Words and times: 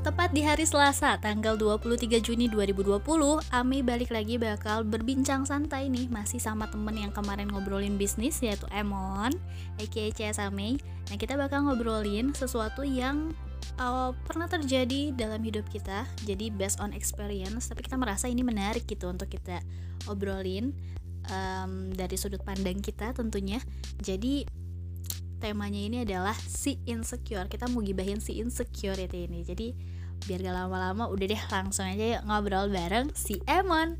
Tepat 0.00 0.32
di 0.32 0.40
hari 0.40 0.64
Selasa, 0.64 1.20
tanggal 1.20 1.60
23 1.60 2.24
Juni 2.24 2.48
2020, 2.48 3.04
Ami 3.52 3.84
balik 3.84 4.08
lagi 4.08 4.40
bakal 4.40 4.80
berbincang 4.80 5.44
santai 5.44 5.92
nih 5.92 6.08
Masih 6.08 6.40
sama 6.40 6.72
temen 6.72 6.96
yang 6.96 7.12
kemarin 7.12 7.52
ngobrolin 7.52 8.00
bisnis 8.00 8.40
yaitu 8.40 8.64
Emon 8.72 9.28
aka 9.76 10.04
CS 10.08 10.40
Ami. 10.40 10.80
Nah 11.12 11.20
kita 11.20 11.36
bakal 11.36 11.68
ngobrolin 11.68 12.32
sesuatu 12.32 12.80
yang 12.80 13.36
uh, 13.76 14.16
pernah 14.24 14.48
terjadi 14.48 15.12
dalam 15.12 15.44
hidup 15.44 15.68
kita 15.68 16.08
Jadi 16.24 16.48
based 16.48 16.80
on 16.80 16.96
experience 16.96 17.68
Tapi 17.68 17.84
kita 17.84 18.00
merasa 18.00 18.24
ini 18.24 18.40
menarik 18.40 18.88
gitu 18.88 19.04
untuk 19.04 19.28
kita 19.28 19.60
obrolin 20.08 20.72
um, 21.28 21.92
Dari 21.92 22.16
sudut 22.16 22.40
pandang 22.40 22.80
kita 22.80 23.12
tentunya. 23.12 23.60
Jadi 24.00 24.48
temanya 25.40 25.80
ini 25.80 26.04
adalah 26.04 26.36
si 26.36 26.76
insecure. 26.84 27.48
Kita 27.48 27.66
mau 27.72 27.80
gibahin 27.80 28.20
si 28.20 28.36
insecurity 28.38 29.24
ini. 29.24 29.40
Jadi 29.40 29.72
biar 30.28 30.44
gak 30.44 30.52
lama-lama 30.52 31.08
udah 31.08 31.26
deh 31.32 31.42
langsung 31.48 31.88
aja 31.88 32.20
yuk 32.20 32.22
ngobrol 32.28 32.68
bareng 32.68 33.08
si 33.16 33.40
Emon. 33.48 33.96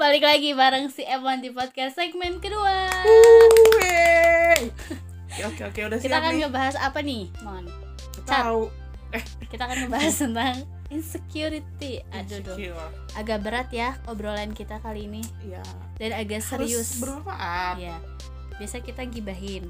Balik 0.00 0.24
lagi 0.24 0.56
bareng 0.56 0.88
si 0.88 1.04
Emon 1.04 1.44
di 1.44 1.52
podcast 1.52 2.00
segmen 2.00 2.40
kedua. 2.40 2.88
Oke 5.30 5.44
oke 5.44 5.62
oke 5.70 5.80
udah 5.92 5.98
kita 6.00 6.16
akan 6.16 6.32
nih. 6.34 6.40
ngebahas 6.48 6.76
apa 6.80 6.98
nih 7.04 7.28
Mon? 7.44 7.68
Tahu. 8.24 8.72
Kita 9.52 9.68
akan 9.68 9.76
ngebahas 9.86 10.14
tentang 10.16 10.56
insecurity. 10.88 12.00
Aduh 12.16 12.40
duh. 12.40 12.56
Insecure. 12.56 12.90
agak 13.12 13.38
berat 13.44 13.68
ya 13.76 14.00
obrolan 14.08 14.56
kita 14.56 14.80
kali 14.80 15.04
ini. 15.04 15.20
Iya. 15.44 15.60
dan 16.00 16.16
agak 16.16 16.40
serius. 16.40 16.96
Harus 16.96 17.04
bermanfaat. 17.04 17.76
Iya. 17.76 17.96
Biasa 18.56 18.80
kita 18.80 19.04
gibahin 19.04 19.68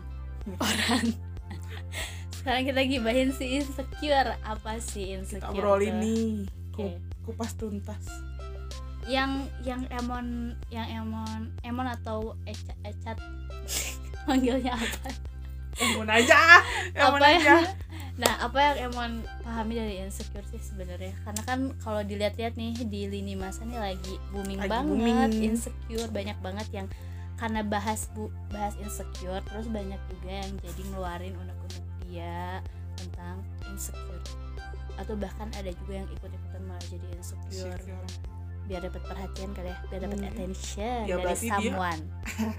orang. 0.57 1.05
Sekarang 2.35 2.63
kita 2.65 2.81
gibahin 2.83 3.31
si 3.31 3.55
insecure. 3.55 4.35
Apa 4.43 4.81
sih 4.81 5.13
insecure? 5.13 5.53
Kita 5.53 5.99
nih. 5.99 6.49
Oke. 6.71 6.75
Ku- 6.75 7.01
Kupas 7.27 7.53
tuntas. 7.55 8.01
Yang 9.05 9.45
yang 9.61 9.83
Emon 9.91 10.27
yang 10.69 10.87
Emon 10.87 11.53
Emon 11.61 11.85
atau 11.85 12.37
Ecat, 12.43 12.77
Ecat 12.83 13.17
manggilnya 14.27 14.73
apa? 14.73 15.09
Emon 15.77 16.09
aja. 16.09 16.65
Emon 16.93 17.17
apa 17.17 17.29
aja. 17.29 17.45
yang 17.61 17.65
Nah, 18.17 18.37
apa 18.39 18.59
yang 18.61 18.93
Emon 18.93 19.11
pahami 19.41 19.73
dari 19.75 19.95
insecure 19.99 20.45
sih 20.45 20.61
sebenarnya? 20.61 21.17
Karena 21.25 21.43
kan 21.43 21.59
kalau 21.79 22.05
dilihat-lihat 22.05 22.53
nih 22.53 22.77
di 22.85 23.09
lini 23.09 23.33
masa 23.33 23.65
nih 23.65 23.81
lagi 23.81 24.21
booming 24.29 24.61
Lagi 24.61 24.69
banget 24.69 24.93
booming. 25.31 25.41
insecure, 25.47 26.11
banyak 26.11 26.37
banget 26.39 26.69
yang 26.71 26.87
karena 27.41 27.63
bahas 27.63 28.07
bu 28.13 28.31
bahas 28.49 28.77
insecure 28.77 29.43
terus 29.43 29.67
banyak 29.67 29.99
juga 30.07 30.31
yang 30.37 30.59
jadi 30.61 30.83
ngeluarin 30.87 31.35
unek-unek 31.35 31.85
dia 32.05 32.63
tentang 32.95 33.43
insecure 33.67 34.23
atau 34.95 35.17
bahkan 35.17 35.51
ada 35.57 35.75
juga 35.75 35.93
yang 35.97 36.09
ikut-ikutan 36.11 36.63
malah 36.63 36.85
jadi 36.87 37.07
insecure 37.11 37.73
Insecure. 37.73 38.07
biar 38.69 38.81
dapat 38.85 39.03
perhatian 39.03 39.51
kali 39.51 39.67
ya 39.67 39.77
biar 39.89 40.01
dapat 40.03 40.19
Hmm. 40.19 40.29
attention 40.29 41.03
Ya, 41.03 41.17
dari 41.17 41.35
dia- 41.35 41.51
someone 41.51 42.03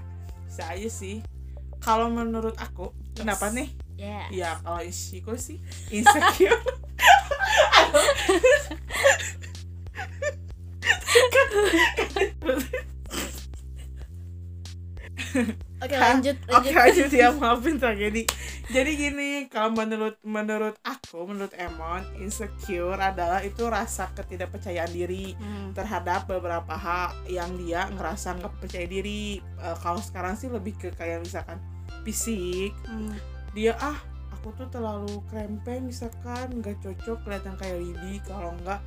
aja 0.68 0.86
sih. 0.86 1.22
Kalau 1.78 2.06
menurut 2.06 2.54
aku, 2.54 2.92
Yes. 2.92 3.18
kenapa 3.18 3.50
nih? 3.50 3.68
ya 3.94 4.26
Ya 4.28 4.58
kalau 4.58 4.80
insecure 4.80 5.36
sih 5.36 5.60
insecure. 5.88 6.58
oke 15.82 15.94
Hah? 15.94 16.14
lanjut 16.14 16.36
Oke 16.46 16.70
lanjut 16.70 16.74
lanjut 16.74 17.10
ya 17.10 17.28
maafin 17.38 17.76
tragedi. 17.76 18.22
Jadi 18.66 18.90
gini, 18.94 19.30
kalau 19.46 19.72
menurut 19.72 20.16
menurut 20.22 20.76
aku, 20.82 21.24
menurut 21.24 21.52
Emon, 21.54 22.00
insecure 22.16 22.96
adalah 22.96 23.40
itu 23.40 23.66
rasa 23.66 24.08
ketidakpercayaan 24.12 24.88
diri 24.88 25.34
Hmm, 25.34 25.72
terhadap 25.72 26.24
beberapa 26.24 26.72
hal 26.72 27.12
yang 27.26 27.52
dia 27.56 27.88
ngerasa 27.88 28.36
nggak 28.36 28.54
percaya 28.58 28.86
diri. 28.86 29.38
Eh, 29.38 29.76
kalau 29.78 29.98
sekarang 29.98 30.34
sih 30.34 30.48
lebih 30.48 30.76
ke 30.76 30.88
kayak 30.92 31.20
misalkan 31.20 31.60
fisik, 32.02 32.72
hmm, 32.84 33.14
dia 33.52 33.76
ah 33.78 33.98
aku 34.32 34.50
tuh 34.54 34.66
terlalu 34.68 35.22
krempeng 35.28 35.86
misalkan 35.86 36.50
nggak 36.58 36.80
cocok 36.80 37.18
kelihatan 37.22 37.54
kayak 37.54 37.78
Lidi 37.78 38.18
kalau 38.24 38.50
nggak 38.58 38.80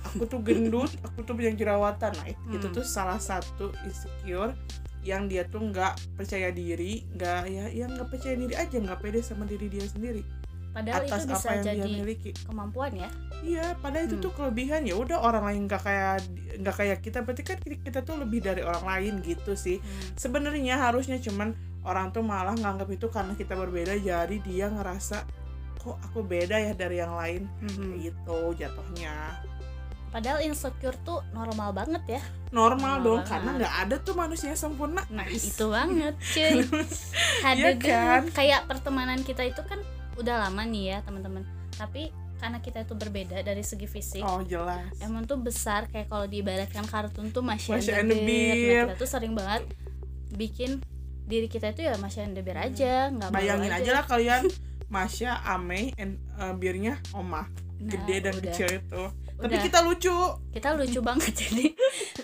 aku 0.00 0.22
tuh 0.24 0.38
gendut 0.38 0.86
aku 1.06 1.24
tuh 1.24 1.34
banyak 1.34 1.56
jerawatan 1.56 2.14
nah 2.14 2.26
it- 2.26 2.38
itu 2.48 2.62
Hmm. 2.62 2.72
tuh 2.72 2.86
salah 2.86 3.18
satu 3.18 3.74
insecure 3.82 4.54
yang 5.00 5.26
dia 5.26 5.44
tuh 5.44 5.64
nggak 5.64 5.96
percaya 6.14 6.48
diri 6.50 7.04
nggak 7.12 7.42
ya 7.46 7.64
ya 7.68 7.84
nggak 7.86 8.08
percaya 8.08 8.36
diri 8.36 8.54
aja 8.54 8.76
nggak 8.76 8.98
pede 9.00 9.20
sama 9.20 9.48
diri 9.48 9.66
dia 9.66 9.84
sendiri 9.84 10.20
padahal 10.70 11.02
atas 11.02 11.24
itu 11.24 11.34
bisa 11.34 11.40
apa 11.40 11.50
yang 11.50 11.64
dia 11.64 11.74
jadi 11.74 11.90
miliki 11.90 12.30
kemampuan 12.46 12.92
ya 12.94 13.08
iya 13.40 13.66
padahal 13.74 14.06
itu 14.06 14.16
Hmm. 14.16 14.24
tuh 14.24 14.32
kelebihan 14.36 14.82
ya 14.84 14.94
udah 14.94 15.18
orang 15.18 15.44
lain 15.48 15.62
nggak 15.66 15.82
kayak 15.82 16.14
nggak 16.60 16.76
kayak 16.76 16.98
kita 17.00 17.18
berarti 17.24 17.42
kan 17.42 17.58
kita, 17.58 17.98
tuh 18.04 18.16
lebih 18.20 18.38
dari 18.38 18.62
orang 18.62 18.84
lain 18.86 19.14
gitu 19.24 19.56
sih 19.56 19.80
Hmm. 19.80 20.14
sebenarnya 20.14 20.78
harusnya 20.78 21.18
cuman 21.18 21.56
orang 21.82 22.12
tuh 22.12 22.20
malah 22.20 22.54
nganggap 22.54 22.86
itu 22.92 23.08
karena 23.08 23.32
kita 23.34 23.56
berbeda 23.56 23.96
jadi 23.98 24.36
dia 24.44 24.68
ngerasa 24.68 25.24
kok 25.80 25.96
aku 26.06 26.20
beda 26.20 26.60
ya 26.60 26.76
dari 26.76 27.00
yang 27.00 27.16
lain 27.16 27.48
Mhm. 27.64 28.04
gitu 28.04 28.52
jatuhnya 28.54 29.40
Padahal 30.10 30.42
insecure 30.42 30.98
tuh 31.00 31.22
normal 31.30 31.70
banget 31.72 32.02
ya. 32.08 32.22
normal 32.50 32.50
Normal 32.50 32.94
dong 33.00 33.16
banget. 33.16 33.30
karena 33.30 33.50
nggak 33.56 33.74
ada 33.78 33.96
tuh 34.00 34.14
manusia 34.14 34.50
sempurna 34.52 35.06
Nah 35.06 35.22
Nice. 35.22 35.54
itu 35.54 35.64
banget 35.66 36.14
cuy. 36.34 36.60
Ada 37.40 37.68
deh. 37.68 37.74
kan? 37.78 38.22
Kayak 38.28 38.60
pertemanan 38.66 39.20
kita 39.20 39.42
itu 39.44 39.62
kan 39.62 39.78
udah 40.16 40.44
lama 40.44 40.62
nih 40.64 40.84
ya 40.88 40.98
teman-teman. 41.00 41.46
Tapi 41.72 42.10
karena 42.36 42.58
kita 42.58 42.82
itu 42.82 42.92
berbeda 42.92 43.38
dari 43.38 43.60
segi 43.60 43.84
fisik. 43.84 44.20
oh 44.20 44.40
jelas 44.42 44.90
Emang 44.98 45.22
tuh 45.24 45.36
besar 45.36 45.86
kayak 45.86 46.08
kalau 46.08 46.24
diibaratkan 46.24 46.82
kartun 46.84 47.28
tuh 47.28 47.40
Masya 47.40 47.76
Masya 47.76 47.94
and 47.96 48.08
the 48.08 48.18
Bear. 48.18 48.26
Bear. 48.50 48.82
Nah, 48.82 48.86
kita 48.88 48.96
tuh 48.96 49.08
sering 49.08 49.32
banget 49.32 49.62
bikin 50.30 50.70
diri 51.22 51.46
kita 51.46 51.70
itu 51.70 51.84
ya 51.84 51.94
Masya 51.94 52.24
and 52.24 52.34
the 52.34 52.42
Bear 52.42 52.58
aja, 52.58 53.06
nggak 53.08 53.28
malu 53.28 53.36
bayangin 53.36 53.70
aja 53.72 53.90
lah 53.92 54.04
kalian 54.04 54.42
Masya, 54.88 55.46
Ame, 55.46 55.94
and 55.94 56.18
uh, 56.34 56.50
birnya 56.52 56.98
Oma 57.12 57.46
Nah, 57.78 57.88
gede 57.88 58.16
dan 58.20 58.34
udah. 58.34 58.44
kecil 58.44 58.68
itu 58.74 59.02
tapi 59.40 59.56
Udah. 59.56 59.64
kita 59.64 59.78
lucu. 59.80 60.16
Kita 60.50 60.68
lucu 60.74 61.00
banget 61.08 61.32
jadi 61.34 61.72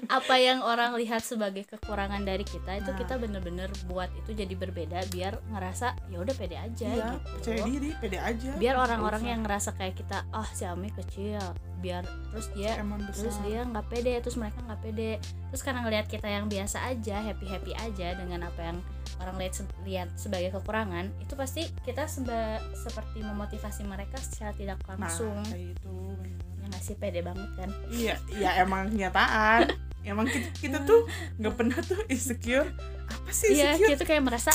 apa 0.07 0.35
yang 0.37 0.61
orang 0.61 0.95
lihat 0.95 1.19
sebagai 1.21 1.67
kekurangan 1.67 2.23
dari 2.23 2.43
kita 2.43 2.77
itu 2.77 2.87
Nah. 2.87 2.99
kita 2.99 3.15
bener-bener 3.17 3.67
buat 3.87 4.07
itu 4.15 4.31
jadi 4.33 4.53
berbeda 4.53 5.09
biar 5.09 5.41
ngerasa 5.49 5.97
ya 6.07 6.19
udah 6.19 6.35
pede 6.35 6.55
aja 6.55 6.87
iya 6.87 7.07
gitu. 7.17 7.33
percaya 7.35 7.63
diri 7.67 7.91
pede 7.97 8.19
aja. 8.19 8.51
Biar 8.55 8.77
orang-orang 8.77 9.23
yang 9.27 9.41
ngerasa 9.43 9.73
kayak 9.73 9.97
kita 9.97 10.23
oh 10.31 10.47
si 10.49 10.63
Ami 10.63 10.91
kecil 10.91 11.41
biar 11.77 12.03
terus 12.31 12.49
dia 12.53 12.79
emang 12.79 13.03
besar. 13.03 13.27
terus 13.27 13.37
dia 13.43 13.61
nggak 13.63 13.87
pede 13.87 14.15
terus 14.21 14.37
mereka 14.37 14.59
nggak 14.63 14.81
pede. 14.81 15.13
Terus 15.51 15.63
karena 15.63 15.81
ngelihat 15.83 16.07
kita 16.07 16.29
yang 16.29 16.47
biasa 16.47 16.79
aja 16.87 17.17
happy 17.19 17.47
happy 17.47 17.73
aja 17.75 18.15
dengan 18.15 18.45
apa 18.45 18.61
yang 18.63 18.79
orang 19.17 19.37
lihat 19.39 19.55
lihat 19.83 20.09
sebagai 20.15 20.53
kekurangan 20.53 21.09
itu 21.19 21.33
pasti 21.35 21.65
kita 21.83 22.05
seba- 22.05 22.61
seperti 22.77 23.25
memotivasi 23.25 23.83
mereka 23.83 24.19
secara 24.19 24.53
tidak 24.53 24.77
nah 24.87 24.95
langsung. 25.01 25.41
kayak 25.43 25.73
itu 25.73 25.95
bener. 26.17 26.56
Ngasih 26.69 26.95
pede 26.97 27.21
banget 27.21 27.51
kan? 27.55 27.71
Iya 27.89 28.15
ya 28.33 28.51
emang 28.61 28.91
kenyataan. 28.91 29.71
Emang 30.07 30.27
kita, 30.31 30.49
kita 30.55 30.79
tuh 30.83 31.03
nggak 31.37 31.55
pernah 31.55 31.79
tuh 31.83 31.99
insecure. 32.07 32.71
Apa 33.07 33.31
sih 33.31 33.55
iya 33.55 33.75
insecure? 33.75 33.91
kita 33.99 34.03
kayak 34.07 34.23
merasa 34.23 34.53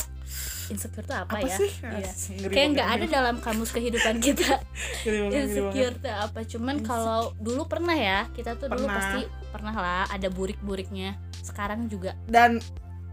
insecure 0.72 1.04
tuh 1.04 1.18
apa, 1.18 1.36
apa 1.36 1.44
ya? 1.44 1.56
sih? 1.60 1.72
Iya. 1.84 2.12
Ngeri 2.40 2.54
kayak 2.56 2.68
nggak 2.72 2.88
ada 2.88 2.96
ngeri 3.04 3.08
dalam 3.12 3.36
kamus 3.44 3.72
kehidupan 3.72 4.16
kita. 4.24 4.64
Insecure 5.36 5.96
tuh 6.00 6.14
apa? 6.16 6.40
Cuman 6.48 6.80
kalau 6.80 7.36
dulu 7.36 7.68
pernah 7.68 7.96
ya 7.96 8.32
kita 8.32 8.56
tuh 8.56 8.72
dulu 8.72 8.88
Pernah. 8.88 8.96
pasti 8.96 9.22
pernah 9.52 9.76
lah 9.76 10.04
ada 10.08 10.28
burik-buriknya. 10.32 11.20
Sekarang 11.44 11.92
juga. 11.92 12.16
Dan 12.24 12.64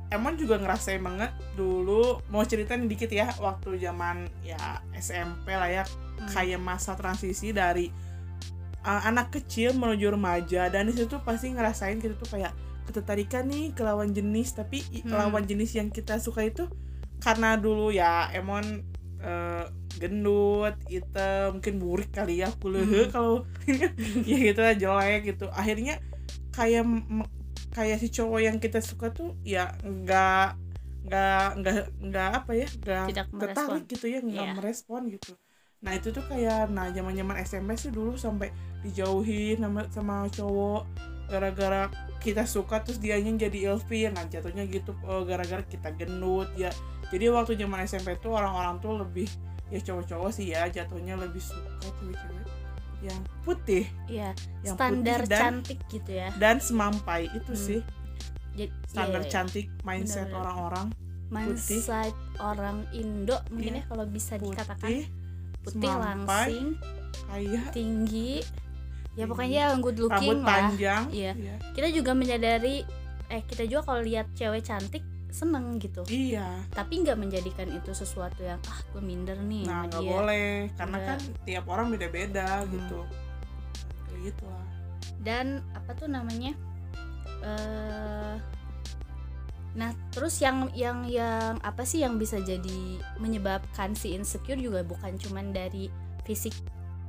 Emon 0.08 0.40
juga 0.40 0.56
ngerasain 0.56 1.04
banget 1.04 1.28
dulu 1.52 2.24
mau 2.32 2.40
ceritain 2.40 2.88
dikit 2.88 3.12
ya 3.12 3.28
waktu 3.44 3.76
zaman 3.76 4.24
ya 4.40 4.80
SMP 4.96 5.52
lah 5.52 5.68
ya 5.68 5.84
Hmm. 6.18 6.26
kayak 6.34 6.58
masa 6.58 6.98
transisi 6.98 7.54
dari 7.54 7.94
uh, 8.82 9.02
anak 9.04 9.30
kecil 9.30 9.74
menuju 9.74 10.12
remaja 10.12 10.68
dan 10.68 10.86
di 10.86 10.94
situ 10.94 11.18
pasti 11.22 11.50
ngerasain 11.50 11.98
kita 11.98 12.14
tuh 12.14 12.38
kayak 12.38 12.52
ketertarikan 12.84 13.44
nih 13.46 13.76
ke 13.76 13.82
lawan 13.84 14.10
jenis 14.10 14.52
tapi 14.52 14.80
Hmm. 15.04 15.12
lawan 15.12 15.44
jenis 15.44 15.76
yang 15.76 15.88
kita 15.88 16.16
suka 16.18 16.42
itu 16.42 16.64
karena 17.18 17.58
dulu 17.58 17.90
ya 17.90 18.30
Emon 18.30 18.64
uh, 19.20 19.66
gendut, 19.98 20.78
hitam, 20.86 21.58
mungkin 21.58 21.82
burik 21.82 22.14
kali 22.14 22.38
ya, 22.38 22.48
kulehe 22.62 23.06
Hmm. 23.06 23.10
kalau 23.10 23.34
ya 24.30 24.36
gitu 24.38 24.60
lah 24.62 24.72
jelek 24.72 25.34
gitu. 25.34 25.50
Akhirnya 25.50 25.98
kayak 26.54 26.86
kayak 27.68 27.98
si 27.98 28.08
cowok 28.08 28.40
yang 28.40 28.56
kita 28.58 28.78
suka 28.78 29.10
tuh 29.10 29.34
ya 29.42 29.74
nggak 29.82 30.54
nggak 31.08 31.46
nggak 31.58 31.76
nggak 32.00 32.28
apa 32.34 32.52
ya 32.54 32.66
nggak 32.68 33.04
tertarik 33.42 33.84
gitu 33.86 34.06
ya 34.06 34.18
nggak 34.22 34.46
Iya. 34.46 34.54
merespon 34.54 35.02
gitu 35.08 35.32
nah 35.78 35.94
itu 35.94 36.10
tuh 36.10 36.26
kayak 36.26 36.68
nah 36.68 36.90
zaman 36.90 37.14
zaman 37.14 37.36
SMP 37.40 37.78
sih 37.78 37.94
dulu 37.94 38.18
sampai 38.18 38.50
dijauhin 38.82 39.62
sama 39.62 39.86
sama 39.90 40.14
cowok 40.26 40.82
gara-gara 41.28 41.86
kita 42.18 42.42
suka 42.42 42.82
terus 42.82 42.98
dianya 42.98 43.46
jadi 43.46 43.70
ilfil 43.70 44.10
nah 44.10 44.26
jatuhnya 44.26 44.66
gitu 44.66 44.90
eh, 45.06 45.22
gara-gara 45.22 45.62
kita 45.62 45.94
gendut 45.94 46.50
ya 46.58 46.72
jadi 47.14 47.30
waktu 47.30 47.54
zaman 47.54 47.86
SMP 47.86 48.18
tuh 48.18 48.34
orang-orang 48.34 48.82
tuh 48.82 48.98
lebih 48.98 49.28
ya 49.70 49.78
cowok-cowok 49.78 50.30
sih 50.32 50.50
ya 50.50 50.66
jatuhnya 50.66 51.14
lebih 51.14 51.38
suka 51.38 51.68
cewek-cewek 52.00 52.46
yang 52.98 53.20
putih 53.46 53.86
iya 54.10 54.34
yang 54.66 54.74
standar 54.74 55.22
putih 55.22 55.30
dan 55.30 55.40
cantik 55.62 55.78
gitu 55.86 56.10
ya 56.10 56.28
dan 56.42 56.58
semampai 56.58 57.30
itu 57.30 57.52
Hmm. 57.54 57.62
sih 57.70 57.80
jadi 58.58 58.66
standar 58.90 59.22
iya, 59.22 59.28
iya. 59.28 59.32
cantik 59.32 59.66
mindset 59.86 60.26
orang-orang 60.34 60.90
putih. 60.90 61.30
mindset 61.30 62.14
orang 62.42 62.82
Indo 62.90 63.38
mungkin 63.54 63.78
Iya. 63.78 63.82
ya 63.84 63.84
kalau 63.86 64.04
bisa 64.08 64.34
dikatakan 64.34 64.90
putih 65.60 65.84
semampai, 65.84 66.48
langsing 66.48 66.68
kaya 67.24 67.62
tinggi. 67.70 68.32
Ya 69.12 69.26
pokoknya 69.26 69.68
yang 69.68 69.80
good 69.80 69.98
looking 69.98 70.38
rambut 70.38 70.38
lah. 70.40 70.70
panjang. 70.70 71.02
Iya. 71.10 71.32
iya, 71.34 71.54
kita 71.72 71.88
juga 71.90 72.12
menyadari 72.12 72.86
eh 73.28 73.42
kita 73.42 73.64
juga 73.64 73.82
kalau 73.84 74.00
lihat 74.00 74.30
cewek 74.32 74.62
cantik 74.62 75.02
seneng 75.28 75.76
gitu. 75.76 76.06
Iya. 76.06 76.64
tapi 76.70 77.02
nggak 77.02 77.14
menjadikan 77.14 77.68
itu 77.68 77.92
sesuatu 77.92 78.40
yang 78.40 78.56
ah 78.64 78.80
gue 78.88 79.02
minder 79.02 79.36
nih 79.36 79.66
nah 79.66 79.84
nggak 79.84 80.00
boleh. 80.00 80.70
Karena 80.72 80.96
Nggak. 80.96 81.08
kan 81.10 81.18
tiap 81.44 81.64
orang 81.66 81.86
beda-beda 81.90 82.48
Hmm. 82.62 82.70
gitu. 82.70 82.98
Kayak 84.06 84.20
gitu 84.24 84.44
lah. 84.46 84.66
Dan 85.18 85.46
apa 85.74 85.90
tuh 85.92 86.08
namanya? 86.08 86.54
Eh 87.38 88.34
nah 89.72 89.92
terus 90.10 90.38
yang 90.38 90.72
yang 90.72 91.04
yang 91.04 91.60
apa 91.60 91.84
sih 91.84 92.00
yang 92.00 92.16
bisa 92.16 92.38
jadi 92.38 92.80
menyebabkan 93.16 93.92
si 93.92 94.12
insecure 94.12 94.58
juga 94.58 94.80
bukan 94.82 95.14
cuman 95.14 95.52
dari 95.52 95.92
fisik 96.24 96.56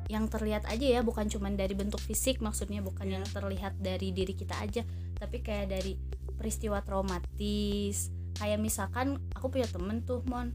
yang 0.09 0.25
terlihat 0.25 0.65
aja 0.65 0.99
ya 0.99 1.01
bukan 1.01 1.29
cuman 1.29 1.53
dari 1.53 1.73
bentuk 1.73 2.01
fisik 2.01 2.41
maksudnya 2.41 2.81
bukan 2.81 3.05
Iya. 3.05 3.13
yang 3.21 3.25
terlihat 3.25 3.73
dari 3.77 4.09
diri 4.09 4.33
kita 4.33 4.57
aja 4.57 4.81
tapi 5.15 5.39
kayak 5.39 5.69
dari 5.69 5.93
peristiwa 6.33 6.81
traumatis 6.81 8.09
kayak 8.35 8.57
misalkan 8.57 9.21
aku 9.31 9.49
punya 9.49 9.67
temen 9.67 10.01
tuh 10.01 10.25
mon 10.25 10.49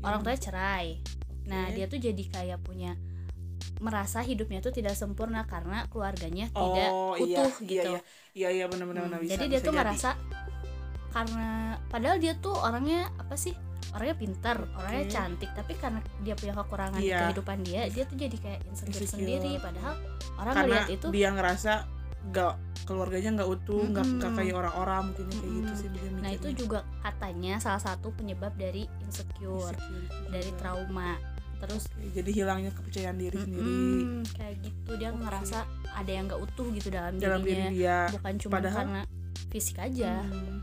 orang 0.00 0.20
tuanya 0.22 0.40
cerai 0.40 0.86
nah 1.44 1.68
Oke. 1.68 1.74
dia 1.74 1.86
tuh 1.86 2.00
jadi 2.00 2.24
kayak 2.26 2.58
punya 2.60 2.96
merasa 3.76 4.24
hidupnya 4.24 4.58
tuh 4.58 4.72
tidak 4.72 4.96
sempurna 4.96 5.44
karena 5.44 5.84
keluarganya 5.86 6.48
tidak 6.48 6.88
oh 6.88 7.12
utuh 7.14 7.52
iya 7.52 7.68
gitu 7.68 7.92
iya 7.92 8.00
iya 8.32 8.48
iya 8.54 8.64
benar-benar 8.66 9.08
Hmm, 9.08 9.20
bisa 9.20 9.36
jadi 9.36 9.44
dia 9.46 9.52
bisa 9.52 9.60
tuh 9.60 9.72
jadi. 9.72 9.78
ngerasa 9.78 10.10
karena 11.16 11.48
padahal 11.88 12.16
dia 12.18 12.36
tuh 12.36 12.52
orangnya 12.54 13.08
apa 13.16 13.32
sih 13.34 13.56
orangnya 13.90 14.16
pintar 14.18 14.68
orangnya 14.70 15.04
cantik 15.08 15.48
tapi 15.50 15.72
karena 15.74 16.04
dia 16.20 16.34
punya 16.34 16.52
kekurangan 16.54 17.00
di 17.00 17.08
Iya. 17.08 17.18
kehidupan 17.24 17.58
dia 17.62 17.82
dia 17.88 18.04
tuh 18.04 18.16
jadi 18.16 18.36
kayak 18.36 18.60
insecure, 18.66 18.92
Insecure. 18.98 19.12
sendiri 19.16 19.52
padahal 19.58 19.94
orang 20.36 20.54
karena 20.54 20.68
ngeliat 20.76 20.88
itu 20.92 21.06
dia 21.08 21.28
ngerasa 21.30 21.72
nggak 22.26 22.54
keluarganya 22.84 23.30
nggak 23.34 23.48
utuh 23.50 23.82
nggak 23.86 24.04
Mm-mm. 24.04 24.18
nggak 24.20 24.32
kayak 24.34 24.54
orang-orang 24.54 25.00
mungkin 25.06 25.24
kayak 25.26 25.40
gitu 25.40 25.56
Mm-mm. 25.64 25.80
sih 25.80 25.88
dia 25.88 26.08
nah 26.16 26.30
itu 26.30 26.48
juga 26.54 26.78
katanya 27.00 27.54
salah 27.56 27.80
satu 27.80 28.12
penyebab 28.12 28.52
dari 28.54 28.84
insecure 29.00 29.72
Insecurity 29.72 30.28
dari 30.28 30.50
juga. 30.50 30.58
trauma 30.60 31.10
terus 31.56 31.88
Oke, 31.88 32.12
jadi 32.12 32.30
hilangnya 32.34 32.70
kepercayaan 32.70 33.16
diri 33.16 33.36
sendiri 33.38 33.64
mm-mm, 33.64 34.20
kayak 34.30 34.54
gitu 34.60 34.90
dia 34.94 35.08
Oke. 35.08 35.18
ngerasa 35.18 35.58
ada 35.88 36.10
yang 36.10 36.24
nggak 36.26 36.40
utuh 36.42 36.68
gitu 36.70 36.88
dalam, 36.90 37.16
dalam 37.16 37.40
diri 37.40 37.54
dirinya 37.56 37.70
dia 37.72 37.98
bukan 38.12 38.34
cuma 38.36 38.52
Padahal- 38.52 38.78
karena 38.78 39.02
fisik 39.48 39.76
aja 39.78 40.12
Hmm. 40.22 40.60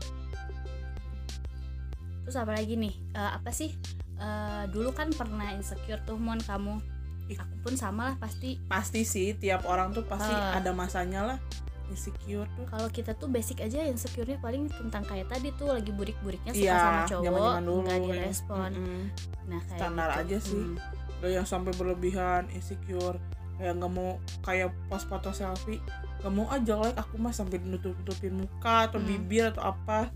Terus 2.24 2.34
apa 2.34 2.52
lagi 2.52 2.74
nih 2.74 2.94
Eh, 3.12 3.30
apa 3.32 3.50
sih 3.50 3.70
Eh, 4.14 4.64
dulu 4.68 4.90
kan 4.90 5.10
pernah 5.10 5.50
insecure 5.52 5.98
tuh 6.00 6.14
mon 6.14 6.38
kamu 6.38 6.78
Ih. 7.26 7.34
aku 7.34 7.54
pun 7.60 7.74
sama 7.74 8.02
lah 8.06 8.16
pasti 8.16 8.60
pasti 8.64 9.02
sih 9.02 9.34
tiap 9.34 9.64
orang 9.64 9.90
tuh 9.90 10.02
pasti 10.02 10.30
Ah. 10.30 10.54
ada 10.54 10.70
masanya 10.70 11.24
lah 11.24 11.38
insecure 11.84 12.46
tuh 12.50 12.64
kalau 12.64 12.88
kita 12.88 13.12
tuh 13.12 13.26
basic 13.26 13.58
aja 13.58 13.82
insecure-nya 13.82 14.38
paling 14.38 14.68
tentang 14.68 15.02
kayak 15.02 15.28
tadi 15.28 15.52
tuh 15.52 15.68
lagi 15.70 15.90
burik-buriknya 15.90 16.52
suka 16.52 16.64
Iya, 16.64 16.76
sama 16.76 17.02
cowok 17.04 17.24
nggak 17.60 17.98
ya. 17.98 18.04
direspon 18.08 18.70
Mm-mm. 18.72 19.02
nah 19.44 19.60
kayak 19.62 19.78
Standar 19.78 20.08
gitu. 20.08 20.20
aja 20.20 20.38
sih. 20.40 20.62
Hmm. 20.62 20.76
Gak 21.16 21.30
yang 21.32 21.46
sampai 21.46 21.72
berlebihan 21.74 22.42
insecure 22.50 23.16
kayak 23.54 23.74
nggak 23.74 23.92
mau 23.92 24.10
kayak 24.40 24.70
pas 24.86 25.02
foto 25.02 25.30
selfie 25.30 25.80
nggak 26.18 26.32
mau 26.32 26.46
aja 26.48 26.72
like 26.76 26.96
aku 26.96 27.14
mah 27.16 27.30
sampai 27.30 27.58
nutup 27.60 27.92
nutupin 27.94 28.34
muka 28.34 28.88
atau 28.88 28.96
Hmm. 28.96 29.08
bibir 29.10 29.48
atau 29.48 29.64
apa 29.66 30.08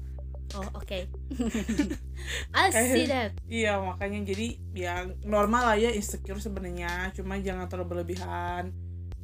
oh 0.57 0.69
oke. 0.77 0.99
I 2.57 2.71
see 2.73 3.05
that. 3.11 3.37
iya 3.45 3.77
makanya 3.81 4.33
jadi 4.33 4.57
ya 4.73 4.95
normal 5.27 5.75
lah 5.75 5.77
ya 5.77 5.93
insecure 5.93 6.41
sebenarnya. 6.41 7.13
Cuma 7.13 7.37
jangan 7.41 7.69
terlalu 7.69 7.99
berlebihan. 7.99 8.73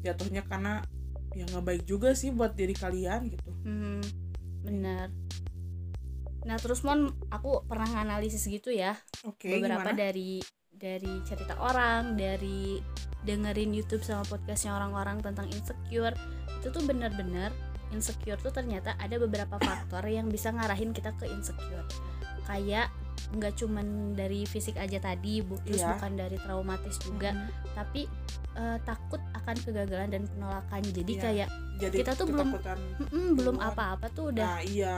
Jatuhnya 0.05 0.45
karena 0.45 0.85
ya 1.35 1.49
nggak 1.49 1.65
baik 1.65 1.83
juga 1.89 2.13
sih 2.13 2.31
buat 2.31 2.53
diri 2.53 2.77
kalian 2.77 3.33
gitu. 3.33 3.51
Hmm, 3.65 4.05
benar. 4.63 5.09
Nah 6.45 6.57
terus 6.61 6.85
mon 6.85 7.11
aku 7.33 7.65
pernah 7.65 7.89
nganalisis 7.89 8.45
gitu 8.47 8.69
ya. 8.71 8.95
Oke 9.25 9.59
beberapa 9.59 9.91
gimana? 9.91 9.97
dari 9.97 10.45
dari 10.75 11.23
cerita 11.25 11.57
orang 11.63 12.19
dari 12.21 12.79
dengerin 13.25 13.73
YouTube 13.73 14.05
sama 14.05 14.23
podcastnya 14.29 14.77
orang-orang 14.77 15.25
tentang 15.25 15.49
insecure. 15.49 16.13
Itu 16.61 16.69
tuh 16.71 16.85
benar-benar 16.85 17.74
insecure 17.95 18.37
tuh 18.37 18.51
ternyata 18.51 18.93
ada 18.97 19.15
beberapa 19.17 19.55
faktor 19.57 20.03
yang 20.05 20.27
bisa 20.27 20.51
ngarahin 20.51 20.91
kita 20.91 21.15
ke 21.15 21.25
insecure 21.27 21.87
kayak 22.43 22.91
nggak 23.33 23.55
cuman 23.57 23.87
dari 24.13 24.45
fisik 24.45 24.77
aja 24.77 25.01
tadi 25.01 25.41
bu 25.41 25.57
terus 25.61 25.81
Iya. 25.81 25.97
bukan 25.97 26.13
dari 26.15 26.37
traumatis 26.37 26.99
juga 26.99 27.31
Mm. 27.33 27.49
tapi 27.73 28.03
eh, 28.55 28.79
takut 28.81 29.19
akan 29.33 29.57
kegagalan 29.59 30.07
dan 30.09 30.23
penolakan 30.29 30.83
jadi 30.85 31.11
Iya. 31.11 31.23
kayak 31.23 31.49
jadi 31.77 31.97
kita 31.97 32.13
tuh 32.15 32.27
belum- 32.29 32.53
ketakutan 32.53 32.79
"Mm-mm, 33.01 33.29
belum 33.35 33.57
apa-apa 33.59 34.07
tuh 34.09 34.31
udah 34.31 34.47
Nah 34.49 34.61
iya. 34.63 34.97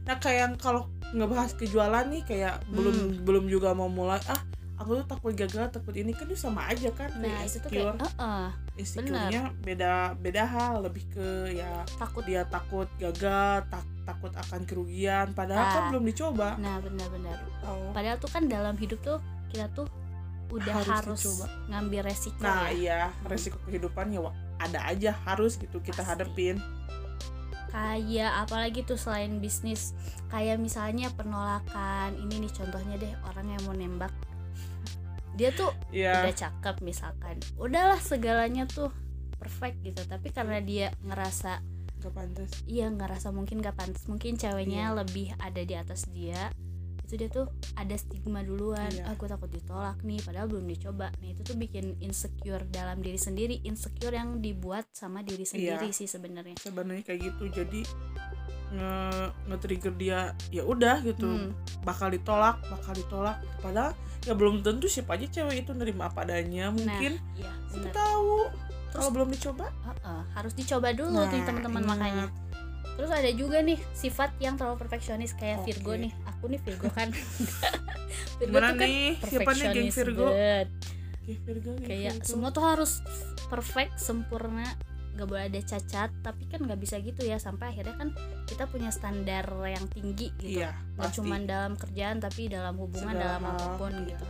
Nah 0.00 0.16
kayak 0.16 0.56
kalau 0.56 0.88
ngebahas 1.10 1.52
kejualan 1.52 2.08
nih 2.08 2.22
kayak 2.24 2.54
Hmm. 2.60 2.72
belum 2.72 2.96
belum 3.22 3.44
juga 3.46 3.70
mau 3.70 3.86
mulai 3.86 4.18
ah 4.26 4.40
aku 4.74 4.96
tuh 4.96 5.06
takut 5.06 5.32
gagal 5.32 5.68
takut 5.68 5.92
ini 5.92 6.10
kan 6.10 6.24
itu 6.24 6.40
sama 6.40 6.66
aja 6.66 6.88
kan 6.90 7.12
nah 7.14 7.28
kayak 7.36 7.46
itu 7.46 7.58
tuh 7.58 7.68
kayak 7.68 7.94
"Eh-eh, 8.00 8.48
insecure-nya 8.78 9.50
beda 9.58 9.92
beda 10.16 10.42
hal 10.42 10.74
lebih 10.80 11.04
ke 11.10 11.28
ya 11.52 11.68
takut 11.98 12.22
dia 12.22 12.46
takut 12.46 12.86
gagal 12.96 13.66
tak, 13.66 13.84
takut 14.02 14.30
akan 14.32 14.60
kerugian 14.64 15.30
padahal 15.32 15.66
kan 15.66 15.82
Ah. 15.82 15.88
belum 15.90 16.04
dicoba 16.06 16.48
nah 16.56 16.78
benar-benar 16.78 17.36
Oh. 17.60 17.92
Padahal 17.92 18.16
tuh 18.16 18.30
kan 18.30 18.46
dalam 18.46 18.74
hidup 18.74 18.96
tuh 19.00 19.18
kita 19.48 19.68
tuh 19.70 19.84
udah 20.48 20.72
Harus 20.80 20.88
harus, 20.88 21.20
dicoba. 21.20 21.46
ngambil 21.68 22.00
resiko 22.06 22.40
nah 22.40 22.66
ya. 22.66 22.72
iya 22.72 23.00
resiko 23.22 23.60
kehidupan 23.66 24.08
ya 24.08 24.24
ada 24.56 24.80
aja 24.86 25.12
harus 25.26 25.54
gitu 25.54 25.76
kita 25.78 26.00
Pasti. 26.00 26.08
hadepin 26.08 26.56
Kayak 27.68 28.48
apalagi 28.48 28.80
tuh 28.80 28.96
selain 28.96 29.38
bisnis, 29.38 29.92
kayak 30.28 30.56
misalnya 30.56 31.12
penolakan. 31.12 32.16
Ini 32.16 32.40
nih 32.40 32.52
contohnya 32.54 32.96
deh 32.96 33.12
orang 33.22 33.46
yang 33.46 33.62
mau 33.68 33.76
nembak. 33.76 34.08
Dia 35.36 35.50
tuh 35.52 35.70
ya 35.90 36.24
udah 36.24 36.34
cakep 36.34 36.76
misalkan. 36.80 37.36
Udahlah 37.56 37.98
segalanya 37.98 38.64
tuh 38.64 38.88
perfect 39.36 39.82
gitu. 39.82 40.02
Tapi 40.04 40.30
karena 40.30 40.58
dia 40.58 40.90
ngerasa 41.02 41.60
gak 41.98 42.14
pantas 42.14 42.50
iya 42.64 42.86
ngerasa 42.86 43.34
mungkin 43.34 43.58
gak 43.58 43.74
pantas, 43.74 44.06
mungkin 44.06 44.38
ceweknya 44.38 44.94
Iya. 44.94 44.96
lebih 45.02 45.34
ada 45.38 45.62
di 45.62 45.74
atas 45.74 46.06
dia. 46.08 46.50
Itu 47.02 47.16
dia 47.16 47.26
tuh 47.26 47.48
ada 47.74 47.96
stigma 47.96 48.44
duluan. 48.44 48.86
Iya. 48.92 49.08
Aku 49.10 49.24
takut 49.24 49.48
ditolak 49.48 49.98
nih 50.02 50.20
padahal 50.20 50.46
belum 50.46 50.68
dicoba. 50.68 51.08
Nah, 51.18 51.28
itu 51.32 51.40
tuh 51.42 51.56
bikin 51.56 51.96
insecure 51.98 52.68
dalam 52.68 53.00
diri 53.00 53.16
sendiri, 53.16 53.64
insecure 53.64 54.12
yang 54.12 54.38
dibuat 54.38 54.86
sama 54.92 55.24
diri 55.24 55.42
sendiri 55.42 55.88
Iya. 55.88 55.96
sih 55.96 56.06
sebenarnya. 56.06 56.54
sebenarnya 56.60 57.02
kayak 57.02 57.20
gitu 57.32 57.44
jadi 57.50 57.80
nge 58.70 58.92
nge-trigger 59.46 59.94
dia 59.94 60.20
ya 60.48 60.62
udah 60.62 61.00
gitu 61.00 61.24
Hmm. 61.24 61.50
bakal 61.80 62.08
ditolak 62.08 62.60
bakal 62.64 62.92
ditolak 62.92 63.36
padahal 63.58 63.96
ya 64.22 64.32
belum 64.32 64.60
tentu 64.60 64.84
siapa 64.84 65.14
aja 65.14 65.24
cewek 65.26 65.62
itu 65.62 65.72
nerima 65.72 66.06
apa 66.06 66.22
adanya 66.22 66.68
mungkin 66.68 67.16
Iya, 67.34 67.48
kita 67.66 67.80
bener. 67.80 67.92
tahu 67.92 68.34
kalau 68.90 69.10
belum 69.10 69.28
dicoba 69.30 69.72
Heeh, 69.84 70.22
harus 70.32 70.52
dicoba 70.52 70.92
dulu 70.92 71.16
Nah, 71.18 71.28
nih 71.28 71.42
teman-teman 71.42 71.80
ingat. 71.80 71.92
makanya. 71.94 72.26
Terus 72.94 73.10
ada 73.10 73.30
juga 73.30 73.58
nih 73.60 73.78
sifat 73.92 74.34
yang 74.36 74.54
terlalu 74.54 74.76
perfeksionis 74.76 75.30
kayak 75.32 75.62
Oke. 75.62 75.70
Virgo 75.70 75.92
nih. 75.94 76.12
Aku 76.26 76.44
nih 76.46 76.58
Virgo 76.58 76.90
kan. 76.90 77.08
Virgo 78.38 78.48
gimana 78.50 78.68
tuh 78.68 78.76
kan 78.76 78.88
nih 78.88 79.08
siapa 79.22 79.50
nih 79.50 79.62
geng 79.62 79.86
perfeksionis 79.86 79.94
Virgo. 79.94 80.26
Oke, 80.26 81.32
Virgo 81.40 81.70
Kayak 81.80 82.12
Virgo. 82.16 82.26
semua 82.26 82.48
tuh 82.50 82.64
harus 82.64 82.92
perfect, 83.46 83.92
sempurna, 83.96 84.66
gak 85.18 85.26
boleh 85.28 85.44
ada 85.50 85.60
cacat. 85.60 86.10
Tapi 86.22 86.42
kan 86.46 86.62
nggak 86.62 86.78
bisa 86.78 87.02
gitu 87.02 87.26
ya 87.26 87.42
sampai 87.42 87.74
akhirnya 87.74 87.98
kan 87.98 88.08
kita 88.46 88.70
punya 88.70 88.94
standar 88.94 89.44
yang 89.66 89.84
tinggi 89.90 90.30
gitu. 90.38 90.62
iya 90.62 90.78
Gak 90.94 91.10
pasti 91.10 91.16
cuma 91.18 91.36
dalam 91.42 91.74
kerjaan 91.74 92.22
tapi 92.22 92.46
dalam 92.46 92.78
hubungan 92.78 93.12
Segala 93.18 93.26
dalam 93.36 93.42
hal, 93.42 93.56
apa 93.58 93.68
pun 93.76 93.92
iya. 93.92 94.06
gitu. 94.14 94.24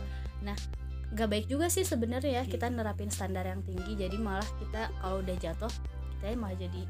Gak 1.09 1.29
baik 1.29 1.45
juga 1.49 1.69
sih 1.69 1.85
sebenarnya 1.85 2.41
ya 2.41 2.43
Iya. 2.43 2.51
kita 2.51 2.67
nerapin 2.69 3.13
standar 3.13 3.45
yang 3.45 3.61
tinggi. 3.61 3.93
Jadi 3.93 4.17
malah 4.17 4.45
kita 4.57 4.89
kalau 4.97 5.21
udah 5.21 5.35
jatuh 5.37 5.71
kita 6.19 6.35
malah 6.35 6.57
jadi 6.57 6.81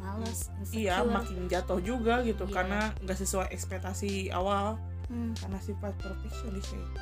males, 0.00 0.48
iya 0.72 1.04
makin 1.04 1.44
jatuh 1.44 1.76
juga 1.80 2.24
gitu 2.24 2.48
Iya. 2.48 2.54
karena 2.56 2.80
nggak 3.04 3.18
sesuai 3.20 3.52
ekspektasi 3.52 4.32
awal 4.32 4.80
Hmm. 5.12 5.34
karena 5.36 5.58
sifat 5.60 5.92
perfeksionis 5.98 6.70
itu 6.70 7.00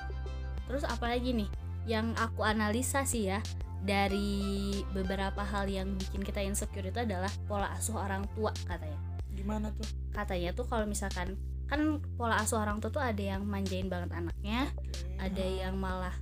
Terus 0.66 0.84
apalagi 0.84 1.30
nih 1.32 1.48
yang 1.88 2.12
aku 2.20 2.44
analisa 2.44 3.08
sih 3.08 3.32
ya 3.32 3.40
dari 3.80 4.76
beberapa 4.92 5.40
hal 5.40 5.64
yang 5.72 5.96
bikin 5.96 6.20
kita 6.20 6.44
insecure 6.44 6.84
itu 6.84 7.00
adalah 7.00 7.30
pola 7.48 7.72
asuh 7.72 7.96
orang 7.96 8.28
tua 8.36 8.52
katanya. 8.68 9.00
gimana 9.32 9.70
tuh 9.70 9.86
Katanya 10.10 10.50
tuh 10.50 10.66
kalau 10.66 10.84
misalkan 10.84 11.38
kan 11.70 12.02
pola 12.18 12.42
asuh 12.42 12.58
orang 12.60 12.82
tua 12.82 12.90
tuh 12.90 13.00
ada 13.00 13.22
yang 13.22 13.46
manjain 13.46 13.86
banget 13.86 14.10
anaknya, 14.12 14.66
Oke. 14.74 15.14
ada 15.16 15.44
yang 15.46 15.78
malah 15.78 16.12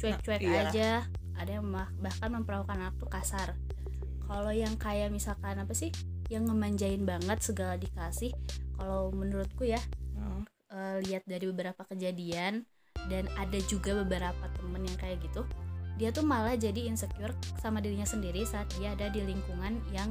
cuek-cuek 0.00 0.40
Nah, 0.40 0.50
iya. 0.50 0.62
aja, 0.72 0.90
ada 1.36 1.50
yang 1.60 1.66
bahkan 2.00 2.30
memperlakukan 2.32 2.78
anak 2.80 2.94
tuh 2.98 3.10
kasar 3.10 3.54
kalau 4.26 4.52
yang 4.54 4.74
kayak 4.80 5.12
misalkan 5.12 5.60
apa 5.60 5.74
sih 5.76 5.92
yang 6.32 6.48
ngemanjain 6.48 7.04
banget 7.04 7.38
segala 7.44 7.76
dikasih 7.76 8.32
kalau 8.80 9.12
menurutku 9.12 9.68
ya 9.68 9.80
eh, 10.72 10.96
lihat 11.04 11.28
dari 11.28 11.44
beberapa 11.52 11.84
kejadian 11.84 12.64
dan 13.06 13.26
ada 13.34 13.58
juga 13.62 13.96
beberapa 13.96 14.44
temen 14.52 14.82
yang 14.82 14.96
kayak 14.96 15.18
gitu. 15.22 15.42
Dia 15.94 16.08
tuh 16.08 16.22
malah 16.22 16.54
jadi 16.54 16.86
insecure 16.86 17.32
sama 17.56 17.78
dirinya 17.78 18.04
sendiri 18.04 18.42
saat 18.42 18.66
dia 18.74 18.92
ada 18.92 19.06
di 19.06 19.20
lingkungan 19.20 19.80
yang 19.88 20.10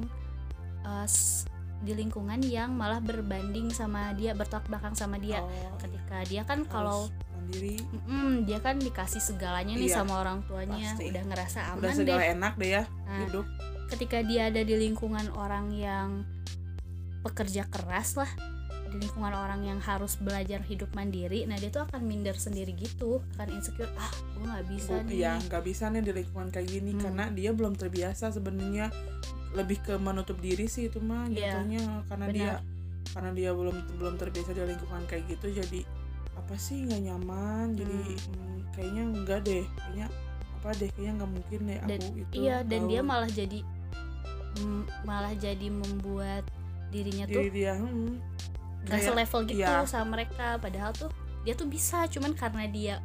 s- 1.04 1.46
di 1.82 1.92
lingkungan 1.92 2.38
yang 2.42 2.72
malah 2.72 3.00
berbanding 3.00 3.70
sama 3.70 4.14
dia 4.14 4.32
bertolak 4.32 4.66
belakang 4.68 4.94
sama 4.94 5.18
dia. 5.18 5.42
Oh, 5.42 5.50
ketika 5.78 6.22
dia 6.24 6.42
kan 6.42 6.62
kalau 6.64 7.10
mandiri. 7.34 7.82
Mm, 8.06 8.46
dia 8.46 8.62
kan 8.62 8.78
dikasih 8.78 9.18
segalanya 9.18 9.74
nih 9.74 9.90
Iya, 9.90 9.98
sama 9.98 10.22
orang 10.22 10.46
tuanya. 10.46 10.94
Pasti. 10.94 11.10
udah 11.10 11.24
ngerasa 11.26 11.60
udah 11.74 11.74
aman 11.82 11.92
segala 11.92 12.22
deh. 12.22 12.32
enak 12.32 12.54
deh 12.56 12.70
ya 12.72 12.84
Nah, 13.02 13.20
hidup. 13.26 13.46
ketika 13.90 14.18
dia 14.22 14.48
ada 14.48 14.62
di 14.62 14.76
lingkungan 14.78 15.26
orang 15.34 15.74
yang 15.74 16.10
pekerja 17.22 17.66
keras 17.66 18.14
lah 18.16 18.30
di 18.92 19.00
lingkungan 19.00 19.32
orang 19.32 19.62
yang 19.64 19.80
harus 19.80 20.14
belajar 20.16 20.60
hidup 20.62 20.92
mandiri 20.92 21.44
nah 21.44 21.56
dia 21.56 21.68
tuh 21.68 21.84
akan 21.84 22.04
minder 22.04 22.36
sendiri 22.36 22.72
gitu 22.74 23.24
akan 23.34 23.48
insecure 23.52 23.88
ah 23.96 24.12
gue 24.30 24.44
nggak 24.44 24.66
bisa 24.68 24.94
Bu- 24.94 25.06
nih 25.06 25.18
ya 25.18 25.34
nggak 25.42 25.64
bisa 25.64 25.84
nih 25.88 26.02
di 26.02 26.12
lingkungan 26.14 26.48
kayak 26.50 26.68
gini 26.70 26.92
Hmm. 26.92 27.02
karena 27.02 27.26
dia 27.30 27.52
belum 27.52 27.74
terbiasa 27.74 28.26
sebenarnya 28.30 28.92
lebih 29.52 29.80
ke 29.82 29.94
menutup 29.96 30.36
diri 30.38 30.64
sih 30.66 30.86
itu 30.86 31.00
mah 31.00 31.28
Iya, 31.28 31.56
jatuhnya 31.58 31.82
karena 32.06 32.26
benar. 32.26 32.36
dia 32.36 32.54
karena 33.10 33.32
dia 33.34 33.50
belum 33.52 33.76
belum 33.98 34.16
terbiasa 34.16 34.50
di 34.50 34.62
lingkungan 34.62 35.04
kayak 35.06 35.24
gitu 35.28 35.48
jadi 35.50 35.82
apa 36.34 36.56
sih 36.56 36.84
nggak 36.84 37.02
nyaman 37.06 37.66
jadi 37.74 37.96
Hmm. 37.96 38.16
hmm, 38.30 38.58
kayaknya 38.72 39.04
enggak 39.06 39.40
deh 39.42 39.64
kayaknya 39.78 40.08
apa 40.54 40.70
deh 40.74 40.90
kayaknya 40.90 41.14
nggak 41.14 41.32
mungkin 41.32 41.60
deh 41.62 41.80
Dan- 41.82 42.02
aku 42.02 42.16
itu 42.18 42.34
iya 42.38 42.58
dan 42.62 42.82
dia 42.86 43.02
malah 43.02 43.28
jadi 43.30 43.60
malah 45.02 45.34
jadi 45.34 45.68
membuat 45.68 46.44
dirinya 46.92 47.24
diri 47.24 47.36
tuh 47.40 47.44
dia 47.50 47.74
hmm, 47.74 48.14
nggak 48.86 49.00
selevel 49.02 49.42
gitu 49.46 49.62
iya. 49.62 49.86
sama 49.86 50.18
mereka 50.18 50.58
padahal 50.58 50.92
tuh 50.94 51.10
dia 51.46 51.54
tuh 51.58 51.70
bisa 51.70 52.06
cuman 52.10 52.34
karena 52.34 52.66
dia 52.70 52.96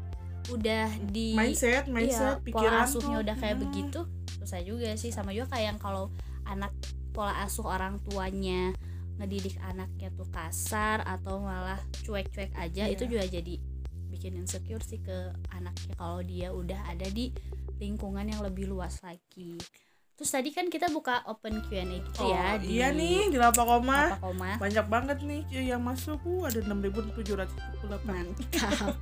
udah 0.53 0.87
di 1.11 1.35
mindset 1.35 1.91
mindset 1.91 2.39
iya, 2.39 2.45
pikiran 2.45 2.71
pola 2.71 2.87
asuhnya 2.87 3.17
tuh, 3.19 3.23
udah 3.27 3.37
kayak 3.37 3.57
hmm. 3.57 3.65
begitu 3.67 4.01
susah 4.39 4.61
juga 4.63 4.89
sih 4.95 5.11
sama 5.11 5.35
juga 5.35 5.59
kayak 5.59 5.75
yang 5.75 5.79
kalau 5.83 6.05
anak 6.47 6.73
pola 7.11 7.35
asuh 7.43 7.67
orang 7.67 7.99
tuanya 8.07 8.71
ngedidik 9.17 9.57
anaknya 9.65 10.13
tuh 10.13 10.29
kasar 10.29 11.01
atau 11.03 11.41
malah 11.41 11.81
cuek-cuek 12.05 12.53
aja 12.55 12.85
Iya. 12.87 12.95
itu 12.95 13.05
juga 13.09 13.25
jadi 13.27 13.57
bikin 14.13 14.39
insecure 14.39 14.85
sih 14.85 15.01
ke 15.03 15.33
anaknya 15.51 15.95
kalau 15.99 16.21
dia 16.23 16.53
udah 16.53 16.79
ada 16.89 17.09
di 17.11 17.33
lingkungan 17.81 18.29
yang 18.29 18.41
lebih 18.45 18.69
luas 18.71 19.01
lagi 19.03 19.59
terus 20.17 20.33
tadi 20.33 20.49
kan 20.49 20.73
kita 20.73 20.89
buka 20.89 21.21
open 21.29 21.61
Q&A 21.69 21.85
gitu 21.85 22.25
oh, 22.25 22.33
ya 22.33 22.57
di 22.57 22.81
iya 22.81 22.89
nih 22.89 23.29
di 23.29 23.37
Lapa 23.37 23.69
Koma? 23.69 24.17
Apa 24.17 24.19
koma? 24.25 24.57
Banyak 24.57 24.87
banget 24.89 25.19
nih 25.21 25.45
yang 25.53 25.85
masuk. 25.85 26.17
Uh, 26.25 26.49
ada 26.49 26.65
6748 26.65 28.09
mantap. 28.09 28.97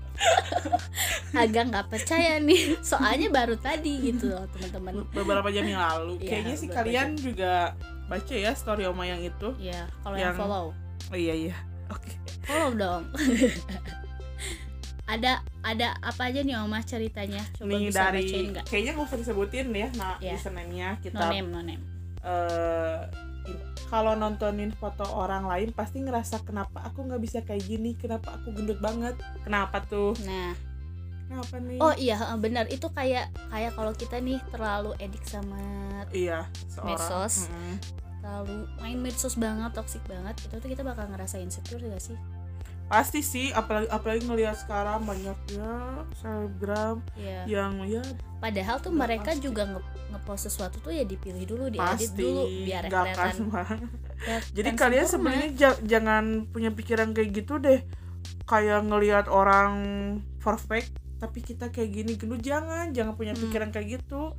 Agak 1.47 1.64
nggak 1.71 1.87
percaya 1.87 2.42
nih. 2.42 2.75
Soalnya 2.83 3.30
baru 3.30 3.54
tadi 3.54 4.11
gitu 4.11 4.35
loh 4.35 4.42
teman-teman. 4.59 5.06
Beberapa 5.14 5.54
jam 5.54 5.62
yang 5.62 5.87
lalu. 5.87 6.18
Iya, 6.18 6.30
Kayaknya 6.35 6.54
sih 6.59 6.68
kalian 6.68 7.09
juga 7.14 7.78
baca 8.11 8.35
ya 8.35 8.50
story 8.59 8.83
Oma 8.90 9.06
yang 9.06 9.23
itu. 9.23 9.54
ya 9.62 9.87
kalau 10.02 10.18
yang 10.18 10.35
Yang- 10.35 10.38
follow. 10.42 10.66
Oh 11.14 11.16
iya 11.16 11.35
iya. 11.35 11.56
Oke. 11.94 12.11
follow 12.44 12.73
dong 12.76 13.02
ada 15.04 15.32
ada 15.61 15.92
apa 16.00 16.23
aja 16.26 16.40
nih 16.40 16.56
oma 16.56 16.80
ceritanya? 16.80 17.44
Coba 17.54 17.68
Nih 17.70 17.88
bisa 17.88 18.00
dari 18.02 18.23
bacain 18.23 18.46
nggak? 18.50 18.64
kayaknya 18.64 18.90
nggak 18.94 19.06
usah 19.06 19.18
disebutin 19.20 19.66
ya 19.70 19.88
nah 19.94 20.16
Iya. 20.16 20.32
username-nya 20.34 20.88
no 20.90 21.00
kita 21.02 21.25
name 21.28 21.49
no 21.49 21.61
name. 21.61 21.82
in- 23.44 23.62
kalau 23.87 24.16
nontonin 24.16 24.73
foto 24.73 25.04
orang 25.06 25.44
lain 25.44 25.68
pasti 25.70 26.00
ngerasa 26.00 26.40
kenapa 26.42 26.80
aku 26.82 27.04
nggak 27.04 27.20
bisa 27.20 27.38
kayak 27.40 27.62
gini? 27.62 27.92
Kenapa 27.94 28.34
aku 28.34 28.50
gendut 28.50 28.80
banget? 28.80 29.12
Kenapa 29.40 29.84
tuh? 29.84 30.16
Nah. 30.25 30.56
Kenapa 31.25 31.56
nih? 31.58 31.78
Oh 31.78 31.92
iya 31.94 32.16
benar. 32.34 32.64
Itu 32.66 32.88
kayak 32.90 33.28
kayak 33.49 33.73
kalau 33.73 33.92
kita 33.92 34.18
nih 34.18 34.40
terlalu 34.49 34.96
edik 34.99 35.23
sama 35.23 35.61
iya 36.11 36.49
seorang. 36.66 36.88
Medsos. 36.90 37.34
Mm-mm. 37.46 37.76
terlalu 38.20 38.56
main 38.78 38.99
medsos 38.99 39.37
banget 39.37 39.68
toxic 39.73 40.00
banget 40.08 40.32
itu 40.40 40.56
tuh 40.56 40.64
kita 40.64 40.80
bakal 40.80 41.04
ngerasa 41.06 41.37
insecure 41.37 41.76
gak 41.82 42.00
sih 42.00 42.16
pasti 42.84 43.20
sih 43.20 43.48
apalagi 43.50 43.88
apalagi 43.88 44.22
ngelihat 44.22 44.56
sekarang 44.56 45.02
banyak 45.02 45.38
ya 45.50 45.74
selebgram 46.14 47.00
ya 47.14 47.42
yang 47.44 47.80
ya 47.82 48.04
padahal 48.38 48.76
tuh 48.76 48.92
mereka 48.92 49.32
pasti. 49.32 49.42
juga 49.42 49.64
nge- 49.66 49.88
ngepost 50.10 50.42
sesuatu 50.46 50.76
tuh 50.78 50.92
ya 50.92 51.02
dipilih 51.02 51.44
dulu 51.44 51.64
diedit 51.66 51.80
pasti 51.80 52.22
dulu 52.22 52.44
biar 52.62 52.82
kelihatan 52.86 53.34
Jadi 54.56 54.70
kalian 54.72 55.04
sebenarnya 55.04 55.50
ja- 55.52 55.80
jangan 55.82 56.24
punya 56.48 56.70
pikiran 56.70 57.12
kayak 57.12 57.34
gitu 57.34 57.58
deh. 57.58 57.84
Kayak 58.44 58.84
ngelihat 58.84 59.26
orang 59.26 59.74
perfect 60.38 60.96
tapi 61.14 61.40
kita 61.40 61.68
kayak 61.68 61.90
gini 61.90 62.12
gendut 62.14 62.40
jangan, 62.40 62.92
jangan 62.92 63.12
punya 63.14 63.32
Hmm. 63.32 63.42
pikiran 63.42 63.68
kayak 63.68 63.98
gitu. 63.98 64.32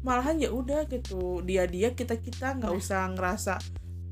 Malahan 0.00 0.38
ya 0.38 0.50
udah 0.50 0.86
gitu. 0.86 1.38
Dia-dia 1.40 1.92
kita-kita 1.92 2.56
nggak 2.56 2.66
Nah. 2.68 2.78
usah 2.78 3.02
ngerasa 3.10 3.54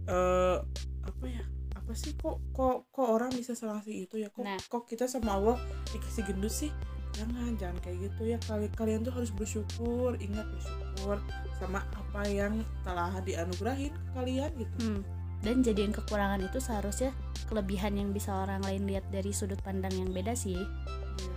eh 0.05 0.57
apa 1.03 1.25
ya? 1.25 1.43
Apa 1.87 1.95
sih 1.95 2.19
kok 2.19 2.43
kok 2.51 2.91
kok 2.91 3.07
orang 3.07 3.31
bisa 3.31 3.55
salah 3.55 3.79
sih 3.79 4.05
itu 4.05 4.19
ya? 4.19 4.27
Kok 4.29 4.43
Nah. 4.43 4.59
kok 4.59 4.85
kita 4.85 5.07
sama 5.07 5.39
Allah 5.39 5.55
dikasih 5.87 6.27
gendut 6.27 6.51
sih? 6.51 6.75
Jangan, 7.15 7.55
jangan 7.57 7.79
kayak 7.81 8.11
gitu 8.11 8.23
ya. 8.27 8.39
Kali 8.43 8.67
kalian 8.75 9.01
tuh 9.01 9.15
harus 9.15 9.31
bersyukur, 9.31 10.19
ingat 10.19 10.45
bersyukur 10.51 11.17
sama 11.57 11.81
apa 11.89 12.27
yang 12.27 12.53
telah 12.83 13.15
dianugerahin 13.23 13.89
ke 13.89 14.03
kalian 14.13 14.51
gitu. 14.57 14.77
Hmm. 14.83 15.03
dan 15.39 15.61
jadiin 15.61 15.93
kekurangan 15.93 16.41
itu 16.41 16.59
seharusnya 16.59 17.13
kelebihan 17.47 17.93
yang 17.95 18.09
bisa 18.11 18.33
orang 18.35 18.59
lain 18.65 18.89
lihat 18.89 19.05
dari 19.13 19.31
sudut 19.31 19.61
pandang 19.61 19.93
yang 19.93 20.09
beda 20.09 20.33
sih 20.33 20.57
Iya. 20.57 21.35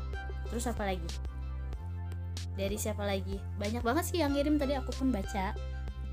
terus 0.50 0.66
apa 0.66 0.88
lagi 0.88 1.04
dari 2.56 2.80
siapa 2.80 3.04
lagi 3.04 3.38
banyak 3.60 3.84
banget 3.84 4.04
sih 4.08 4.24
yang 4.24 4.32
ngirim 4.32 4.56
tadi 4.56 4.74
aku 4.74 4.96
pun 4.96 5.12
baca 5.12 5.52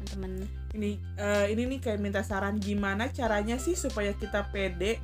teman-teman 0.03 0.51
ini 0.77 0.91
eh, 1.17 1.51
ini 1.51 1.67
nih 1.67 1.81
kayak 1.81 1.99
minta 1.99 2.21
saran 2.21 2.57
gimana 2.57 3.09
caranya 3.09 3.57
sih 3.57 3.75
supaya 3.75 4.13
kita 4.13 4.47
pede 4.49 5.01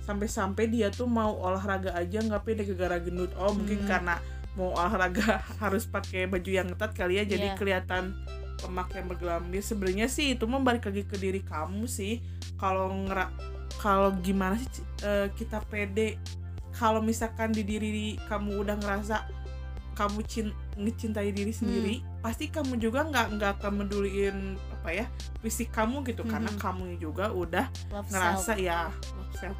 sampai-sampai 0.00 0.68
dia 0.68 0.88
tuh 0.88 1.08
mau 1.08 1.32
olahraga 1.34 1.92
aja 1.92 2.20
nggak 2.20 2.44
pede 2.44 2.62
gara-gara 2.66 3.00
gendut. 3.00 3.32
Oh 3.34 3.50
mungkin 3.50 3.82
Hmm. 3.82 3.88
karena 3.88 4.14
mau 4.54 4.70
olahraga 4.70 5.40
harus 5.64 5.84
pakai 5.84 6.24
baju 6.24 6.46
yang 6.46 6.68
ketat 6.70 6.92
kali 6.92 7.16
ya 7.16 7.24
jadi 7.24 7.52
Iya. 7.52 7.56
kelihatan 7.56 8.12
lemak 8.62 8.92
yang 8.92 9.06
bergelambir 9.06 9.60
sebenarnya 9.60 10.06
sih 10.06 10.32
itu 10.32 10.44
membalik 10.44 10.84
lagi 10.84 11.02
ke 11.02 11.16
diri 11.16 11.40
kamu 11.40 11.84
sih. 11.84 12.20
Kalau 12.54 12.92
ngera 12.92 13.32
kalau 13.76 14.12
gimana 14.20 14.54
sih 14.56 14.68
eh, 15.02 15.32
kita 15.32 15.64
pede? 15.64 16.20
Kalau 16.70 16.98
misalkan 16.98 17.50
di 17.50 17.62
diri 17.62 18.18
kamu 18.26 18.60
udah 18.60 18.76
ngerasa 18.76 19.16
kamu 19.94 20.26
cin 20.26 20.50
ngecintai 20.74 21.30
diri 21.30 21.54
sendiri 21.54 21.94
pasti 22.18 22.50
kamu 22.50 22.82
juga 22.82 23.06
nggak 23.06 23.38
nggak 23.38 23.50
akan 23.62 23.72
meduliin 23.78 24.58
apa 24.84 24.92
ya 24.92 25.06
fisik 25.40 25.72
kamu 25.72 26.04
gitu. 26.04 26.20
Karena 26.22 26.52
Mhm. 26.52 26.60
kamu 26.60 26.84
juga 27.00 27.32
udah 27.32 27.72
love 27.88 28.04
ngerasa 28.06 28.52
self. 28.52 28.60
ya 28.60 28.92
love 29.16 29.32
self. 29.34 29.56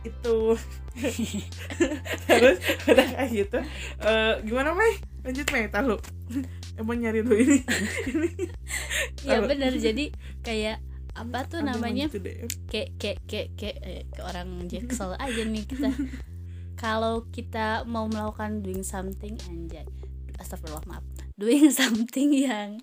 Itu. 0.00 0.54
Terus 2.30 2.56
udah 2.86 3.06
kayak 3.08 3.30
gitu. 3.34 3.58
Eh, 3.98 4.32
gimana 4.46 4.70
Mei 4.70 4.94
lanjut 5.20 5.46
Mei 5.50 5.66
tahu. 5.66 5.98
Emang 6.78 6.94
nyari 6.96 7.20
lu 7.20 7.34
ini. 7.34 7.58
Ya 9.26 9.42
benar 9.42 9.74
jadi 9.74 10.14
kayak 10.40 10.78
apa 11.12 11.42
tuh 11.44 11.58
Aduh, 11.60 11.74
namanya? 11.74 12.06
gitu 12.06 12.22
kayak 12.70 12.94
kayak 12.96 13.18
kayak 13.26 13.48
kayak 13.58 13.76
eh, 13.82 14.02
ke 14.06 14.20
orang 14.22 14.48
jaksel 14.70 15.18
aja 15.18 15.42
nih 15.42 15.66
kita. 15.66 15.90
Kalau 16.78 17.26
kita 17.28 17.82
mau 17.82 18.06
melakukan 18.06 18.62
doing 18.62 18.86
something 18.86 19.34
anjay. 19.50 19.82
Astagfirullah 20.38 20.86
maaf. 20.86 21.02
Doing 21.34 21.74
something 21.74 22.30
yang 22.30 22.78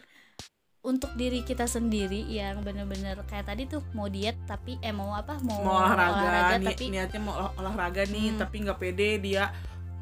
untuk 0.85 1.09
diri 1.13 1.41
kita 1.41 1.65
sendiri 1.65 2.21
yang 2.23 2.61
bener-bener 2.61 3.17
kayak 3.25 3.45
tadi 3.45 3.65
tuh 3.65 3.81
mau 3.91 4.05
diet 4.05 4.37
tapi 4.45 4.77
eh 4.79 4.93
mau 4.93 5.11
apa 5.11 5.41
mau, 5.41 5.57
mau 5.59 5.81
olahraga, 5.81 6.55
ni- 6.55 6.67
tapi 6.67 6.83
niatnya 6.87 7.19
mau 7.19 7.33
olah- 7.35 7.55
olahraga 7.57 8.05
nih 8.05 8.27
Hmm. 8.29 8.39
tapi 8.39 8.55
nggak 8.61 8.77
pede 8.77 9.09
dia 9.17 9.49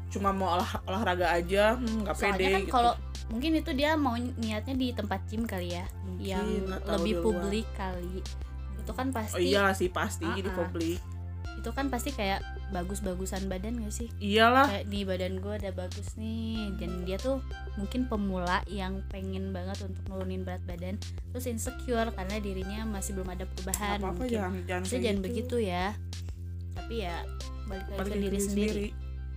cuma 0.06 0.30
mau 0.30 0.52
olah 0.52 0.70
olahraga 0.84 1.32
aja 1.32 1.74
hmm, 1.74 2.04
nggak 2.04 2.14
soalnya 2.14 2.36
pede 2.36 2.44
kan 2.46 2.60
gitu. 2.60 2.70
kalau 2.70 2.92
mungkin 3.26 3.50
itu 3.56 3.70
dia 3.72 3.96
mau 3.96 4.14
niatnya 4.14 4.74
di 4.76 4.88
tempat 4.92 5.20
gym 5.26 5.42
kali 5.42 5.72
ya 5.72 5.88
Mungkin, 6.04 6.20
yang 6.20 6.46
lebih 6.86 7.12
di 7.12 7.22
publik 7.24 7.66
kali 7.74 8.20
itu 8.76 8.92
kan 8.92 9.08
pasti 9.10 9.34
oh 9.34 9.40
iyalah 9.40 9.72
sih 9.72 9.88
pasti 9.88 10.28
di 10.28 10.44
Ah-ah. 10.44 10.52
publik 10.54 11.00
itu 11.56 11.70
kan 11.72 11.88
pasti 11.88 12.12
kayak 12.12 12.44
bagus-bagusan 12.72 13.50
badan 13.50 13.82
gak 13.84 13.92
sih? 13.92 14.08
Iyalah. 14.22 14.70
Kayak 14.70 14.86
di 14.88 15.00
badan 15.04 15.34
gue 15.42 15.54
ada 15.54 15.70
bagus 15.74 16.08
nih 16.16 16.72
dan 16.80 17.04
dia 17.04 17.16
tuh 17.20 17.42
mungkin 17.76 18.08
pemula 18.08 18.64
yang 18.70 19.04
pengen 19.10 19.52
banget 19.52 19.82
untuk 19.84 20.02
nurunin 20.08 20.46
berat 20.46 20.62
badan 20.64 20.96
terus 21.34 21.50
insecure 21.50 22.08
karena 22.14 22.36
dirinya 22.38 22.86
masih 22.86 23.18
belum 23.18 23.28
ada 23.34 23.44
perubahan 23.44 23.98
apa-apa 23.98 24.24
mungkin. 24.24 24.38
jangan 24.38 24.52
jangan 24.64 24.84
jangan 24.88 25.16
gitu. 25.18 25.24
begitu 25.26 25.56
ya. 25.60 25.86
Tapi 26.74 26.94
ya 27.04 27.16
balik 27.64 27.86
lagi 27.90 28.10
ke 28.10 28.16
diri 28.20 28.38
sendiri. 28.40 28.86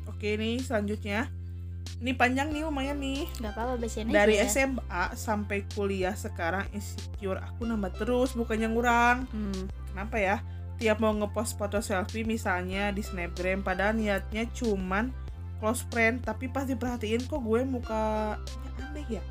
oke 0.07 0.29
nih 0.37 0.55
selanjutnya. 0.61 1.21
Ini 1.97 2.13
panjang 2.13 2.53
nih 2.53 2.61
lumayan 2.61 3.01
nih. 3.01 3.25
Nggak 3.41 3.53
apa-apa 3.57 3.73
bacain 3.81 4.05
aja 4.05 4.13
dari 4.13 4.35
ya. 4.37 4.45
SMA 4.45 5.05
sampai 5.17 5.65
kuliah 5.73 6.13
sekarang 6.13 6.69
insecure 6.75 7.41
aku 7.41 7.65
nambah 7.65 7.95
terus 7.97 8.37
bukannya 8.37 8.69
ngurang. 8.69 9.25
Hmm, 9.33 9.65
kenapa 9.93 10.17
ya 10.21 10.37
tiap 10.77 11.01
mau 11.01 11.13
ngepost 11.13 11.57
foto 11.57 11.81
selfie 11.81 12.23
misalnya 12.23 12.93
di 12.93 13.01
snapgram 13.01 13.65
padahal 13.65 13.97
niatnya 13.97 14.45
cuman 14.53 15.09
close 15.57 15.83
friend 15.89 16.21
tapi 16.21 16.47
pas 16.47 16.69
diperhatiin 16.69 17.25
kok 17.25 17.41
gue 17.41 17.61
mukanya 17.65 18.37
aneh 18.77 19.05
ya? 19.19 19.23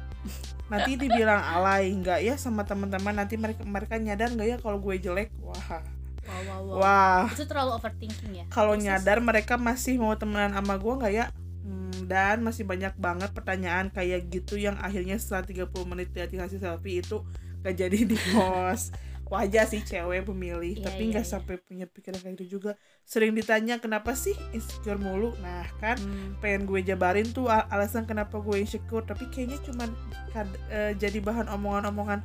Nanti 0.67 0.99
dibilang 0.99 1.39
alay 1.39 1.95
nggak 1.95 2.21
ya 2.27 2.35
sama 2.35 2.67
teman-teman? 2.67 3.15
Nanti 3.15 3.39
mereka 3.39 3.63
mereka 3.63 3.95
nyadar 3.97 4.35
nggak 4.35 4.49
ya 4.51 4.57
kalau 4.59 4.83
gue 4.83 4.99
jelek? 4.99 5.31
Wah. 5.39 5.83
Wow 6.27 6.43
wow 6.43 6.61
wow. 6.67 6.77
Wah. 6.83 7.25
Itu 7.31 7.47
terlalu 7.47 7.79
overthinking 7.79 8.33
ya? 8.43 8.45
Kalau 8.51 8.75
nyadar 8.75 9.23
mereka 9.23 9.55
masih 9.55 10.03
mau 10.03 10.19
temenan 10.19 10.51
sama 10.51 10.75
gue 10.75 10.95
nggak 10.99 11.15
ya? 11.15 11.27
Hmm, 11.63 12.11
dan 12.11 12.43
masih 12.43 12.67
banyak 12.67 12.95
banget 12.99 13.31
pertanyaan 13.31 13.87
kayak 13.95 14.27
gitu 14.31 14.59
yang 14.59 14.75
akhirnya 14.83 15.15
setelah 15.23 15.47
30 15.47 15.71
menit 15.87 16.11
liatin 16.11 16.43
hasil 16.43 16.59
selfie 16.59 17.03
itu 17.03 17.23
gak 17.67 17.75
jadi 17.75 17.99
di 18.07 18.15
post 18.31 18.95
wajar 19.27 19.67
sih 19.67 19.83
cewek 19.83 20.23
pemilih 20.23 20.77
Iya, 20.77 20.85
tapi 20.85 21.03
iya, 21.03 21.11
nggak 21.13 21.27
iya. 21.27 21.33
sampai 21.33 21.55
punya 21.59 21.85
pikiran 21.85 22.17
kayak 22.17 22.35
gitu 22.37 22.57
juga. 22.57 22.79
Sering 23.03 23.33
ditanya 23.33 23.77
kenapa 23.77 24.15
sih 24.15 24.33
insecure 24.51 24.97
mulu? 24.97 25.35
Nah 25.37 25.67
kan 25.77 25.97
Hmm, 25.97 26.39
pengen 26.39 26.63
gue 26.65 26.79
jabarin 26.81 27.27
tuh 27.29 27.47
al- 27.47 27.67
alasan 27.69 28.05
kenapa 28.05 28.39
gue 28.39 28.57
insecure 28.57 29.03
tapi 29.03 29.27
kayaknya 29.27 29.59
cuman 29.63 29.91
kad- 30.31 30.59
eh, 30.69 30.95
jadi 30.95 31.19
bahan 31.19 31.51
omongan-omongan 31.51 32.23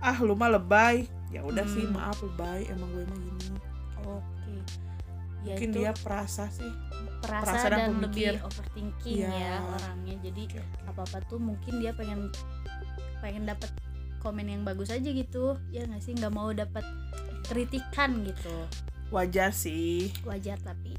ah 0.00 0.16
lu 0.18 0.32
mah 0.32 0.48
lebay. 0.50 1.04
Ya 1.28 1.42
udah 1.42 1.66
sih 1.66 1.84
Hmm. 1.84 1.92
maaf 1.94 2.16
lebay 2.18 2.64
emang 2.66 2.88
gue 2.90 3.02
emang 3.02 3.20
gini. 3.20 3.48
Oke. 4.00 4.54
Ya 5.44 5.52
mungkin 5.52 5.68
itu 5.68 5.78
dia 5.78 5.92
perasa 5.94 6.48
sih. 6.48 6.72
perasa, 7.18 7.42
perasa 7.44 7.66
dan 7.66 7.78
dan 7.78 7.90
pemikir. 7.98 8.30
lebih 8.30 8.46
overthinking 8.46 9.18
Iya. 9.20 9.30
ya 9.34 9.54
orangnya. 9.68 10.14
Jadi 10.22 10.42
apa 10.86 11.02
apa 11.02 11.18
tuh 11.26 11.36
mungkin 11.36 11.76
dia 11.76 11.90
pengen 11.90 12.30
pengen 13.18 13.42
dapat 13.44 13.74
komen 14.18 14.46
yang 14.46 14.62
bagus 14.62 14.90
aja 14.90 15.08
gitu. 15.08 15.56
Ya 15.70 15.86
nggak 15.86 16.02
sih? 16.02 16.12
Nggak 16.14 16.34
mau 16.34 16.50
dapat 16.50 16.84
kritikan 17.46 18.22
gitu. 18.26 18.66
Wajar 19.08 19.50
sih. 19.50 20.12
Wajar 20.22 20.60
tapi. 20.60 20.94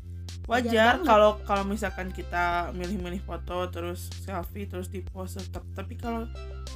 Wajar 0.49 1.05
kalau 1.05 1.37
kalau 1.45 1.61
misalkan 1.61 2.09
kita 2.09 2.73
milih-milih 2.73 3.21
foto 3.21 3.69
terus 3.69 4.09
selfie 4.25 4.65
terus 4.65 4.89
di 4.89 5.05
post 5.05 5.37
tetap 5.37 5.61
tapi 5.77 5.93
kalau 5.93 6.25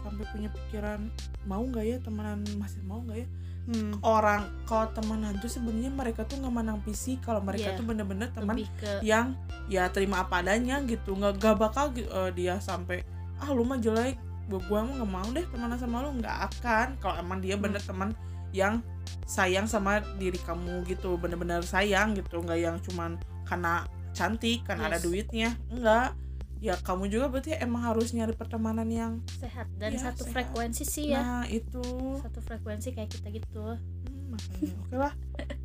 sampai 0.05 0.29
punya 0.29 0.53
pikiran 0.53 1.09
mau 1.49 1.65
nggak 1.65 1.85
ya 1.85 1.97
temenan? 1.97 2.45
Masih 2.61 2.85
mau 2.85 3.01
nggak 3.01 3.25
ya? 3.25 3.27
Hmm, 3.63 3.95
orang 4.03 4.43
kalau 4.67 4.91
temenan 4.93 5.39
tuh 5.39 5.47
sebenarnya 5.47 5.89
mereka 5.89 6.27
tuh 6.27 6.37
nggak 6.37 6.53
menang 6.53 6.79
fisik. 6.85 7.23
Kalau 7.25 7.41
mereka 7.41 7.73
Iya. 7.73 7.79
tuh 7.79 7.85
bener-bener 7.87 8.29
teman 8.29 8.61
ke 8.77 8.91
yang 9.01 9.33
ya 9.65 9.89
terima 9.89 10.21
apa 10.21 10.45
adanya 10.45 10.77
gitu. 10.85 11.17
Nggak 11.17 11.41
gak 11.41 11.55
bakal 11.57 11.85
eh, 11.97 12.29
dia 12.35 12.61
sampai 12.61 13.01
ah 13.41 13.49
lu 13.49 13.65
mah 13.65 13.81
jelek 13.81 14.19
gua 14.49 14.83
mah 14.83 14.93
nggak 14.97 15.11
mau 15.11 15.27
deh 15.29 15.45
temenan 15.47 15.77
sama 15.77 16.03
lu 16.03 16.15
nggak 16.17 16.37
akan. 16.51 16.87
Kalau 16.97 17.15
emang 17.17 17.39
dia 17.39 17.55
bener 17.55 17.79
teman 17.79 18.11
yang 18.51 18.83
sayang 19.25 19.65
sama 19.65 19.99
diri 20.15 20.37
kamu 20.39 20.85
gitu 20.85 21.17
bener-bener 21.17 21.63
sayang 21.63 22.13
gitu 22.13 22.37
nggak 22.39 22.59
yang 22.59 22.77
cuman 22.79 23.17
karena 23.43 23.83
cantik 24.13 24.61
kan 24.61 24.77
ada 24.77 24.95
Yes. 24.95 25.03
duitnya 25.03 25.49
enggak 25.67 26.13
ya 26.61 26.77
kamu 26.77 27.09
juga 27.09 27.27
berarti 27.27 27.57
emang 27.57 27.83
harus 27.83 28.13
nyari 28.13 28.31
pertemanan 28.31 28.87
yang 28.87 29.19
sehat 29.27 29.67
dan 29.75 29.91
Iya, 29.91 30.07
satu 30.07 30.23
sehat. 30.23 30.31
frekuensi 30.31 30.83
sih 30.85 31.05
ya. 31.11 31.19
Nah 31.19 31.43
itu. 31.45 31.83
Satu 32.23 32.39
frekuensi 32.39 32.93
kayak 32.93 33.11
kita 33.11 33.27
gitu. 33.31 33.75
Hmm, 33.75 34.31
makanya 34.31 34.71
oke 34.85 34.95
lah. 34.95 35.13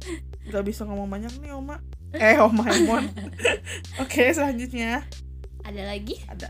Nggak 0.50 0.64
bisa 0.64 0.82
ngomong 0.82 1.06
banyak 1.06 1.30
nih 1.38 1.54
oma. 1.54 1.78
Eh 2.10 2.40
oma 2.40 2.64
Emon. 2.66 3.04
Oke 4.02 4.32
selanjutnya. 4.32 5.04
Ada 5.62 5.82
lagi? 5.86 6.18
Ada 6.24 6.48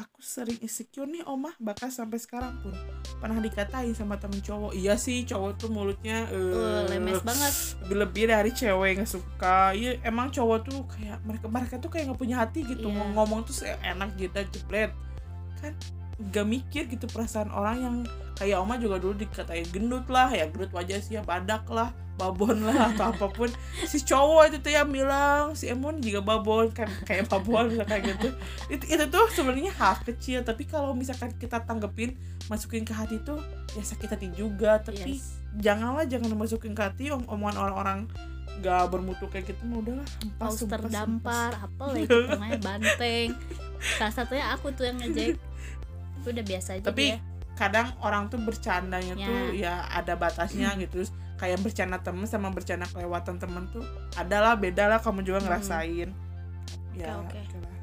aku 0.00 0.24
sering 0.24 0.56
insecure 0.64 1.04
nih 1.04 1.20
oma 1.28 1.52
bahkan 1.60 1.92
sampai 1.92 2.16
sekarang 2.16 2.56
pun 2.64 2.72
pernah 3.20 3.36
dikatain 3.36 3.92
sama 3.92 4.16
temen 4.16 4.40
cowok. 4.40 4.72
Iya 4.72 4.96
sih 4.96 5.28
cowok 5.28 5.60
tuh 5.60 5.68
mulutnya 5.68 6.24
uh, 6.32 6.88
lemes 6.88 7.20
banget. 7.20 7.52
lebih 7.84 7.96
lebih 8.08 8.24
dari 8.32 8.50
cewek 8.56 9.04
nggak 9.04 9.10
suka. 9.12 9.76
Iya 9.76 10.00
emang 10.02 10.32
cowok 10.32 10.58
tuh 10.64 10.80
kayak 10.88 11.20
mereka 11.28 11.46
mereka 11.52 11.74
tuh 11.76 11.90
kayak 11.92 12.08
nggak 12.08 12.20
punya 12.20 12.36
hati 12.40 12.64
gitu. 12.64 12.88
Mau 12.88 13.12
ngomong 13.12 13.44
tuh 13.44 13.54
enak 13.84 14.16
gitu 14.16 14.40
jebret. 14.56 14.90
Kan 15.60 15.76
gak 16.28 16.44
mikir 16.44 16.84
gitu 16.84 17.08
perasaan 17.08 17.48
orang 17.48 17.76
yang 17.80 17.96
kayak 18.36 18.60
oma 18.60 18.76
juga 18.76 19.00
dulu 19.00 19.16
dikatain 19.16 19.64
gendut 19.72 20.04
lah 20.12 20.28
ya 20.28 20.48
gendut 20.48 20.72
wajah 20.72 21.00
sih 21.00 21.16
ya 21.16 21.24
badak 21.24 21.64
lah 21.68 21.92
babon 22.20 22.68
lah 22.68 22.76
atau 22.92 23.16
apa 23.16 23.26
pun. 23.32 23.48
Si 23.88 24.04
cowok 24.04 24.52
itu 24.52 24.56
tuh 24.60 24.72
yang 24.76 24.92
bilang 24.92 25.56
si 25.56 25.72
Emon 25.72 26.04
juga 26.04 26.20
babon 26.20 26.68
kan 26.68 26.88
kayak 27.08 27.32
babon 27.32 27.72
kayak 27.88 28.12
gitu. 28.12 28.28
Itu 28.68 28.84
itu 28.84 29.04
tuh 29.08 29.24
sebenarnya 29.32 29.72
hal 29.80 29.96
kecil 30.04 30.44
tapi 30.44 30.68
kalau 30.68 30.92
misalkan 30.92 31.32
kita 31.40 31.64
tanggepin 31.64 32.20
masukin 32.52 32.84
ke 32.84 32.92
hati 32.92 33.16
tuh 33.24 33.40
ya 33.72 33.80
sakit 33.80 34.08
hati 34.12 34.28
juga. 34.36 34.84
Tapi 34.84 35.16
Yes. 35.16 35.40
janganlah 35.64 36.04
jangan 36.04 36.28
dimasukin 36.28 36.76
ke 36.76 36.82
hati 36.84 37.08
om 37.08 37.24
omongan 37.24 37.56
orang-orang 37.56 38.00
gak 38.60 38.92
bermutu 38.92 39.24
kayak 39.32 39.48
gitu 39.56 39.64
mah 39.64 39.80
udahlah 39.80 40.08
hempas 40.20 40.52
terdampar 40.60 41.56
apa 41.56 41.82
lah 41.88 41.96
itu 42.04 42.18
namanya 42.28 42.58
banteng. 42.60 43.32
Salah 43.96 44.12
satunya 44.12 44.52
aku 44.52 44.76
tuh 44.76 44.84
yang 44.92 45.00
ngejek 45.00 45.40
itu 46.20 46.28
udah 46.30 46.44
biasa 46.44 46.68
aja 46.74 46.84
Tapi, 46.84 47.04
dia. 47.06 47.18
kadang 47.52 47.88
orang 47.98 48.28
tuh 48.28 48.38
bercandanya 48.38 49.14
Ya. 49.14 49.26
tuh 49.26 49.40
ya 49.52 49.74
ada 49.90 50.14
batasnya 50.14 50.76
gitu 50.76 51.00
terus 51.00 51.10
kayak 51.34 51.58
bercanda 51.58 51.96
temen 51.98 52.24
sama 52.24 52.48
bercanda 52.48 52.84
kelewatan 52.86 53.36
temen 53.36 53.64
tuh 53.68 53.80
adalah 54.14 54.54
beda 54.54 54.86
lah 54.86 54.98
kamu 54.98 55.20
juga 55.22 55.40
Hmm. 55.40 55.46
ngerasain 55.48 56.08
ya 56.92 57.16
Oke, 57.16 57.32
oke. 57.32 57.38
oke 57.38 57.56
lah. 57.58 57.74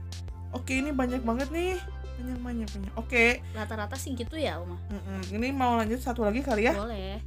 oke 0.53 0.71
ini 0.71 0.89
banyak 0.91 1.21
banget 1.21 1.49
nih 1.49 1.73
banyak 2.17 2.39
banyak 2.39 2.67
banyak 2.67 2.91
oke 2.95 3.25
rata-rata 3.51 3.93
sih 3.95 4.13
gitu 4.13 4.33
ya 4.35 4.57
Uma 4.57 4.77
mm-mm. 4.87 5.21
ini 5.31 5.49
mau 5.51 5.73
lanjut 5.73 5.97
satu 5.97 6.21
lagi 6.21 6.41
kali 6.41 6.65
ya 6.65 6.73
boleh 6.73 7.17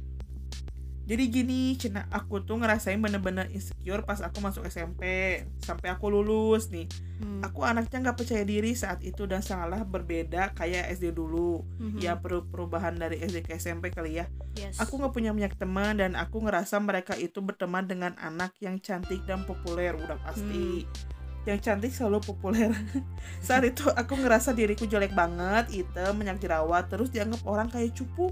Jadi 1.11 1.27
gini, 1.27 1.75
Cina, 1.75 2.07
aku 2.07 2.39
tuh 2.39 2.55
ngerasain 2.55 2.95
bener-bener 2.95 3.51
insecure 3.51 3.99
pas 4.07 4.23
aku 4.23 4.39
masuk 4.39 4.63
SMP 4.63 5.43
sampai 5.59 5.91
aku 5.91 6.07
lulus 6.07 6.71
nih. 6.71 6.87
Hmm. 7.19 7.43
Aku 7.43 7.67
anaknya 7.67 7.99
nggak 7.99 8.23
percaya 8.23 8.47
diri 8.47 8.71
saat 8.79 9.03
itu 9.03 9.27
dan 9.27 9.43
sangatlah 9.43 9.83
berbeda 9.83 10.55
kayak 10.55 10.87
SD 10.95 11.11
dulu. 11.11 11.67
Mhm. 11.83 11.99
Ya 11.99 12.15
per- 12.15 12.47
perubahan 12.47 12.95
dari 12.95 13.19
SD 13.19 13.43
ke 13.43 13.59
SMP 13.59 13.91
kali 13.91 14.23
ya. 14.23 14.31
yes. 14.55 14.79
Aku 14.79 15.03
nggak 15.03 15.11
punya 15.11 15.35
banyak 15.35 15.51
teman 15.59 15.99
dan 15.99 16.15
aku 16.15 16.47
ngerasa 16.47 16.79
mereka 16.79 17.19
itu 17.19 17.43
berteman 17.43 17.83
dengan 17.91 18.15
anak 18.15 18.55
yang 18.63 18.79
cantik 18.79 19.19
dan 19.27 19.43
populer 19.43 19.91
udah 19.99 20.15
pasti. 20.23 20.87
Yang 21.43 21.59
cantik 21.59 21.91
selalu 21.91 22.23
populer. 22.23 22.71
saat 23.43 23.67
itu 23.67 23.83
aku 23.91 24.15
ngerasa 24.15 24.55
diriku 24.55 24.87
jelek 24.87 25.11
banget, 25.11 25.75
hitam, 25.75 26.15
banyak 26.15 26.39
jerawat, 26.39 26.87
terus 26.87 27.11
dianggap 27.11 27.43
orang 27.43 27.67
kayak 27.67 27.91
cupu. 27.99 28.31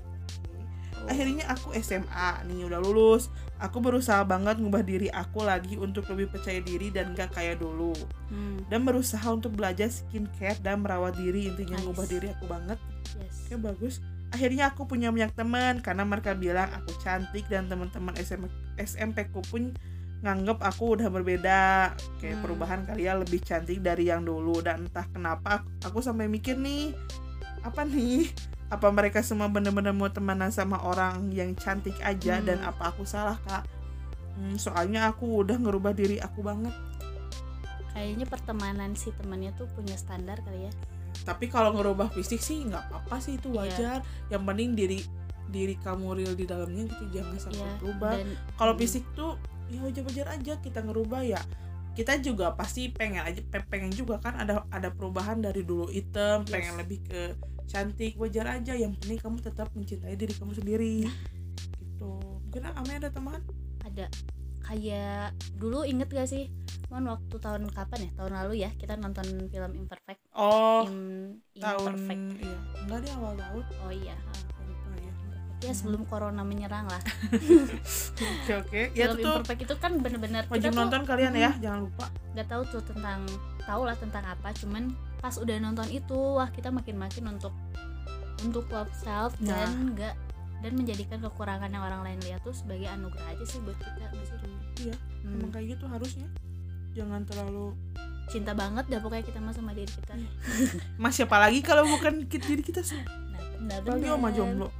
Akhirnya 1.08 1.46
aku 1.48 1.72
SMA 1.76 2.44
nih 2.44 2.68
udah 2.68 2.80
lulus 2.82 3.30
aku 3.58 3.80
berusaha 3.80 4.24
banget 4.24 4.58
ngubah 4.58 4.84
diri 4.84 5.08
aku 5.08 5.44
lagi 5.44 5.76
untuk 5.76 6.08
lebih 6.10 6.32
percaya 6.32 6.60
diri 6.60 6.90
dan 6.90 7.14
gak 7.14 7.32
kayak 7.32 7.60
dulu 7.60 7.96
Hmm. 8.30 8.62
dan 8.68 8.84
berusaha 8.84 9.26
untuk 9.30 9.54
belajar 9.54 9.88
skincare 9.88 10.60
dan 10.60 10.84
merawat 10.84 11.16
diri 11.16 11.48
intinya 11.48 11.78
Nice. 11.78 11.86
ngubah 11.86 12.06
diri 12.06 12.28
aku 12.30 12.46
banget 12.46 12.78
yes. 13.18 13.48
oke 13.48 13.56
bagus 13.64 13.96
akhirnya 14.30 14.70
aku 14.70 14.86
punya 14.86 15.10
banyak 15.10 15.34
teman 15.34 15.82
karena 15.82 16.06
mereka 16.06 16.34
bilang 16.34 16.70
aku 16.70 16.94
cantik 17.00 17.50
dan 17.50 17.66
teman-teman 17.66 18.14
SMP 18.16 18.46
SMP 18.78 19.26
ku 19.30 19.42
pun 19.42 19.74
nganggep 20.20 20.60
aku 20.60 20.94
udah 20.94 21.08
berbeda 21.08 21.96
kayak 22.20 22.38
Hmm. 22.38 22.44
perubahan 22.44 22.82
kali 22.84 23.08
ya 23.08 23.16
lebih 23.16 23.40
cantik 23.40 23.80
dari 23.80 24.08
yang 24.08 24.22
dulu 24.22 24.60
dan 24.60 24.86
entah 24.86 25.08
kenapa 25.08 25.64
aku, 25.64 25.68
aku 25.82 26.00
sampai 26.00 26.28
mikir 26.28 26.54
nih 26.54 26.92
apa 27.60 27.82
nih 27.84 28.30
apa 28.70 28.88
mereka 28.88 29.20
semua 29.20 29.46
bener-bener 29.48 29.92
mau 29.92 30.08
temenan 30.08 30.50
sama 30.50 30.78
orang 30.80 31.30
yang 31.30 31.54
cantik 31.54 31.98
aja 32.02 32.38
Hmm. 32.38 32.46
dan 32.46 32.58
apa 32.62 32.90
aku 32.90 33.04
salah 33.04 33.38
kak 33.42 33.66
Hmm, 34.32 34.56
soalnya 34.56 35.04
aku 35.06 35.44
udah 35.44 35.58
ngerubah 35.58 35.92
diri 35.92 36.16
aku 36.18 36.40
banget 36.40 36.72
kayaknya 37.92 38.24
pertemanan 38.24 38.94
si 38.94 39.12
temannya 39.12 39.52
tuh 39.54 39.68
punya 39.70 39.94
standar 39.94 40.40
kali 40.40 40.70
ya 40.70 40.74
tapi 41.22 41.46
kalau 41.46 41.74
ngerubah 41.74 42.08
fisik 42.10 42.40
sih 42.40 42.64
nggak 42.64 42.88
apa-apa 42.88 43.20
sih 43.20 43.36
itu 43.36 43.50
Iya. 43.50 43.60
wajar 43.60 43.98
yang 44.30 44.46
penting 44.46 44.72
diri 44.74 45.00
diri 45.50 45.76
kamu 45.76 46.14
real 46.16 46.34
di 46.34 46.46
dalamnya 46.46 46.88
gitu 46.88 47.04
jangan 47.12 47.36
sampai 47.36 47.60
Iya, 47.60 47.76
berubah 47.80 48.14
kalau 48.56 48.74
Hmm. 48.74 48.80
fisik 48.80 49.04
tuh 49.12 49.36
ya 49.68 49.82
wajar-wajar 49.82 50.28
aja 50.32 50.54
kita 50.58 50.80
ngerubah 50.80 51.22
ya 51.22 51.42
kita 51.92 52.16
juga 52.18 52.54
pasti 52.54 52.88
pengen 52.88 53.22
aja 53.22 53.42
pe- 53.44 53.68
pengen 53.68 53.92
juga 53.92 54.18
kan 54.18 54.38
ada 54.38 54.64
ada 54.70 54.88
perubahan 54.88 55.42
dari 55.42 55.62
dulu 55.62 55.92
item 55.92 56.42
Yes. 56.42 56.50
pengen 56.50 56.74
lebih 56.78 57.04
ke 57.04 57.36
cantik 57.70 58.18
wajar 58.18 58.50
aja. 58.50 58.74
Yang 58.74 58.98
penting 59.00 59.20
kamu 59.22 59.38
tetap 59.40 59.70
mencintai 59.72 60.18
diri 60.18 60.34
kamu 60.34 60.58
sendiri. 60.58 60.96
Gitu. 61.78 62.12
Mungkin 62.50 62.62
Ame 62.66 62.98
ada 62.98 63.14
teman 63.14 63.40
ada. 63.86 64.10
Kayak 64.60 65.34
dulu 65.56 65.82
inget 65.82 66.10
gak 66.10 66.26
sih? 66.26 66.50
Mon 66.90 67.06
waktu 67.06 67.36
tahun 67.38 67.70
kapan 67.70 68.10
ya? 68.10 68.12
Tahun 68.18 68.34
lalu 68.34 68.54
ya 68.62 68.70
kita 68.74 68.98
nonton 68.98 69.26
film 69.48 69.72
Imperfect. 69.78 70.22
Oh 70.34 70.90
tahun 71.54 71.94
Imperfect. 71.96 72.24
iya. 72.42 72.58
Enggak 72.82 73.00
di 73.06 73.10
awal 73.14 73.34
tahun. 73.38 73.64
Oh 73.86 73.94
iya 73.94 74.18
ya. 74.18 74.18
Ya 75.60 75.76
sebelum 75.76 76.08
corona 76.08 76.40
menyerang 76.42 76.88
lah. 76.88 77.02
Oke 78.16 78.54
oke. 78.56 78.82
Ya 78.96 79.12
film 79.12 79.20
itu 79.20 79.30
Imperfect 79.30 79.62
itu 79.68 79.76
kan 79.78 79.92
bener-bener 80.00 80.44
wajib 80.48 80.70
kita 80.70 80.72
tuh 80.72 80.80
nonton 80.82 81.02
kalian 81.04 81.34
ya 81.36 81.50
Hmm. 81.52 81.62
jangan 81.62 81.80
lupa. 81.86 82.06
Nggak 82.34 82.48
tahu 82.48 82.62
tuh 82.70 82.82
tentang 82.88 83.20
tahu 83.64 83.82
lah 83.86 83.96
tentang 83.98 84.24
apa 84.26 84.50
cuman 84.56 84.84
pas 85.20 85.36
udah 85.36 85.56
nonton 85.60 85.88
itu 85.90 86.16
wah 86.16 86.48
kita 86.48 86.70
makin-makin 86.70 87.28
untuk 87.30 87.52
untuk 88.40 88.66
love 88.70 88.92
self 88.94 89.36
Nah. 89.40 89.52
dan 89.54 89.70
enggak 89.86 90.16
dan 90.60 90.72
menjadikan 90.76 91.20
kekurangan 91.22 91.68
yang 91.68 91.80
orang 91.82 92.04
lain 92.04 92.20
lihat 92.22 92.40
tuh 92.42 92.52
sebagai 92.52 92.88
anugerah 92.88 93.32
aja 93.32 93.44
sih 93.44 93.60
buat 93.60 93.76
kita 93.76 94.12
sih? 94.18 94.36
Iya, 94.82 94.96
Hmm, 95.20 95.36
emang 95.36 95.52
kayak 95.52 95.76
gitu 95.76 95.86
harusnya 95.88 96.28
jangan 96.90 97.22
terlalu 97.24 97.76
cinta 98.28 98.52
banget 98.54 98.88
dah 98.88 99.00
pokoknya 99.00 99.26
kita 99.26 99.40
mah 99.40 99.52
sama 99.52 99.72
diri 99.72 99.88
kita 99.88 100.14
Iya. 100.16 100.30
mas 100.96 101.14
siapa 101.14 101.36
lagi 101.36 101.60
kalau 101.60 101.84
bukan 101.86 102.24
kita 102.26 102.46
diri 102.46 102.64
kita 102.64 102.80
sih 102.80 103.00
nah, 103.60 103.80
benar. 103.84 104.16
oma 104.16 104.32
jomblo 104.32 104.72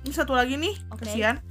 ini 0.00 0.12
satu 0.12 0.32
lagi 0.32 0.54
nih 0.54 0.74
Oke. 0.88 1.04
kasihan 1.04 1.42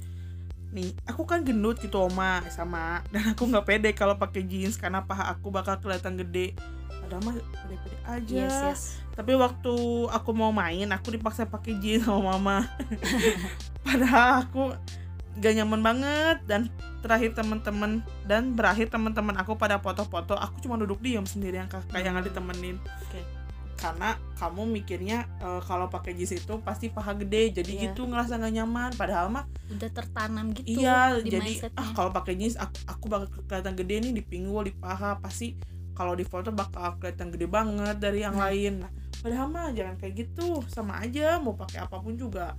nih 0.68 0.92
aku 1.04 1.24
kan 1.24 1.42
gendut 1.42 1.76
gitu 1.78 1.98
oma 1.98 2.40
sama 2.48 3.00
dan 3.08 3.32
aku 3.32 3.44
nggak 3.44 3.64
pede 3.64 3.90
kalau 3.92 4.16
pakai 4.16 4.42
jeans 4.42 4.76
karena 4.76 5.00
paha 5.00 5.28
aku 5.28 5.48
bakal 5.48 5.76
kelihatan 5.76 6.16
gede 6.16 6.56
padahal 7.08 7.24
mah 7.24 7.34
pede-pede 7.40 7.96
aja 8.04 8.34
yes 8.36 8.56
yes 8.68 8.82
tapi 9.16 9.34
waktu 9.34 9.74
aku 10.12 10.30
mau 10.30 10.52
main 10.54 10.86
aku 10.92 11.10
dipaksa 11.10 11.48
pakai 11.48 11.80
jeans 11.80 12.04
sama 12.04 12.36
mama 12.36 12.68
padahal 13.88 14.44
aku 14.46 14.62
gak 15.38 15.54
nyaman 15.56 15.80
banget 15.80 16.38
dan 16.44 16.70
terakhir 17.00 17.34
teman-teman 17.34 18.02
dan 18.26 18.52
berakhir 18.52 18.90
teman-teman 18.90 19.38
aku 19.38 19.54
pada 19.54 19.78
foto-foto 19.78 20.34
aku 20.34 20.60
cuma 20.62 20.74
duduk 20.76 20.98
diam 20.98 21.22
sendirian 21.24 21.70
kayak 21.70 21.86
kayak 21.90 22.10
nggak 22.10 22.26
ditemenin 22.30 22.76
Oke. 23.06 23.22
karena 23.78 24.18
kamu 24.34 24.66
mikirnya 24.66 25.30
eh, 25.38 25.62
kalau 25.62 25.86
pakai 25.86 26.18
jeans 26.18 26.34
itu 26.34 26.58
pasti 26.66 26.90
paha 26.90 27.14
gede 27.14 27.62
jadi 27.62 27.70
Iya. 27.70 27.82
gitu 27.90 28.10
ngerasa 28.10 28.42
gak 28.42 28.50
nyaman 28.50 28.90
padahal 28.98 29.30
mah 29.30 29.46
udah 29.70 29.90
tertanam 29.94 30.50
gitu 30.58 30.78
iya 30.82 31.14
di 31.22 31.30
jadi 31.30 31.46
mindsetnya. 31.46 31.78
ah 31.78 31.88
kalau 31.94 32.10
pakai 32.10 32.34
jeans 32.34 32.58
aku, 32.58 32.74
aku 32.90 33.04
bakal 33.06 33.26
kelihatan 33.46 33.74
gede 33.78 33.94
nih 34.02 34.12
di 34.18 34.22
pinggul 34.26 34.66
di 34.66 34.74
paha 34.74 35.22
pasti 35.22 35.54
kalau 35.98 36.14
di 36.14 36.22
foto 36.22 36.54
bakal 36.54 36.94
kelihatan 36.96 37.28
gede 37.28 37.50
banget 37.50 37.98
dari 37.98 38.22
yang 38.22 38.38
Nah. 38.38 38.46
lain. 38.46 38.72
Nah, 38.80 38.90
padahal 39.18 39.46
mah 39.48 39.74
jangan 39.74 39.98
kayak 39.98 40.14
gitu. 40.16 40.62
Sama 40.66 41.02
aja 41.02 41.36
mau 41.36 41.52
pakai 41.52 41.82
apa 41.82 41.98
pun 41.98 42.14
juga 42.14 42.54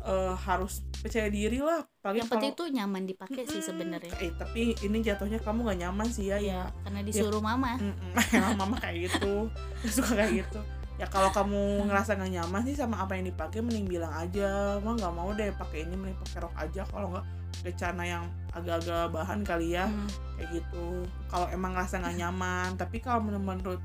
eh, 0.00 0.34
harus 0.38 0.84
percaya 0.94 1.26
diri 1.28 1.58
lah. 1.58 1.82
Apalagi 1.84 2.22
yang 2.22 2.30
penting 2.30 2.52
kalau- 2.54 2.60
tuh 2.60 2.68
nyaman 2.70 3.02
dipakai 3.04 3.42
sih 3.44 3.58
Mm-mm. 3.58 3.66
sebenarnya. 3.66 4.12
Eh 4.20 4.30
tapi 4.32 4.60
ini 4.78 4.98
jatuhnya 5.00 5.36
kamu 5.38 5.66
gak 5.66 5.78
nyaman 5.80 6.08
sih 6.08 6.28
ya 6.28 6.38
Iya, 6.38 6.62
karena 6.80 7.00
disuruh 7.02 7.42
mama. 7.42 7.76
Ya 7.76 7.82
Mm-mm, 7.82 8.12
emang 8.38 8.56
mama 8.56 8.76
kayak 8.78 9.10
gitu. 9.10 9.50
Suka 9.90 10.14
kayak 10.14 10.46
gitu. 10.46 10.60
Ya 10.96 11.06
kalau 11.06 11.28
kamu 11.28 11.84
ngerasa 11.84 12.14
gak 12.14 12.30
nyaman 12.30 12.62
sih 12.64 12.74
sama 12.74 13.00
apa 13.00 13.14
yang 13.14 13.26
dipakai 13.26 13.58
mending 13.58 13.86
bilang 13.86 14.14
aja. 14.14 14.78
Mah 14.80 14.94
nggak 14.94 15.12
mau 15.12 15.30
deh 15.30 15.50
pakai 15.52 15.84
ini 15.84 15.94
mending 15.94 16.18
pakai 16.24 16.38
rok 16.42 16.54
aja. 16.56 16.82
Kalau 16.84 17.06
nggak 17.12 17.24
pakai 17.58 17.72
celana 17.74 18.04
yang 18.06 18.24
agak-agak 18.58 19.04
bahan 19.08 19.40
kali 19.42 19.72
ya. 19.72 19.86
Hmm, 19.86 20.08
kayak 20.34 20.48
gitu. 20.54 20.86
Kalau 21.26 21.46
emang 21.48 21.72
ngerasa 21.72 21.98
nggak 21.98 22.16
nyaman 22.16 22.68
tapi 22.74 22.98
kalau 22.98 23.20
menur- 23.20 23.42
menurut 23.44 23.82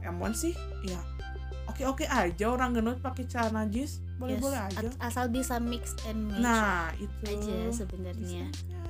Emon 0.00 0.30
sih 0.30 0.54
ya 0.82 1.02
oke 1.66 1.82
oke 1.84 2.04
aja 2.06 2.46
orang 2.46 2.72
gendut 2.72 3.02
pakai 3.02 3.26
celana 3.26 3.66
jeans 3.66 3.98
boleh 4.16 4.38
boleh 4.38 4.54
yes. 4.56 4.78
aja. 4.78 4.88
asal 5.02 5.26
bisa 5.26 5.58
mix 5.58 5.98
and 6.06 6.30
match 6.30 6.40
nah 6.40 6.88
itu. 6.94 7.26
aja 7.26 7.58
sebenarnya. 7.74 8.46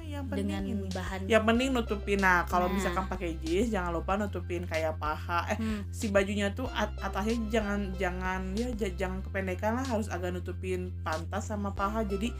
Ya, 0.07 0.21
yang 0.21 0.25
penting 0.29 0.47
dengan 0.47 0.63
ini. 0.63 0.89
bahan. 0.93 1.19
Yang 1.25 1.43
penting 1.43 1.69
nutupin. 1.73 2.19
Nah 2.21 2.45
kalau 2.45 2.69
Nah. 2.69 2.77
misalkan 2.77 3.09
pakai 3.09 3.41
jeans 3.41 3.73
jangan 3.73 3.91
lupa 3.91 4.15
nutupin 4.15 4.63
kayak 4.63 5.01
paha. 5.01 5.51
Eh 5.51 5.59
Hmm, 5.59 5.83
si 5.89 6.13
bajunya 6.13 6.53
tuh 6.53 6.69
at- 6.71 6.95
atasnya 7.01 7.35
jangan 7.51 7.81
jangan 7.97 8.41
ya 8.55 8.71
jangan 8.93 9.19
kependekan 9.19 9.75
lah 9.75 9.87
harus 9.89 10.07
agak 10.07 10.31
nutupin 10.31 10.93
pantas 11.01 11.49
sama 11.49 11.73
paha. 11.73 12.05
Jadi 12.05 12.31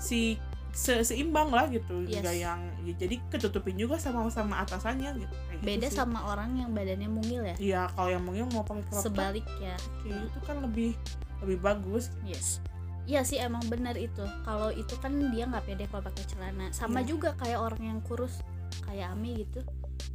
si 0.00 0.34
se- 0.72 1.04
seimbang 1.04 1.48
lah 1.48 1.68
gitu 1.68 2.02
Yes. 2.02 2.20
nggak 2.20 2.36
yang 2.38 2.60
ya, 2.82 2.92
jadi 2.96 3.20
ketutupin 3.28 3.76
juga 3.76 3.96
sama 3.96 4.26
sama 4.26 4.60
atasannya 4.60 5.10
gitu 5.18 5.28
Kayak 5.28 5.52
gitu 5.54 5.64
beda 5.64 5.86
sih. 5.86 5.94
sama 5.94 6.18
orang 6.26 6.56
yang 6.56 6.70
badannya 6.70 7.06
mungil 7.06 7.44
ya 7.44 7.56
Iya, 7.56 7.82
kalau 7.90 8.08
yang 8.10 8.22
mungkin 8.22 8.48
mau 8.48 8.60
pakai 8.62 8.82
crop 8.82 8.96
top, 8.96 9.04
sebaliknya 9.06 9.74
kayak 10.00 10.20
itu 10.26 10.38
kan 10.42 10.56
lebih 10.60 10.90
lebih 11.38 11.58
bagus. 11.60 12.08
yes 12.22 12.58
Iya 13.02 13.20
sih 13.20 13.34
emang 13.36 13.66
benar 13.66 13.98
itu. 13.98 14.22
Kalau 14.40 14.70
itu 14.70 14.94
kan 14.96 15.10
dia 15.28 15.42
nggak 15.42 15.66
pede 15.66 15.90
kalau 15.90 16.06
pakai 16.06 16.22
celana. 16.22 16.70
Sama 16.70 17.02
Iya. 17.02 17.10
juga 17.10 17.34
kayak 17.34 17.58
orang 17.60 17.82
yang 17.82 17.98
kurus 18.00 18.38
kayak 18.80 19.10
Ami 19.10 19.42
gitu. 19.42 19.58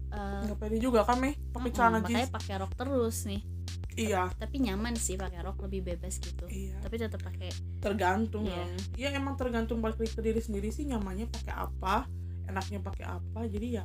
Eh, 0.08 0.40
Nggak 0.48 0.56
pede 0.58 0.78
juga 0.80 1.04
kan, 1.04 1.20
Meh, 1.20 1.36
pakai 1.52 1.68
celana 1.70 2.00
makanya 2.00 2.24
jeans. 2.24 2.32
pakai 2.32 2.54
rok 2.58 2.72
terus 2.74 3.28
nih. 3.28 3.44
Iya, 3.98 4.30
Tapi 4.38 4.62
nyaman 4.62 4.94
sih 4.94 5.18
pakai 5.18 5.42
rok 5.42 5.58
lebih 5.66 5.82
bebas 5.90 6.22
gitu. 6.22 6.46
iya. 6.54 6.78
Tapi 6.86 7.02
tetap 7.02 7.18
pakai 7.26 7.50
Tergantung. 7.82 8.46
Iya. 8.46 8.66
Ya 8.94 9.08
emang 9.18 9.34
tergantung 9.34 9.82
balik 9.82 9.98
ke 10.14 10.22
diri 10.22 10.38
sendiri 10.38 10.70
sih 10.70 10.86
nyamannya 10.86 11.26
pakai 11.34 11.58
apa, 11.58 12.06
enaknya 12.46 12.80
pakai 12.86 13.06
apa. 13.10 13.50
Jadi 13.50 13.82
ya 13.82 13.84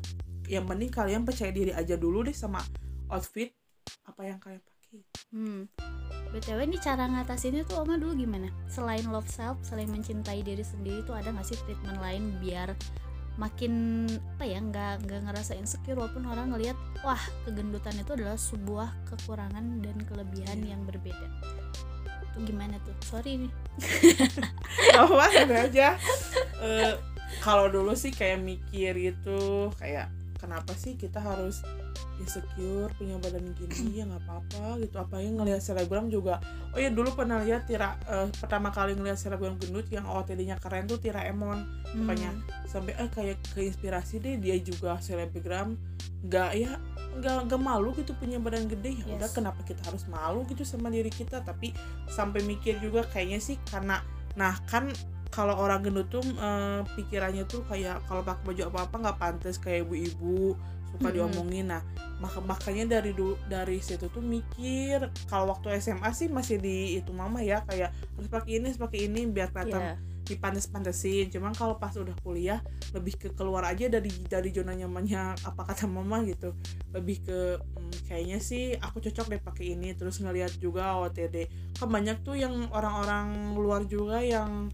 yang 0.53 0.69
penting 0.69 0.93
kalian 0.93 1.25
percaya 1.25 1.49
diri 1.49 1.73
aja 1.73 1.97
dulu 1.97 2.29
deh 2.29 2.37
sama 2.37 2.61
outfit 3.09 3.57
apa 4.05 4.21
yang 4.29 4.37
kalian 4.37 4.61
pakai. 4.61 5.01
Hmm. 5.33 5.65
BTW 6.33 6.65
ini 6.65 6.77
cara 6.81 7.09
ngatasinnya 7.09 7.65
tuh 7.65 7.85
Oma 7.85 7.97
dulu 7.97 8.17
gimana? 8.25 8.49
Selain 8.69 9.05
love 9.09 9.29
self, 9.29 9.61
selain 9.65 9.89
mencintai 9.89 10.41
diri 10.45 10.65
sendiri 10.65 11.05
tuh 11.05 11.13
ada 11.17 11.29
nggak 11.33 11.45
sih 11.45 11.57
treatment 11.65 12.01
lain 12.01 12.37
biar 12.41 12.73
makin 13.35 14.05
apa 14.37 14.45
ya 14.45 14.61
nggak 14.61 15.09
nggak 15.09 15.21
ngerasa 15.25 15.57
insecure 15.57 15.97
walaupun 15.97 16.29
orang 16.29 16.53
ngelihat 16.53 16.77
wah 17.01 17.21
kegendutan 17.49 17.97
itu 17.97 18.13
adalah 18.13 18.37
sebuah 18.37 18.93
kekurangan 19.09 19.81
dan 19.81 19.97
kelebihan 20.05 20.61
Iya. 20.61 20.77
yang 20.77 20.85
berbeda 20.85 21.27
itu 22.33 22.39
gimana 22.45 22.77
tuh 22.85 22.93
sorry 23.03 23.49
nih 23.49 23.53
Oh, 25.01 25.17
ada 25.17 25.65
aja. 25.69 25.97
Eh, 26.61 26.93
kalau 27.41 27.69
dulu 27.69 27.97
sih 27.97 28.13
kayak 28.13 28.45
mikir 28.45 28.93
gitu, 28.95 29.73
kayak 29.81 30.13
kenapa 30.37 30.77
sih 30.77 30.95
kita 30.95 31.21
harus 31.21 31.65
insecure 32.21 32.91
punya 32.95 33.19
badan 33.19 33.51
gini 33.57 33.91
ya 33.99 34.05
nggak 34.07 34.23
apa-apa 34.27 34.79
gitu. 34.83 34.97
Apa 34.99 35.17
yang 35.19 35.43
ngelihat 35.43 35.61
selebgram 35.61 36.07
juga 36.09 36.39
oh 36.73 36.79
ya 36.81 36.89
dulu 36.89 37.13
pernah 37.13 37.43
lihat 37.43 37.67
Tira 37.67 37.99
eh, 38.07 38.29
pertama 38.39 38.71
kali 38.71 38.95
ngelihat 38.95 39.19
selebgram 39.19 39.59
gendut 39.59 39.87
yang 39.91 40.07
OOTD-nya 40.07 40.57
keren 40.63 40.87
tuh 40.87 40.99
Tira 41.03 41.27
Emon. 41.27 41.65
Makanya. 41.93 42.33
Hmm, 42.33 42.45
sampai 42.69 42.97
eh 42.97 43.09
kayak 43.11 43.39
keinspirasi 43.53 44.23
deh 44.23 44.37
dia 44.39 44.57
juga 44.63 44.97
selebgram. 45.03 45.77
Nggak 46.25 46.51
ya 46.57 46.73
nggak 47.13 47.39
nggak 47.51 47.61
malu 47.61 47.93
gitu 47.93 48.17
punya 48.17 48.41
badan 48.41 48.71
gede. 48.71 49.05
Ya 49.05 49.21
udah 49.21 49.29
Yes. 49.29 49.37
kenapa 49.37 49.61
kita 49.69 49.85
harus 49.85 50.09
malu 50.09 50.49
gitu 50.49 50.65
sama 50.65 50.89
diri 50.89 51.13
kita? 51.13 51.45
Tapi 51.45 51.75
sampai 52.09 52.41
mikir 52.47 52.81
juga 52.81 53.05
kayaknya 53.05 53.41
sih 53.43 53.61
karena 53.69 54.01
nah 54.33 54.57
kan 54.65 54.89
kalau 55.29 55.57
orang 55.61 55.81
gendut 55.85 56.09
tuh 56.13 56.25
eh, 56.25 56.81
pikirannya 56.97 57.45
tuh 57.49 57.65
kayak 57.69 58.05
kalau 58.09 58.21
pakai 58.25 58.45
baju 58.53 58.63
apa 58.69 58.79
apa 58.89 58.97
nggak 59.01 59.19
pantas 59.21 59.57
kayak 59.61 59.89
ibu-ibu 59.89 60.57
suka 60.93 61.09
Mm-mm. 61.09 61.17
diomongin. 61.17 61.73
Nah 61.73 61.83
maka 62.23 62.39
makanya 62.39 62.99
dari 62.99 63.11
dulu 63.17 63.35
dari 63.51 63.83
situ 63.83 64.07
tuh 64.07 64.23
mikir 64.23 65.11
kalau 65.27 65.51
waktu 65.51 65.75
SMA 65.83 66.15
sih 66.15 66.31
masih 66.31 66.63
di 66.63 67.03
itu 67.03 67.11
mama 67.11 67.43
ya 67.43 67.67
kayak 67.67 67.91
harus 68.15 68.31
pakai 68.31 68.63
ini 68.63 68.71
harus 68.71 68.79
pakai 68.79 69.11
ini 69.11 69.27
biar 69.27 69.51
kelihatan 69.51 69.83
Iya. 69.83 69.95
dipantes-pantesin 70.23 71.35
cuman 71.35 71.51
kalau 71.51 71.83
pas 71.83 71.91
udah 71.99 72.15
kuliah 72.23 72.63
lebih 72.95 73.19
ke 73.19 73.29
keluar 73.35 73.67
aja 73.67 73.91
dari 73.91 74.07
dari 74.31 74.55
zona 74.55 74.71
nyamannya 74.71 75.35
apa 75.43 75.67
kata 75.67 75.91
mama 75.91 76.23
gitu. 76.23 76.55
Lebih 76.95 77.17
ke 77.27 77.39
hmm, 77.59 78.07
kayaknya 78.07 78.39
sih 78.39 78.79
aku 78.79 79.03
cocok 79.03 79.27
deh 79.27 79.43
pakai 79.43 79.75
ini. 79.75 79.91
Terus 79.99 80.23
ngeliat 80.23 80.55
juga 80.63 81.03
OTD 81.03 81.51
kan 81.75 81.91
banyak 81.91 82.23
tuh 82.23 82.39
yang 82.39 82.71
orang-orang 82.71 83.59
luar 83.59 83.83
juga 83.91 84.23
yang 84.23 84.71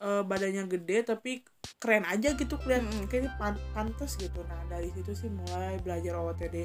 eh, 0.00 0.22
badannya 0.22 0.64
gede 0.66 0.98
tapi 1.06 1.44
keren 1.76 2.04
aja 2.04 2.32
gitu 2.32 2.56
kelihatan 2.56 2.88
Mm-mm. 2.88 3.06
kayaknya 3.06 3.32
pan- 3.36 3.64
pantas 3.70 4.16
gitu 4.16 4.40
nah 4.44 4.60
dari 4.66 4.88
situ 4.90 5.12
sih 5.12 5.28
mulai 5.28 5.76
belajar 5.78 6.16
OTD 6.16 6.56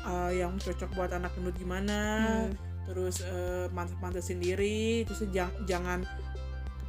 eh, 0.00 0.32
yang 0.34 0.54
cocok 0.56 0.90
buat 0.92 1.10
anak 1.10 1.34
gendut 1.34 1.54
gimana 1.54 1.98
Hmm. 2.46 2.50
terus 2.84 3.20
eh, 3.20 3.66
mantep-mantesin 3.70 4.38
diri 4.38 5.02
terus 5.04 5.22
jang- 5.28 5.54
jangan 5.64 6.02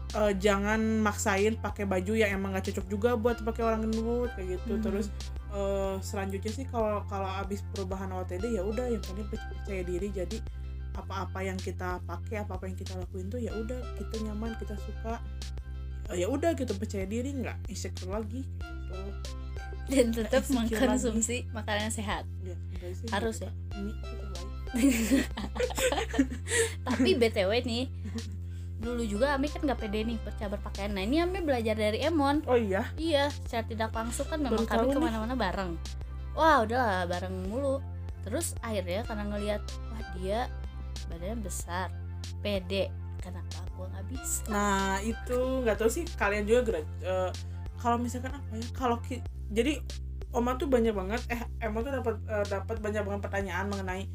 eh, 0.10 0.34
jangan 0.36 0.82
maksain 1.00 1.54
pakai 1.56 1.86
baju 1.86 2.14
yang 2.14 2.34
emang 2.34 2.54
gak 2.54 2.70
cocok 2.70 2.86
juga 2.88 3.10
buat 3.14 3.38
pakai 3.40 3.64
orang 3.64 3.86
gendut 3.86 4.30
kayak 4.34 4.58
gitu 4.58 4.74
Mhm. 4.74 4.82
terus 4.82 5.08
eh, 5.50 5.96
selanjutnya 6.00 6.52
sih 6.52 6.66
kalau 6.66 7.02
kalau 7.06 7.30
abis 7.38 7.62
perubahan 7.70 8.10
OTD 8.12 8.54
ya 8.54 8.62
udah 8.62 8.86
yang 8.86 9.02
penting 9.02 9.28
per- 9.28 9.42
percaya 9.52 9.82
diri 9.82 10.08
jadi 10.10 10.38
apa-apa 11.02 11.40
yang 11.44 11.60
kita 11.60 12.04
pakai 12.04 12.44
apa-apa 12.44 12.68
yang 12.68 12.78
kita 12.78 12.94
lakuin 13.00 13.32
tuh 13.32 13.40
ya 13.40 13.52
udah 13.56 13.80
kita 13.98 14.16
nyaman 14.28 14.54
kita 14.60 14.76
suka. 14.78 15.24
Ya 16.10 16.26
udah 16.26 16.58
gitu 16.58 16.74
percaya 16.74 17.06
diri 17.06 17.38
nggak 17.38 17.70
insecure 17.70 18.10
lagi 18.10 18.42
gitu. 18.44 18.98
Dan 19.90 20.14
tetap 20.14 20.46
mengkonsumsi 20.50 21.50
makanan 21.54 21.90
sehat. 21.90 22.26
Ya 22.46 22.56
sih 22.94 23.08
Harus 23.10 23.42
nggak 23.42 23.50
ya? 23.50 23.54
suka. 23.54 23.82
mie 23.82 23.94
itu 23.94 24.14
terbaik. 24.14 24.50
Tapi 26.86 27.10
btw 27.18 27.52
nih 27.66 27.86
dulu 28.80 29.04
juga 29.04 29.36
Ami 29.36 29.52
kan 29.52 29.68
gak 29.68 29.84
pede 29.84 30.08
nih 30.08 30.16
percaya 30.24 30.56
berpakaian 30.56 30.96
nah 30.96 31.04
ini 31.04 31.20
Ami 31.20 31.44
belajar 31.44 31.76
dari 31.76 32.00
Emon. 32.00 32.40
Oh 32.48 32.56
iya? 32.56 32.88
Iya, 32.96 33.28
secara 33.44 33.68
tidak 33.68 33.92
langsung 33.92 34.28
kan 34.32 34.40
memang 34.40 34.64
Baru 34.64 34.88
kami 34.88 34.96
ke 34.96 35.00
mana-mana 35.04 35.36
bareng. 35.36 35.76
Wah, 36.34 36.64
udahlah 36.64 37.04
bareng 37.12 37.36
mulu. 37.52 37.84
Terus 38.24 38.56
akhirnya 38.64 39.04
karena 39.04 39.24
ngelihat 39.28 39.62
wah 39.92 40.04
dia 40.20 40.48
badannya 41.08 41.38
besar, 41.42 41.88
pede, 42.44 42.90
kenapa 43.20 43.64
aku 43.68 43.90
nggak 43.90 44.06
bisa? 44.12 44.44
Nah 44.50 44.98
itu 45.04 45.38
nggak 45.66 45.78
tahu 45.80 45.90
sih 45.92 46.04
kalian 46.18 46.46
juga 46.46 46.62
gerak. 46.68 46.86
eh, 47.04 47.32
kalau 47.80 47.98
misalkan 48.00 48.36
apa 48.36 48.52
ya? 48.56 48.66
Kalau 48.76 48.98
ki- 49.04 49.24
jadi 49.50 49.80
Oma 50.30 50.62
tuh 50.62 50.70
banyak 50.70 50.94
banget. 50.94 51.26
Eh 51.34 51.42
Emma 51.58 51.82
tuh 51.82 51.90
dapat 51.90 52.16
eh, 52.30 52.46
dapat 52.46 52.78
banyak 52.78 53.02
banget 53.02 53.22
pertanyaan 53.26 53.66
mengenai 53.66 54.06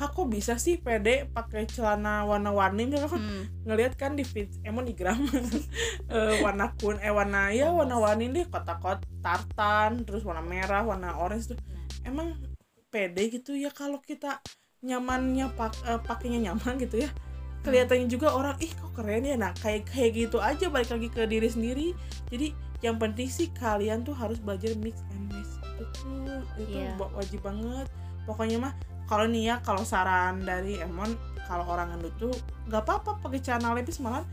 kak 0.00 0.16
kok 0.16 0.32
bisa 0.32 0.56
sih 0.56 0.80
pede 0.80 1.28
pakai 1.28 1.68
celana 1.68 2.24
warna-warni 2.24 2.88
gitu 2.88 3.04
kan 3.04 3.20
hmm. 3.20 3.68
ngelihat 3.68 4.00
kan 4.00 4.16
di 4.16 4.24
feed 4.24 4.48
emang 4.64 4.88
di 4.88 4.96
gram 4.96 5.20
eh, 6.14 6.34
warna 6.40 6.72
kun 6.80 6.96
eh 7.04 7.12
warna 7.12 7.52
ya 7.52 7.68
warna-warni 7.68 8.32
deh 8.32 8.48
kotak-kotak 8.48 9.04
tartan 9.20 10.00
terus 10.08 10.24
warna 10.24 10.40
merah 10.40 10.88
warna 10.88 11.20
orange 11.20 11.52
tuh 11.52 11.58
emang 12.08 12.32
pede 12.88 13.28
gitu 13.28 13.52
ya 13.52 13.68
kalau 13.68 14.00
kita 14.00 14.40
nyamannya 14.80 15.52
pak 15.54 15.72
eh, 15.84 16.00
pakainya 16.00 16.40
nyaman 16.42 16.76
gitu 16.78 17.00
ya. 17.00 17.10
Kelihatannya 17.60 18.08
juga 18.08 18.32
orang 18.32 18.56
ih 18.58 18.72
kok 18.72 18.92
keren 18.94 19.22
ya? 19.22 19.36
Nah 19.36 19.52
kayak 19.54 19.84
kayak 19.86 20.10
gitu 20.18 20.40
aja 20.40 20.66
balik 20.66 20.88
lagi 20.88 21.08
ke 21.08 21.22
diri 21.24 21.46
sendiri. 21.46 21.92
Jadi 22.26 22.56
yang 22.80 22.96
penting 22.96 23.28
sih 23.28 23.52
kalian 23.52 24.00
tuh 24.00 24.12
harus 24.12 24.40
belajar 24.40 24.72
mix 24.78 25.04
and 25.12 25.28
match. 25.28 25.52
Itu 25.76 25.84
tuh 25.94 26.40
itu 26.58 26.80
wa- 26.96 27.12
wajib 27.12 27.40
banget. 27.40 27.86
Pokoknya 28.24 28.56
mah 28.58 28.72
kalau 29.04 29.26
nih 29.26 29.42
ya 29.46 29.56
kalau 29.60 29.82
saran 29.82 30.40
dari 30.40 30.78
Emon 30.78 31.12
kalau 31.44 31.66
orang 31.66 31.92
gendut 31.92 32.14
tuh 32.16 32.32
nggak 32.64 32.80
apa-apa 32.80 33.20
pakai 33.20 33.42
celana 33.42 33.74
lepis 33.74 33.98
malah 33.98 34.24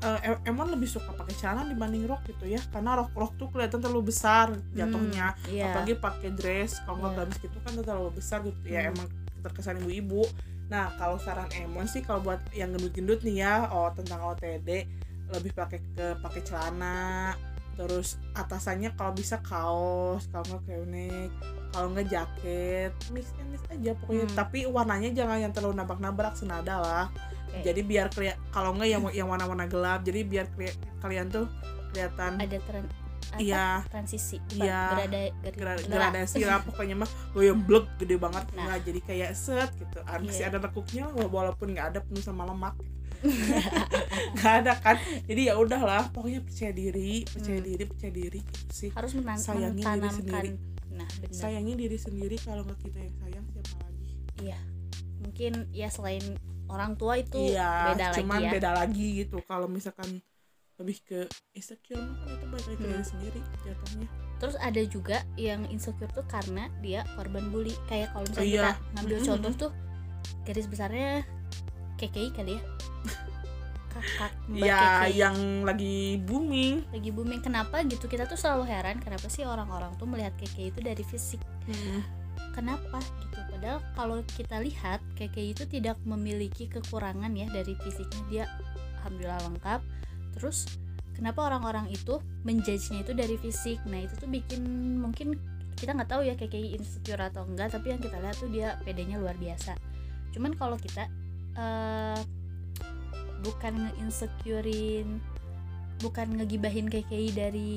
eh, 0.00 0.18
Em- 0.26 0.42
Emon 0.44 0.66
lebih 0.66 0.90
suka 0.90 1.14
pakai 1.14 1.36
celana 1.36 1.62
dibanding 1.64 2.04
rok 2.04 2.26
gitu 2.26 2.50
ya. 2.50 2.58
Karena 2.68 2.98
rok 2.98 3.14
rok 3.14 3.38
tuh 3.38 3.46
kelihatan 3.48 3.78
terlalu 3.78 4.10
besar 4.10 4.50
jatuhnya. 4.74 5.38
Hmm, 5.38 5.54
iya. 5.54 5.70
apalagi 5.70 5.94
pakai 5.94 6.34
dress 6.34 6.82
kalau 6.82 6.98
nggak 6.98 7.12
Iya. 7.12 7.20
gamis 7.22 7.38
gitu 7.38 7.58
kan 7.62 7.72
terlalu 7.78 8.10
besar 8.10 8.42
gitu. 8.42 8.58
Ya 8.66 8.82
Hmm. 8.82 8.90
emang 8.90 9.08
terkesan 9.44 9.78
ibu-ibu 9.84 10.24
nah 10.72 10.88
kalau 10.96 11.20
saran 11.20 11.46
Emon 11.52 11.84
sih 11.84 12.00
kalau 12.00 12.24
buat 12.24 12.40
yang 12.56 12.72
gendut-gendut 12.72 13.20
nih 13.20 13.44
ya 13.44 13.68
oh 13.68 13.92
tentang 13.92 14.24
OTD 14.32 14.88
lebih 15.28 15.52
pakai 15.52 15.80
ke 15.92 16.06
pakai 16.24 16.40
celana 16.40 17.36
terus 17.74 18.16
atasannya 18.32 18.94
kalau 18.94 19.12
bisa 19.12 19.42
kaos 19.42 20.24
kalau 20.30 20.44
nggak 20.46 20.62
krewnek 20.64 21.28
kalau 21.74 21.90
nggak 21.90 22.06
jaket 22.06 22.90
mix 23.10 23.34
and 23.36 23.50
match 23.50 23.66
aja 23.68 23.92
pokoknya 23.98 24.26
Hmm. 24.30 24.36
tapi 24.38 24.58
warnanya 24.70 25.10
jangan 25.10 25.38
yang 25.42 25.52
terlalu 25.52 25.74
nabrak-nabrak 25.82 26.34
senada 26.38 26.78
lah 26.78 27.04
Oke. 27.50 27.66
jadi 27.66 27.80
biar 27.82 28.06
kalau 28.54 28.78
nggak 28.78 28.88
yang 28.88 29.02
yang 29.10 29.26
warna-warna 29.26 29.66
gelap 29.66 30.06
jadi 30.06 30.22
biar 30.22 30.46
kalian 31.02 31.28
tuh 31.34 31.50
kelihatan 31.90 32.38
ada 32.38 32.58
tren 32.62 32.86
apa? 33.34 33.42
iya. 33.42 33.66
Transisi 33.86 34.36
Iya. 34.52 34.80
ger- 35.42 35.84
gradasi 35.84 36.40
lah 36.42 36.58
pokoknya 36.66 36.96
mah 36.96 37.10
goyang 37.30 37.60
blek 37.60 37.86
gede 37.96 38.16
banget. 38.16 38.44
Nah. 38.52 38.64
nggak 38.66 38.80
jadi 38.84 39.00
kayak 39.02 39.30
set 39.32 39.70
gitu. 39.74 39.98
Ah, 40.02 40.18
masih 40.18 40.42
Iya. 40.42 40.50
ada 40.50 40.58
lekuknya 40.60 41.04
wala- 41.10 41.28
walaupun 41.28 41.70
nggak 41.70 41.86
ada 41.90 42.00
penuh 42.00 42.20
sama 42.20 42.44
lemak. 42.44 42.74
Nggak 44.34 44.54
ada 44.60 44.72
kan? 44.76 44.96
Jadi 45.24 45.48
ya 45.48 45.56
udahlah 45.56 46.10
pokoknya 46.10 46.40
percaya 46.40 46.72
diri 46.72 47.24
percaya 47.24 47.56
Hmm. 47.56 47.66
diri 47.66 47.84
percaya 47.84 48.12
diri 48.12 48.40
gitu 48.42 48.70
sih. 48.70 48.90
Harus 48.92 49.12
menan- 49.14 49.40
Sayangi 49.40 49.80
diri 49.80 50.10
sendiri. 50.10 50.50
nah 50.92 51.08
sayangi 51.28 51.72
diri 51.74 51.98
sendiri 51.98 52.36
kalau 52.38 52.62
nggak 52.62 52.78
kita 52.80 52.98
yang 53.00 53.16
sayang 53.16 53.44
siapa 53.48 53.76
lagi? 53.82 54.06
Iya. 54.40 54.58
Mungkin 55.18 55.52
ya 55.70 55.88
selain 55.88 56.24
orang 56.66 56.94
tua 56.94 57.16
itu 57.16 57.40
iya 57.50 57.90
beda 57.90 58.12
cuman 58.14 58.28
lagi 58.30 58.44
ya. 58.44 58.52
beda 58.52 58.70
lagi 58.74 59.06
gitu. 59.18 59.36
Kalau 59.42 59.66
misalkan 59.66 60.08
lebih 60.74 60.98
ke 61.02 61.20
insecure 61.52 61.96
kan 61.96 62.28
itu 62.28 62.46
balik 62.46 62.66
ke 62.66 62.74
Hmm. 62.76 62.90
diri 62.90 63.04
sendiri 63.04 63.40
jatuhnya. 63.62 64.08
Terus 64.36 64.56
ada 64.58 64.82
juga 64.82 65.16
yang 65.34 65.62
insecure 65.68 66.10
tuh 66.10 66.26
karena 66.26 66.66
dia 66.80 67.06
korban 67.14 67.48
bully. 67.48 67.72
Kayak 67.86 68.10
kalau 68.10 68.26
misalnya 68.26 68.42
Oh, 68.42 68.50
iya. 68.50 68.60
kita 68.60 68.72
ngambil 68.92 69.16
Mhm. 69.16 69.26
contoh 69.26 69.52
tuh 69.56 69.70
garis 70.42 70.66
besarnya 70.66 71.10
KKI 71.96 72.28
kali 72.32 72.52
ya. 72.58 72.62
Kakak 73.94 74.32
mbak 74.50 74.66
ya 74.66 74.78
KKI 75.06 75.12
yang 75.14 75.36
lagi 75.62 75.96
booming. 76.20 76.82
Lagi 76.90 77.10
booming. 77.10 77.40
Kenapa 77.40 77.86
gitu? 77.86 78.10
Kita 78.10 78.26
tuh 78.26 78.34
selalu 78.34 78.66
heran 78.66 78.98
kenapa 78.98 79.30
sih 79.30 79.46
orang-orang 79.46 79.94
tuh 79.94 80.10
melihat 80.10 80.34
KKI 80.34 80.74
itu 80.74 80.80
dari 80.82 81.04
fisik. 81.06 81.38
Kenapa 82.50 82.98
gitu? 83.22 83.38
Padahal 83.48 83.78
kalau 83.94 84.18
kita 84.28 84.58
lihat 84.58 84.98
KKI 85.14 85.54
itu 85.54 85.64
tidak 85.64 85.96
memiliki 86.02 86.66
kekurangan 86.66 87.30
ya 87.32 87.46
dari 87.48 87.78
fisiknya. 87.78 88.22
Dia 88.26 88.44
alhamdulillah 88.98 89.40
lengkap 89.46 89.80
terus 90.34 90.66
kenapa 91.14 91.46
orang-orang 91.46 91.86
itu 91.88 92.18
menjudge-nya 92.42 93.06
itu 93.06 93.12
dari 93.14 93.36
fisik 93.38 93.78
nah 93.86 94.02
itu 94.02 94.14
tuh 94.18 94.26
bikin 94.26 94.62
mungkin 94.98 95.38
kita 95.74 95.94
nggak 95.94 96.10
tahu 96.10 96.22
ya 96.22 96.34
KKI 96.34 96.74
insecure 96.74 97.18
atau 97.18 97.46
enggak 97.46 97.70
tapi 97.70 97.94
yang 97.94 98.00
kita 98.02 98.18
lihat 98.18 98.36
tuh 98.38 98.50
dia 98.50 98.78
pedenya 98.82 99.18
luar 99.18 99.34
biasa 99.38 99.74
cuman 100.34 100.54
kalau 100.54 100.74
kita 100.74 101.06
eh, 101.54 102.20
bukan 103.40 103.72
nge-insecurein 103.86 105.20
bukan 106.02 106.26
ngegibahin 106.36 106.90
KKI 106.90 107.28
dari 107.32 107.72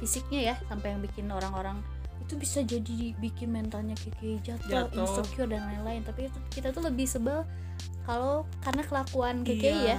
fisiknya 0.00 0.40
ya 0.40 0.54
sampai 0.66 0.96
yang 0.96 1.00
bikin 1.04 1.28
orang-orang 1.28 1.78
itu 2.22 2.38
bisa 2.38 2.64
jadi 2.64 3.12
bikin 3.20 3.52
mentalnya 3.52 3.92
KKI 3.98 4.40
jatuh, 4.40 4.88
Jatuh. 4.88 4.96
insecure 5.04 5.50
dan 5.50 5.68
lain-lain 5.68 6.00
tapi 6.00 6.32
itu 6.32 6.38
kita 6.48 6.72
tuh 6.72 6.80
lebih 6.80 7.04
sebel 7.04 7.44
kalau 8.02 8.48
karena 8.64 8.82
kelakuan 8.82 9.44
KKI 9.44 9.60
ya 9.84 9.96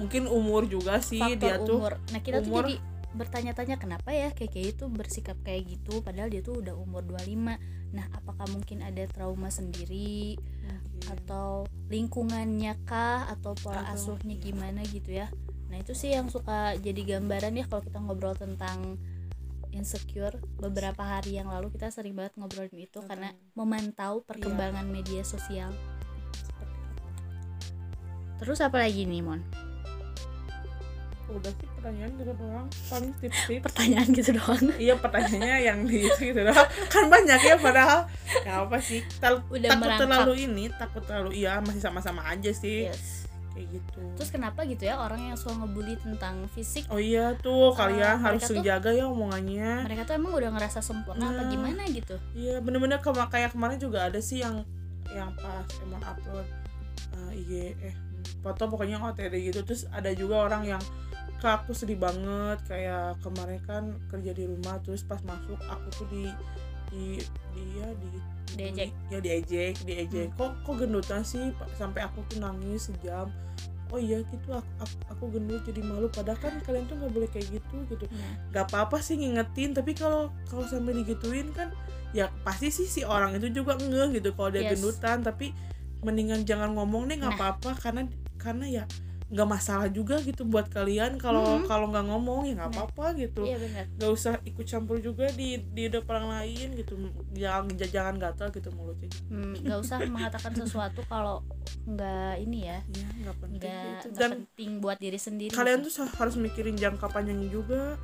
Mungkin 0.00 0.24
umur 0.26 0.64
juga 0.64 0.98
sih 0.98 1.20
faktor 1.20 1.36
dia 1.38 1.54
tuh. 1.60 1.76
umur. 1.76 1.92
Nah 2.10 2.20
kita 2.20 2.40
tuh 2.40 2.48
umur- 2.48 2.64
jadi 2.64 2.74
bertanya-tanya 3.10 3.76
kenapa 3.76 4.10
ya 4.10 4.30
KKI 4.30 4.72
itu 4.72 4.86
bersikap 4.86 5.34
kayak 5.42 5.66
gitu 5.68 5.98
padahal 6.00 6.30
dia 6.30 6.40
tuh 6.40 6.62
udah 6.62 6.72
umur 6.72 7.02
25 7.02 7.58
nah 7.90 8.06
apakah 8.14 8.46
mungkin 8.48 8.80
ada 8.80 9.02
trauma 9.04 9.50
sendiri 9.50 10.38
Mungkin. 10.38 11.10
atau 11.10 11.66
lingkungannya 11.90 12.78
kah 12.86 13.26
atau 13.28 13.58
pola 13.58 13.82
Atau- 13.82 14.14
asuhnya 14.14 14.32
iya. 14.32 14.42
gimana 14.46 14.80
gitu 14.86 15.10
ya? 15.12 15.26
Nah 15.66 15.76
itu 15.76 15.90
sih 15.90 16.10
yang 16.10 16.30
suka 16.30 16.78
jadi 16.78 17.18
gambaran 17.18 17.50
ya 17.52 17.66
kalau 17.66 17.82
kita 17.82 17.98
ngobrol 17.98 18.34
tentang 18.34 18.94
insecure. 19.70 20.38
Beberapa 20.56 21.02
hari 21.02 21.34
yang 21.34 21.46
lalu 21.46 21.70
kita 21.70 21.90
sering 21.90 22.14
banget 22.14 22.34
ngobrolin 22.34 22.70
itu 22.72 22.90
Tentang- 22.96 23.06
karena 23.06 23.28
memantau 23.54 24.22
perkembangan 24.22 24.86
media 24.86 25.22
sosial. 25.22 25.74
Terus 28.38 28.58
apa 28.58 28.80
lagi 28.80 29.04
nih 29.04 29.20
mon 29.20 29.42
udah 31.32 31.50
sih? 31.50 31.66
Pertanyaan 31.72 32.10
gitu 32.14 32.32
doang. 32.34 32.66
Paling 32.86 33.12
tips-tips 33.16 33.62
pertanyaan 33.64 34.08
gitu 34.10 34.30
doang. 34.32 34.64
Iya 34.76 34.94
pertanyaannya 34.96 35.56
yang 35.60 35.78
di 35.82 35.96
itu 36.02 36.20
gitu 36.30 36.40
doang. 36.42 36.68
Kan 36.86 37.04
banyak 37.06 37.40
ya 37.40 37.56
padahal. 37.56 38.00
Ya 38.40 38.52
apa 38.60 38.76
sih. 38.78 39.00
Tal- 39.16 39.42
Udah 39.46 39.70
takut 39.70 39.82
merangkap. 39.86 40.06
terlalu 40.06 40.34
ini 40.42 40.64
takut 40.70 41.02
terlalu 41.02 41.30
iya 41.36 41.58
masih 41.58 41.78
sama-sama 41.78 42.22
aja 42.24 42.50
sih. 42.50 42.86
Yes. 42.86 43.24
Kayak 43.50 43.66
gitu. 43.72 44.00
Terus 44.14 44.30
kenapa 44.30 44.62
gitu 44.62 44.82
ya 44.82 44.94
orang 44.96 45.20
yang 45.24 45.34
suka 45.34 45.56
ngebully 45.56 45.96
tentang 45.96 46.46
fisik? 46.50 46.86
Oh 46.86 46.96
iya 46.96 47.34
tuh 47.36 47.72
kalian 47.72 48.16
mereka 48.16 48.24
harus 48.24 48.42
tuh- 48.44 48.62
jaga 48.62 48.90
ya 48.90 49.04
omongannya. 49.04 49.82
mereka 49.82 50.02
tuh 50.04 50.14
emang 50.14 50.32
udah 50.32 50.50
ngerasa 50.50 50.78
sempurna 50.78 51.28
apa 51.28 51.42
Nah. 51.42 51.48
gimana 51.48 51.82
gitu? 51.86 52.14
Iya 52.32 52.58
bener-bener 52.58 52.98
kema 52.98 53.26
kayak 53.26 53.50
kemarin 53.50 53.76
juga 53.76 54.06
ada 54.06 54.18
sih 54.18 54.38
yang 54.38 54.62
yang 55.10 55.34
pas 55.34 55.66
emang 55.82 55.98
upload 56.00 56.46
uh, 57.12 57.32
IG 57.32 57.50
eh 57.82 57.94
foto 58.38 58.68
pokoknya 58.68 59.02
OTD 59.02 59.34
gitu. 59.44 59.60
Terus 59.64 59.90
ada 59.90 60.08
juga 60.12 60.46
orang 60.46 60.62
yang 60.68 60.82
kak 61.40 61.64
aku 61.64 61.72
sedih 61.72 61.96
banget. 61.96 62.58
Kayak 62.68 63.18
kemarin 63.20 63.60
kan 63.64 63.84
kerja 64.06 64.30
di 64.30 64.44
rumah 64.44 64.76
terus 64.80 65.02
pas 65.02 65.18
masuk 65.24 65.58
aku 65.66 65.88
tuh 65.96 66.06
di 66.08 66.24
di 66.90 67.04
dia 67.56 67.86
di 67.96 68.10
Diejek. 68.50 68.90
ya 69.08 69.18
diejek 69.22 69.74
diejek. 69.86 70.28
Hmm. 70.28 70.34
kok 70.34 70.50
kok 70.66 70.74
gendutan 70.82 71.22
sih? 71.22 71.54
Sampai 71.78 72.02
aku 72.02 72.20
tuh 72.26 72.42
nangis 72.42 72.90
sejam. 72.90 73.30
Oh 73.90 73.98
iya 73.98 74.22
gitu 74.26 74.54
aku, 74.54 74.70
aku, 74.78 74.96
aku 75.10 75.24
gendut 75.38 75.62
jadi 75.66 75.82
malu. 75.82 76.10
Padahal 76.10 76.38
kan 76.38 76.54
kalian 76.62 76.86
tuh 76.86 76.98
nggak 76.98 77.12
boleh 77.14 77.28
kayak 77.30 77.46
gitu 77.46 77.76
gitu. 77.86 78.04
Nah, 78.10 78.34
gak 78.50 78.70
apa-apa 78.70 78.98
sih 78.98 79.18
ngingetin 79.18 79.70
tapi 79.70 79.94
kalau 79.94 80.30
kalau 80.46 80.62
sampai 80.66 80.94
digituin 80.98 81.50
kan 81.50 81.70
ya 82.10 82.26
pasti 82.42 82.70
sih 82.70 82.86
si 82.86 83.02
orang 83.06 83.38
itu 83.38 83.50
juga 83.50 83.78
ngeh 83.78 84.18
gitu 84.18 84.34
kalau 84.34 84.50
dia 84.50 84.66
Yes. 84.66 84.78
gendutan. 84.78 85.22
Tapi 85.22 85.54
mendingan 86.02 86.42
jangan 86.42 86.74
ngomong 86.74 87.06
deh 87.06 87.22
nggak 87.22 87.34
Nah. 87.34 87.38
apa-apa. 87.38 87.70
Karena 87.78 88.02
karena 88.34 88.66
ya 88.66 88.84
nggak 89.30 89.46
masalah 89.48 89.86
juga 89.86 90.18
gitu 90.20 90.42
buat 90.42 90.66
kalian. 90.66 91.14
Kalau 91.16 91.62
Mhm. 91.62 91.66
kalau 91.70 91.86
nggak 91.88 92.06
ngomong 92.10 92.50
ya 92.50 92.58
nggak 92.58 92.70
Nah. 92.70 92.76
apa-apa 92.82 93.06
gitu. 93.14 93.46
Iya 93.46 93.56
nggak 93.94 94.10
usah 94.10 94.34
ikut 94.42 94.66
campur 94.66 94.98
juga 94.98 95.30
di 95.30 95.54
di 95.62 95.86
hidup 95.86 96.10
orang 96.10 96.26
lain 96.28 96.74
gitu. 96.74 96.98
Jangan 97.32 97.70
jangan 97.78 98.14
gatal 98.18 98.50
gitu 98.50 98.68
mulutnya. 98.74 99.06
Hmm, 99.30 99.54
nggak 99.62 99.78
usah 99.80 100.02
mengatakan 100.04 100.52
sesuatu 100.52 101.06
kalau 101.06 101.46
nggak 101.86 102.42
ini 102.42 102.66
ya. 102.66 102.78
Ya 102.90 103.08
nggak 103.22 103.36
penting 103.38 103.60
nggak 103.62 104.02
gitu. 104.02 104.18
dan 104.18 104.30
penting 104.34 104.70
buat 104.82 104.98
diri 104.98 105.18
sendiri 105.20 105.52
kalian 105.54 105.86
tuh 105.86 105.92
harus 106.18 106.34
mikirin 106.34 106.74
jangka 106.74 107.06
panjangnya 107.06 107.48
juga 107.48 107.94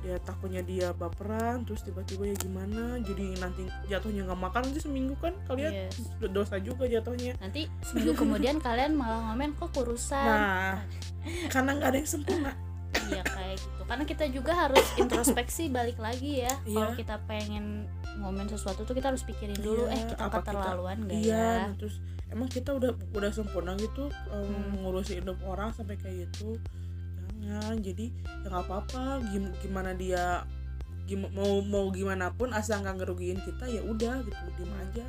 ya 0.00 0.14
takutnya 0.18 0.62
dia 0.62 0.90
baperan 0.92 1.62
terus 1.62 1.82
tiba-tiba 1.82 2.22
ya 2.24 2.36
gimana 2.36 2.96
jadi 2.98 3.34
nanti 3.36 3.66
jatuhnya 3.86 4.24
nggak 4.24 4.40
makan 4.40 4.60
nanti 4.64 4.78
seminggu 4.78 5.14
kan 5.16 5.34
kalian 5.44 5.72
Yes. 5.86 5.98
dosa 6.24 6.56
juga 6.58 6.86
jatuhnya. 6.86 7.34
Nanti 7.36 7.66
seminggu 7.82 8.14
kemudian 8.14 8.62
kalian 8.66 8.94
malah 8.94 9.20
ngomen 9.26 9.52
kok 9.52 9.70
kurusan? 9.72 10.22
Nah 10.22 10.78
karena 11.48 11.70
nggak 11.74 11.88
ada 11.88 11.98
yang 11.98 12.06
sempurna. 12.08 12.52
Iya 13.04 13.22
kayak 13.22 13.56
gitu. 13.56 13.82
Karena 13.84 14.04
kita 14.04 14.24
juga 14.28 14.52
harus 14.56 14.86
introspeksi 14.96 15.68
balik 15.68 15.98
lagi 15.98 16.40
ya. 16.40 16.54
Kalau 16.62 16.88
Iya. 16.88 16.96
kita 16.96 17.16
pengen 17.26 17.84
ngomen 18.18 18.46
sesuatu 18.46 18.82
tuh 18.82 18.92
kita 18.92 19.10
harus 19.10 19.22
pikirin 19.22 19.54
dulu 19.56 19.86
Iya, 19.86 19.94
eh 19.94 20.02
kita 20.08 20.26
keterlaluan 20.28 20.98
gak 21.04 21.14
iya 21.16 21.46
ya? 21.64 21.70
terus 21.74 22.02
emang 22.28 22.46
kita 22.46 22.74
udah 22.74 22.90
udah 23.12 23.30
sempurna 23.30 23.72
gitu 23.74 24.10
um, 24.28 24.42
Hmm. 24.42 24.82
ngurusin 24.82 25.22
hidup 25.22 25.38
orang 25.40 25.70
sampai 25.70 25.94
kayak 25.94 26.26
gitu 26.26 26.58
jadi 27.78 28.06
ya 28.44 28.46
nggak 28.48 28.64
apa-apa. 28.64 29.02
Gim- 29.28 29.54
gimana 29.58 29.92
dia 29.92 30.44
gim- 31.04 31.32
mau 31.32 31.60
mau 31.60 31.88
gimana 31.88 32.30
pun 32.30 32.52
asal 32.52 32.80
nggak 32.80 33.00
ngerugiin 33.00 33.40
kita 33.40 33.64
ya 33.64 33.80
udah 33.82 34.20
gitu. 34.22 34.42
Diem 34.56 34.72
aja. 34.76 35.06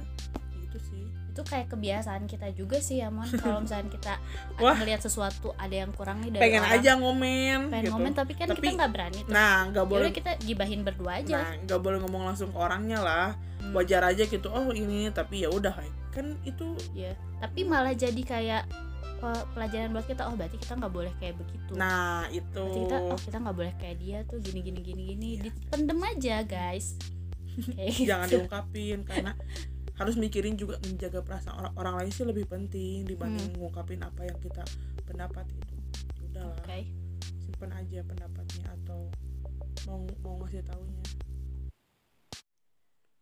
Gitu 0.64 0.78
sih. 0.80 1.04
Itu 1.30 1.42
kayak 1.44 1.72
kebiasaan 1.72 2.24
kita 2.26 2.52
juga 2.52 2.80
sih 2.80 3.00
ya 3.00 3.08
mon. 3.08 3.28
Kalau 3.42 3.64
misalnya 3.64 3.92
kita 3.92 4.14
Wah. 4.60 4.76
melihat 4.76 5.00
sesuatu 5.00 5.52
ada 5.56 5.76
yang 5.76 5.92
kurang 5.92 6.20
nih 6.20 6.36
dari 6.36 6.44
pengen 6.44 6.64
orang, 6.64 6.76
aja 6.80 6.92
ngomen 6.96 7.60
pengen 7.70 7.84
gitu. 7.86 7.92
ngomen 7.96 8.14
tapi 8.14 8.34
kan 8.36 8.48
Tapi- 8.50 8.60
kita 8.62 8.76
nggak 8.76 8.92
berani 8.92 9.20
tuh. 9.24 9.32
nah 9.32 9.68
nggak 9.68 9.86
boleh 9.88 10.08
Yaudah 10.08 10.18
kita 10.18 10.32
gibahin 10.44 10.82
berdua 10.84 11.12
aja. 11.20 11.38
Nah 11.40 11.52
nggak 11.64 11.80
boleh 11.80 11.98
ngomong 12.04 12.24
langsung 12.28 12.50
ke 12.52 12.58
orangnya 12.60 13.00
lah. 13.00 13.28
Hmm, 13.60 13.76
wajar 13.76 14.08
aja 14.08 14.24
gitu 14.24 14.48
oh 14.48 14.72
ini 14.72 15.12
tapi 15.12 15.44
ya 15.44 15.52
udah 15.52 15.76
kan 16.10 16.32
itu 16.48 16.74
ya 16.96 17.12
tapi 17.44 17.68
malah 17.68 17.92
jadi 17.92 18.22
kayak 18.24 18.64
pelajaran 19.54 19.90
buat 19.92 20.08
kita 20.08 20.24
oh 20.28 20.36
berarti 20.40 20.58
kita 20.58 20.74
nggak 20.80 20.94
boleh 20.94 21.14
kayak 21.20 21.36
begitu. 21.38 21.72
Nah 21.76 22.26
itu. 22.32 22.48
Berarti 22.56 22.80
kita 22.88 22.98
oh 23.04 23.20
kita 23.20 23.38
nggak 23.44 23.56
boleh 23.56 23.74
kayak 23.78 23.98
dia 24.00 24.18
tuh 24.26 24.38
gini 24.40 24.60
gini 24.64 24.80
gini 24.80 25.02
gini. 25.14 25.30
Iya. 25.38 25.42
dipendem 25.52 26.00
aja 26.02 26.36
guys. 26.44 26.96
Kayak 27.76 28.08
jangan 28.08 28.28
gitu. 28.28 28.34
diungkapin 28.40 28.98
karena 29.04 29.32
harus 30.00 30.16
mikirin 30.16 30.56
juga 30.56 30.80
menjaga 30.80 31.20
perasaan 31.20 31.60
orang 31.60 31.74
orang 31.76 31.94
lain 32.00 32.12
sih 32.16 32.24
lebih 32.24 32.48
penting 32.48 33.04
dibanding 33.04 33.52
Hmm. 33.52 33.60
ngungkapin 33.60 34.00
apa 34.00 34.24
yang 34.24 34.38
kita 34.40 34.64
pendapat 35.04 35.44
gitu. 35.52 35.76
Udahlah. 36.32 36.56
Oke. 36.64 36.88
Simpen 37.44 37.72
aja 37.76 38.00
pendapatnya 38.08 38.64
atau 38.80 39.12
mau 39.88 40.08
mau 40.24 40.40
ngasih 40.40 40.64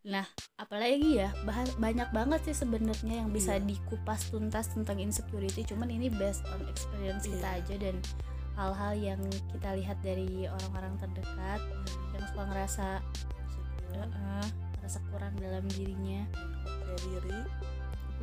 taunya 0.07 0.23
apalagi 0.55 1.19
ya 1.19 1.29
bahas 1.43 1.67
banyak 1.75 2.07
banget 2.15 2.39
sih 2.47 2.63
sebenarnya 2.63 3.27
yang 3.27 3.29
bisa 3.35 3.59
Iya. 3.59 3.67
dikupas 3.67 4.31
tuntas 4.31 4.71
tentang 4.71 5.03
insecurity 5.03 5.67
cuman 5.67 5.91
ini 5.91 6.07
based 6.07 6.47
on 6.47 6.63
experience 6.71 7.27
kita 7.27 7.43
Iya. 7.43 7.59
aja 7.59 7.75
dan 7.75 7.95
hal-hal 8.55 8.93
yang 8.95 9.21
kita 9.51 9.69
lihat 9.75 9.99
dari 9.99 10.47
orang-orang 10.47 10.95
terdekat 10.97 11.59
yang 12.15 12.23
suka 12.23 12.43
ngerasa 12.47 12.87
Insecure, 13.87 14.07
"Eh, 14.07 14.47
ngerasa 14.79 14.99
kurang 15.11 15.33
dalam 15.39 15.63
dirinya. 15.71 16.21
Percaya 16.63 16.97
diri. 17.03 17.39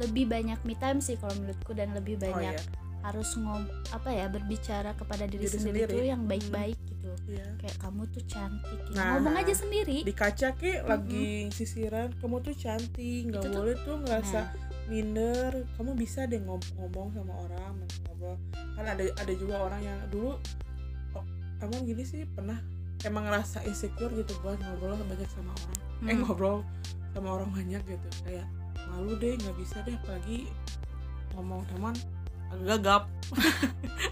Lebih 0.00 0.24
banyak 0.28 0.58
me 0.64 0.74
time 0.76 1.00
sih 1.00 1.16
kalau 1.20 1.32
menurutku 1.36 1.72
dan 1.72 1.92
lebih 1.92 2.16
oh 2.18 2.32
banyak 2.32 2.56
iya 2.56 2.83
harus 3.04 3.36
ngom 3.36 3.62
apa 3.92 4.08
ya 4.08 4.26
berbicara 4.26 4.96
kepada 4.96 5.28
diri, 5.28 5.44
Diri 5.44 5.52
sendiri, 5.52 5.84
sendiri. 5.84 5.92
tuh 5.92 6.04
yang 6.08 6.22
baik-baik 6.24 6.78
gitu. 6.88 7.12
Iya. 7.28 7.46
Kayak 7.60 7.76
kamu 7.78 8.02
tuh 8.08 8.22
cantik 8.24 8.78
gitu. 8.80 8.96
Nah, 8.96 9.06
ngomong 9.14 9.36
aja 9.36 9.54
sendiri. 9.54 9.98
di 10.02 10.14
kaca 10.16 10.48
ke 10.56 10.72
lagi 10.82 11.28
sisiran 11.50 12.08
kamu 12.18 12.36
tuh 12.40 12.54
cantik 12.54 13.20
nggak 13.28 13.42
Itu 13.44 13.48
tuh- 13.48 13.54
boleh 13.54 13.74
tuh 13.78 13.96
ngerasa 14.00 14.40
nah. 14.40 14.48
minder. 14.88 15.50
Kamu 15.76 15.92
bisa 15.94 16.24
deh 16.24 16.40
ngom- 16.40 16.72
ngomong 16.74 17.08
sama 17.12 17.34
orang 17.38 17.72
ngobrol. 18.08 18.36
Kan 18.72 18.84
ada 18.88 19.04
ada 19.04 19.32
juga 19.36 19.54
orang 19.60 19.80
yang 19.80 19.98
dulu 20.08 20.40
oh, 21.12 21.24
emang 21.60 21.84
gini 21.84 22.02
sih 22.02 22.24
pernah 22.26 22.56
emang 23.04 23.28
ngerasa 23.28 23.68
insecure 23.68 24.16
gitu 24.16 24.32
buat 24.40 24.56
ngobrol 24.58 24.96
banyak 24.98 25.28
sama 25.28 25.52
orang. 25.52 25.76
Eh 26.02 26.08
hmm, 26.10 26.24
ngobrol 26.24 26.64
sama 27.12 27.28
orang 27.36 27.52
banyak 27.52 27.84
gitu. 27.84 28.08
Kayak 28.24 28.48
malu 28.88 29.12
deh 29.14 29.36
nggak 29.36 29.56
bisa 29.56 29.84
deh. 29.84 29.92
Apalagi 29.94 30.48
ngomong 31.36 31.68
teman 31.68 31.92
agak 32.64 32.78
gagap 32.80 33.02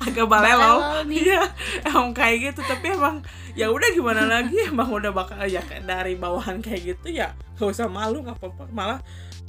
agak 0.03 0.27
balelo 0.27 1.05
iya 1.07 1.47
emang 1.87 2.11
kayak 2.17 2.53
gitu. 2.53 2.61
Tapi 2.65 2.97
emang 2.97 3.23
ya 3.55 3.69
udah 3.71 3.89
gimana 3.93 4.23
lagi? 4.27 4.57
Emang 4.67 4.89
udah 4.91 5.13
bakal 5.13 5.45
ya 5.47 5.63
dari 5.85 6.17
bawahan 6.17 6.59
kayak 6.65 6.97
gitu 6.97 7.13
ya 7.13 7.37
gak 7.57 7.69
usah 7.69 7.87
malu 7.87 8.25
nggak 8.25 8.39
apa-apa. 8.41 8.67
Malah 8.73 9.01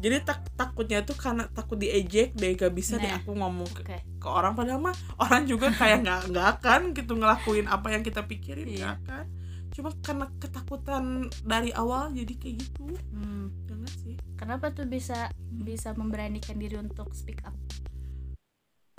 jadi 0.04 0.20
tak 0.20 0.44
takutnya 0.60 1.00
tuh 1.08 1.16
karena 1.16 1.48
takut 1.48 1.80
diejek 1.80 2.36
deh 2.36 2.60
gak 2.60 2.76
bisa 2.76 3.00
deh 3.00 3.08
Nah. 3.08 3.24
aku 3.24 3.32
ngomong 3.40 3.70
ke, 3.72 3.82
oke. 3.88 3.98
ke 4.20 4.28
orang. 4.28 4.54
Padahal 4.54 4.84
mah 4.84 4.96
orang 5.16 5.48
juga 5.48 5.72
kayak 5.72 6.04
nggak 6.04 6.22
nggak 6.36 6.48
akan 6.60 6.82
gitu 6.92 7.16
ngelakuin 7.16 7.66
apa 7.72 7.88
yang 7.96 8.04
kita 8.04 8.22
pikirin 8.28 8.68
Iya. 8.68 8.78
nggak 8.78 8.94
akan. 9.08 9.26
Cuma 9.74 9.90
karena 10.06 10.26
ketakutan 10.38 11.04
dari 11.42 11.72
awal 11.74 12.12
jadi 12.14 12.34
kayak 12.36 12.56
gitu. 12.62 12.94
Hmm, 13.16 13.50
jangan 13.66 13.90
sih. 13.90 14.16
Kenapa 14.38 14.70
tuh 14.70 14.86
bisa 14.86 15.32
bisa 15.50 15.96
memberanikan 15.96 16.60
diri 16.60 16.76
untuk 16.78 17.16
speak 17.16 17.40
up 17.48 17.56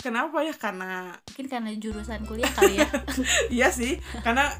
kenapa 0.05 0.37
ya 0.39 0.53
karena 0.53 0.91
mungkin 1.19 1.45
karena 1.47 1.69
jurusan 1.73 2.21
kuliah 2.23 2.51
kali 2.51 2.77
ya 2.77 2.87
iya 3.57 3.67
sih 3.69 3.97
karena 4.19 4.53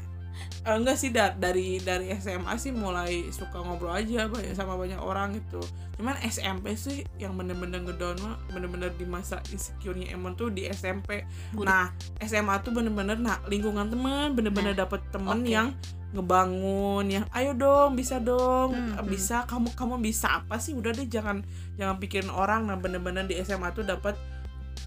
eh, 0.62 0.74
enggak 0.74 0.96
sih 0.96 1.08
da- 1.08 1.32
dari 1.32 1.78
dari 1.78 2.10
SMA 2.12 2.50
sih 2.56 2.70
mulai 2.70 3.30
suka 3.30 3.56
ngobrol 3.56 3.92
aja 3.92 4.26
banyak 4.26 4.52
sama 4.52 4.74
banyak 4.74 4.98
orang 4.98 5.32
gitu 5.32 5.62
cuman 5.94 6.18
SMP 6.20 6.74
sih 6.74 7.00
yang 7.16 7.32
bener-bener 7.32 7.80
ngedown 7.80 8.18
mah 8.18 8.36
bener-bener 8.48 8.90
di 8.92 9.06
masa 9.06 9.38
insecure-nya 9.48 10.10
Emon 10.10 10.34
tuh 10.34 10.50
di 10.50 10.66
SMP 10.66 11.24
Buruk. 11.50 11.64
nah 11.64 11.88
SMA 12.20 12.60
tuh 12.60 12.70
bener-bener 12.70 13.16
nah 13.16 13.38
lingkungan 13.46 13.86
teman 13.86 14.32
bener-bener 14.32 14.74
Nah, 14.74 14.82
dapet 14.82 15.00
temen 15.08 15.38
oke. 15.38 15.48
yang 15.48 15.70
ngebangun 16.16 17.04
yang 17.08 17.24
ayo 17.30 17.52
dong 17.52 17.92
bisa 17.92 18.18
dong 18.18 18.72
Hmm, 18.72 18.92
hmm. 18.94 19.06
bisa 19.06 19.44
kamu 19.44 19.70
kamu 19.72 20.00
bisa 20.00 20.26
apa 20.34 20.56
sih 20.56 20.72
udah 20.72 20.90
deh 20.90 21.06
jangan 21.06 21.44
jangan 21.74 21.96
pikirin 21.96 22.28
orang 22.28 22.64
nah 22.64 22.74
bener-bener 22.74 23.24
di 23.24 23.36
SMA 23.38 23.70
tuh 23.70 23.84
dapet 23.84 24.16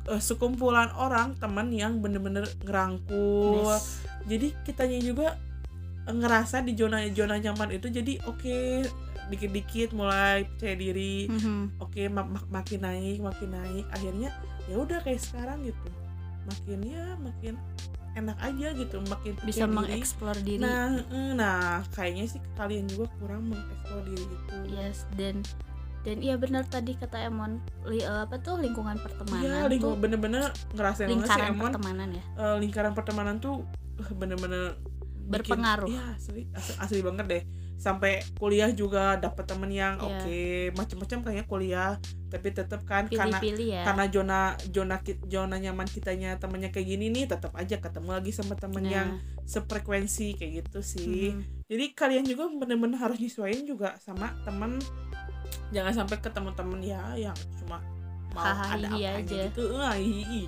eh, 0.06 0.20
sekumpulan 0.20 0.94
orang 0.94 1.36
teman 1.36 1.70
yang 1.70 2.00
bener-bener 2.00 2.48
ngerangkul 2.62 3.68
Nice. 3.68 4.00
jadi 4.24 4.56
kitanya 4.64 5.00
juga 5.00 5.28
eh, 6.06 6.14
ngerasa 6.14 6.62
di 6.62 6.74
zona 6.74 7.04
zona 7.10 7.36
nyaman 7.36 7.70
itu 7.72 7.88
jadi 7.90 8.22
oke 8.24 8.88
dikit-dikit 9.28 9.92
mulai 9.92 10.48
percaya 10.48 10.76
diri 10.76 11.28
Mhm. 11.28 11.78
oke 11.80 12.02
ma- 12.08 12.26
ma- 12.26 12.50
makin 12.52 12.82
naik 12.82 13.20
makin 13.20 13.50
naik 13.52 13.86
akhirnya 13.90 14.30
ya 14.66 14.76
udah 14.76 14.98
kayak 15.00 15.22
sekarang 15.22 15.62
gitu 15.62 15.90
makin 16.46 16.80
ya 16.82 17.06
makin 17.16 17.54
enak 18.12 18.38
aja 18.42 18.74
gitu 18.74 18.98
makin 19.06 19.38
bisa 19.44 19.64
diri. 19.64 19.70
mengeksplor 19.72 20.38
diri 20.40 20.58
nah 20.60 20.90
eh, 20.98 21.32
nah 21.32 21.60
kayaknya 21.92 22.26
sih 22.28 22.42
kalian 22.56 22.90
juga 22.90 23.06
kurang 23.16 23.48
mengeksplor 23.48 24.02
diri 24.04 24.26
itu 24.26 24.56
yes 24.74 25.06
dan 25.14 25.46
dan 26.00 26.18
iya 26.20 26.36
benar 26.36 26.64
tadi 26.64 26.96
kata 26.96 27.28
Emon 27.28 27.60
li, 27.84 28.00
eh, 28.00 28.24
apa 28.24 28.40
tuh 28.40 28.56
lingkungan 28.58 28.96
iya 28.96 29.04
pertemanan 29.04 29.68
lingkungan 29.68 29.96
tuh 29.96 30.02
bener-bener 30.02 30.44
ngerasain 30.72 31.08
banget 31.08 31.12
sih 31.12 31.20
lingkaran 31.20 31.50
emang 31.50 31.66
pertemanan 31.70 32.10
ya 32.12 32.24
eh, 32.36 32.56
lingkaran 32.58 32.94
pertemanan 32.94 33.36
tuh 33.38 33.56
eh, 34.00 34.12
bener-bener 34.14 34.64
bikin- 35.30 35.62
Berpengaruh. 35.62 35.86
Iya 35.86 36.04
asli, 36.18 36.42
asli 36.52 36.74
asli 36.80 37.00
banget 37.04 37.26
deh 37.28 37.44
sampai 37.80 38.20
kuliah 38.36 38.68
juga 38.74 39.16
dapat 39.16 39.48
temen 39.48 39.72
yang 39.72 39.96
Iya. 39.96 40.04
oke 40.04 40.40
macam-macam 40.76 41.18
kayaknya 41.24 41.46
kuliah 41.48 41.92
tapi 42.28 42.52
tetap 42.52 42.84
kan 42.84 43.08
karena 43.08 43.40
pilih-pilih 43.40 43.68
ya 43.72 43.84
karena 43.88 44.04
zona 44.12 44.40
zona 44.68 44.96
zona 45.26 45.56
nyaman 45.56 45.88
kitanya 45.88 46.36
temennya 46.36 46.70
kayak 46.70 46.88
gini 46.90 47.08
nih 47.08 47.26
tetap 47.26 47.56
aja 47.56 47.80
ketemu 47.80 48.10
lagi 48.12 48.36
sama 48.36 48.60
temen 48.60 48.84
Nah, 48.84 48.92
yang 48.92 49.10
sefrekuensi 49.48 50.36
kayak 50.36 50.68
gitu 50.68 50.80
sih 50.84 51.32
mhm. 51.32 51.66
jadi 51.68 51.86
kalian 51.94 52.26
juga 52.26 52.52
bener-bener 52.52 52.98
harus 52.98 53.16
nyesuaiin 53.16 53.64
juga 53.64 53.96
sama 53.98 54.36
temen 54.44 54.84
jangan 55.70 55.94
sampai 55.94 56.18
ketemu 56.22 56.50
temen 56.58 56.80
ya 56.82 57.02
yang 57.16 57.38
cuma 57.62 57.78
mau 58.34 58.46
ada 58.46 58.90
iya 58.98 59.18
apa 59.18 59.22
aja. 59.26 59.42
gitu. 59.50 59.64
Hi, 59.78 60.02
hi. 60.02 60.42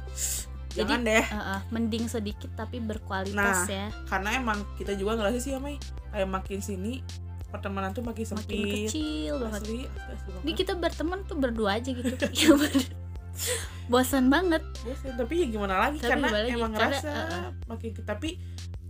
Jadi, 0.71 0.77
jangan 0.87 0.99
deh. 1.03 1.25
Eh, 1.27 1.35
eh, 1.35 1.59
mending 1.73 2.05
sedikit 2.07 2.51
tapi 2.55 2.79
berkualitas 2.79 3.35
Nah, 3.35 3.67
ya. 3.67 3.87
karena 4.07 4.29
emang 4.39 4.63
kita 4.79 4.95
juga 4.95 5.19
ngerasa 5.19 5.37
sih 5.43 5.51
ya 5.51 5.59
Mei 5.59 5.75
kayak 6.15 6.29
makin 6.31 6.59
sini 6.63 7.03
pertemanan 7.51 7.91
tuh 7.91 7.99
makin 8.07 8.23
makin 8.23 8.47
sempit. 8.47 8.87
kecil 8.87 9.35
banget. 9.43 9.61
Asli, 9.67 9.79
asli, 9.83 10.29
banget. 10.31 10.43
ini 10.47 10.51
kita 10.55 10.73
berteman 10.79 11.19
tuh 11.27 11.35
berdua 11.35 11.75
aja 11.83 11.91
gitu 11.91 12.15
ya 12.15 12.55
bosan 13.91 14.31
banget. 14.31 14.63
Bosan, 14.87 15.19
tapi 15.19 15.33
ya 15.43 15.47
gimana 15.51 15.75
lagi? 15.75 15.99
Tapi 15.99 16.07
karena 16.07 16.27
lagi, 16.31 16.51
emang 16.55 16.71
karena, 16.71 16.95
ngerasa 16.95 17.11
uh-uh. 17.11 17.49
makin 17.67 17.89
tapi 18.07 18.29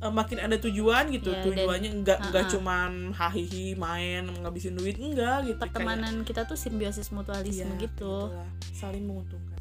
eh, 0.01 0.09
makin 0.11 0.37
ada 0.39 0.57
tujuan 0.57 1.09
gitu 1.09 1.29
dan- 1.29 1.45
tujuannya 1.45 1.89
enggak 1.93 2.17
enggak 2.23 2.43
uh-uh. 2.43 2.53
cuman 2.53 2.91
hahihi 3.11 3.73
main 3.75 4.25
ngabisin 4.35 4.73
duit 4.73 4.97
enggak 4.97 5.43
gitu 5.43 5.53
kayak- 5.53 5.61
pertemanan 5.63 6.13
kita 6.23 6.43
tuh 6.43 6.55
simbiosis 6.55 7.09
mutualisme 7.09 7.69
Iya, 7.69 7.77
gitu 7.79 8.15
gitulah. 8.27 8.49
saling 8.71 9.03
menguntungkan 9.03 9.59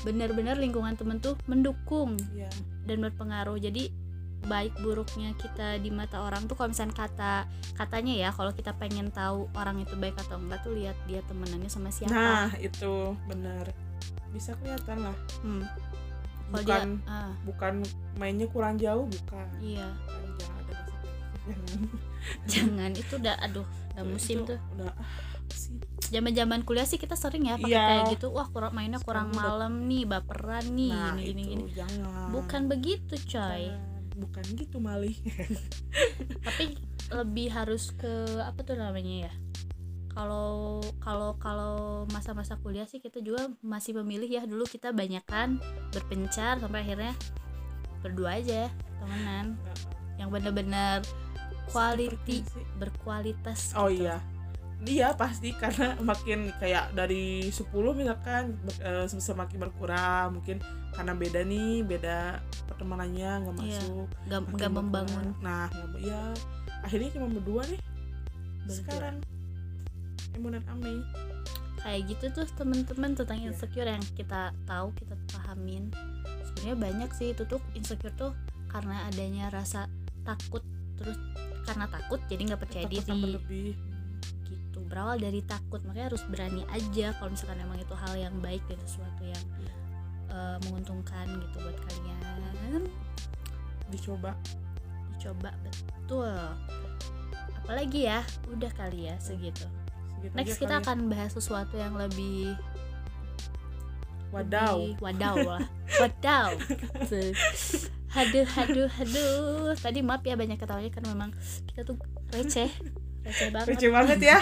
benar-benar 0.00 0.56
lingkungan 0.56 0.96
temen 0.96 1.20
tuh 1.20 1.36
mendukung 1.44 2.16
Iya. 2.32 2.48
dan 2.82 2.96
berpengaruh 3.00 3.60
jadi 3.60 3.92
baik 4.40 4.72
buruknya 4.80 5.36
kita 5.36 5.76
di 5.76 5.92
mata 5.92 6.24
orang 6.24 6.48
tuh 6.48 6.56
kalau 6.56 6.72
misalnya 6.72 6.96
kata 6.96 7.44
katanya 7.76 8.14
ya 8.18 8.30
kalau 8.32 8.48
kita 8.50 8.72
pengen 8.72 9.12
tahu 9.12 9.44
orang 9.52 9.76
itu 9.78 9.92
baik 9.94 10.16
atau 10.18 10.40
enggak 10.40 10.64
tuh 10.64 10.72
lihat 10.72 10.96
dia 11.04 11.20
temenannya 11.22 11.68
sama 11.68 11.92
siapa 11.92 12.08
nah 12.10 12.48
itu 12.56 13.12
benar 13.26 13.68
bisa 14.30 14.56
kelihatan 14.56 15.04
lah 15.04 15.16
Hmm. 15.42 15.60
Bukan 16.52 16.66
dia 16.98 17.06
ah, 17.06 17.32
bukan 17.42 17.72
mainnya 18.14 18.46
kurang 18.46 18.74
jauh 18.76 19.06
bukan. 19.06 19.46
Iya. 19.58 19.86
Bukan, 19.86 20.22
jangan 20.36 20.58
ada 20.58 20.72
bahasa 20.72 20.96
jangan 21.46 21.80
jangan 22.52 22.90
itu 22.92 23.12
udah 23.16 23.34
aduh 23.40 23.66
udah 23.90 24.04
musim 24.04 24.36
Itu 24.38 24.46
tuh. 24.48 24.58
udah 24.74 24.90
ah, 24.90 25.08
zaman 26.06 26.32
zaman 26.32 26.60
kuliah 26.62 26.82
sih 26.82 26.96
kita 26.96 27.14
sering 27.14 27.44
ya 27.44 27.54
pakai 27.54 27.70
Iya. 27.70 27.84
kayak 27.86 28.04
gitu. 28.12 28.26
Wah 28.30 28.46
kurang 28.46 28.72
mainnya 28.72 28.98
kurang 28.98 29.30
Sekarang 29.30 29.46
udah- 29.56 29.58
malam 29.62 29.86
nih 29.86 30.04
baperan 30.04 30.66
nih 30.70 30.90
nah 30.90 31.14
gini 31.14 31.22
gini 31.22 31.42
itu 31.46 31.50
gini. 31.62 31.72
jangan. 31.76 32.28
Bukan 32.30 32.62
begitu 32.66 33.14
coy. 33.16 33.64
Jangan. 33.68 33.88
bukan 34.12 34.44
gitu 34.52 34.76
malih 34.76 35.16
tapi 36.44 36.76
lebih 37.08 37.48
harus 37.48 37.88
ke 37.90 38.10
apa 38.38 38.60
tuh 38.60 38.76
namanya 38.76 39.26
ya 39.26 39.32
kalau 40.10 40.80
kalau 40.98 41.38
kalau 41.38 41.74
masa-masa 42.10 42.58
kuliah 42.58 42.84
sih 42.84 42.98
kita 42.98 43.22
juga 43.22 43.46
masih 43.62 43.94
memilih 44.02 44.26
ya 44.26 44.42
dulu 44.42 44.66
kita 44.66 44.90
banyakan 44.90 45.62
berpencar 45.94 46.58
sampai 46.58 46.82
akhirnya 46.82 47.14
berdua 48.02 48.36
aja 48.36 48.66
temenan. 48.98 49.54
Yang 50.18 50.28
bener-bener 50.34 50.98
quality 51.70 52.42
berkualitas 52.76 53.72
oh 53.74 53.86
gitu. 53.86 54.04
iya. 54.04 54.18
Iya 54.80 55.12
pasti 55.12 55.52
karena 55.52 55.92
makin 56.00 56.48
kayak 56.56 56.96
dari 56.96 57.52
10 57.52 57.68
misalkan 57.92 58.56
eh, 58.80 59.04
semakin 59.04 59.60
berkurang 59.60 60.40
mungkin 60.40 60.56
karena 60.96 61.12
beda 61.12 61.44
nih 61.44 61.84
beda 61.84 62.40
pertemanannya 62.64 63.44
nggak 63.44 63.54
Iya. 63.60 63.76
masuk 63.76 64.08
nggak 64.56 64.72
membangun 64.72 65.26
nah 65.44 65.68
ya 66.00 66.32
akhirnya 66.80 67.12
cuma 67.12 67.28
berdua 67.28 67.62
nih. 67.68 67.80
Berdua. 68.64 68.76
sekarang 68.80 69.16
Emon 70.34 70.54
dan 70.56 70.64
Ame 70.70 71.02
kayak 71.80 72.12
gitu 72.12 72.24
tuh 72.36 72.46
temen-temen 72.60 73.16
tentang 73.16 73.40
Iya. 73.40 73.56
insecure 73.56 73.88
yang 73.88 74.04
kita 74.12 74.52
tahu 74.68 74.92
kita 74.94 75.16
pahamin. 75.32 75.88
Sebenarnya 76.44 76.76
banyak 76.76 77.10
sih 77.16 77.32
itu 77.32 77.48
tuh 77.48 77.56
insecure 77.72 78.12
tuh 78.12 78.36
karena 78.68 79.08
adanya 79.08 79.48
rasa 79.48 79.88
takut 80.22 80.60
terus 81.00 81.16
karena 81.64 81.88
takut 81.88 82.20
jadi 82.28 82.52
nggak 82.52 82.60
percaya 82.60 82.84
Takut 82.84 83.00
diri. 83.16 83.32
lebih. 83.32 83.70
Gitu. 84.44 84.78
Berawal 84.92 85.16
dari 85.16 85.40
takut 85.40 85.80
makanya 85.88 86.12
harus 86.12 86.22
berani 86.28 86.62
aja 86.68 87.16
kalau 87.16 87.32
misalkan 87.32 87.64
emang 87.64 87.80
itu 87.80 87.94
hal 87.96 88.12
yang 88.12 88.36
baik 88.44 88.60
dan 88.68 88.76
sesuatu 88.84 89.24
yang 89.24 89.44
eh, 90.30 90.56
menguntungkan 90.68 91.26
gitu 91.40 91.56
buat 91.64 91.78
kalian. 91.80 92.84
Dicoba. 93.88 94.36
Dicoba 95.16 95.50
betul. 95.64 96.36
Apalagi 97.56 98.04
ya 98.04 98.20
udah 98.52 98.70
kali 98.76 99.08
ya 99.08 99.16
segitu 99.16 99.64
Segitu 100.20 100.36
next 100.36 100.56
kita 100.60 100.68
kali. 100.68 100.76
ya. 100.76 100.84
akan 100.84 100.98
bahas 101.08 101.30
sesuatu 101.32 101.74
yang 101.80 101.94
lebih 101.96 102.52
wadaw. 104.30 104.76
lebih 104.76 105.00
wadaw 105.00 105.36
lah. 105.40 105.62
Wadaw. 105.96 106.50
Gitu. 106.60 107.32
haduh 108.10 108.46
haduh 108.46 108.88
haduh. 108.90 109.72
Tadi 109.80 110.04
maaf 110.04 110.22
ya 110.22 110.36
banyak 110.36 110.60
ketawanya 110.60 110.90
kan 110.92 111.04
memang 111.08 111.30
kita 111.72 111.88
tuh 111.88 111.96
receh. 112.36 112.68
Receh 113.24 113.48
banget. 113.48 113.68
Receh 113.72 113.90
banget 113.90 114.18
ya. 114.20 114.38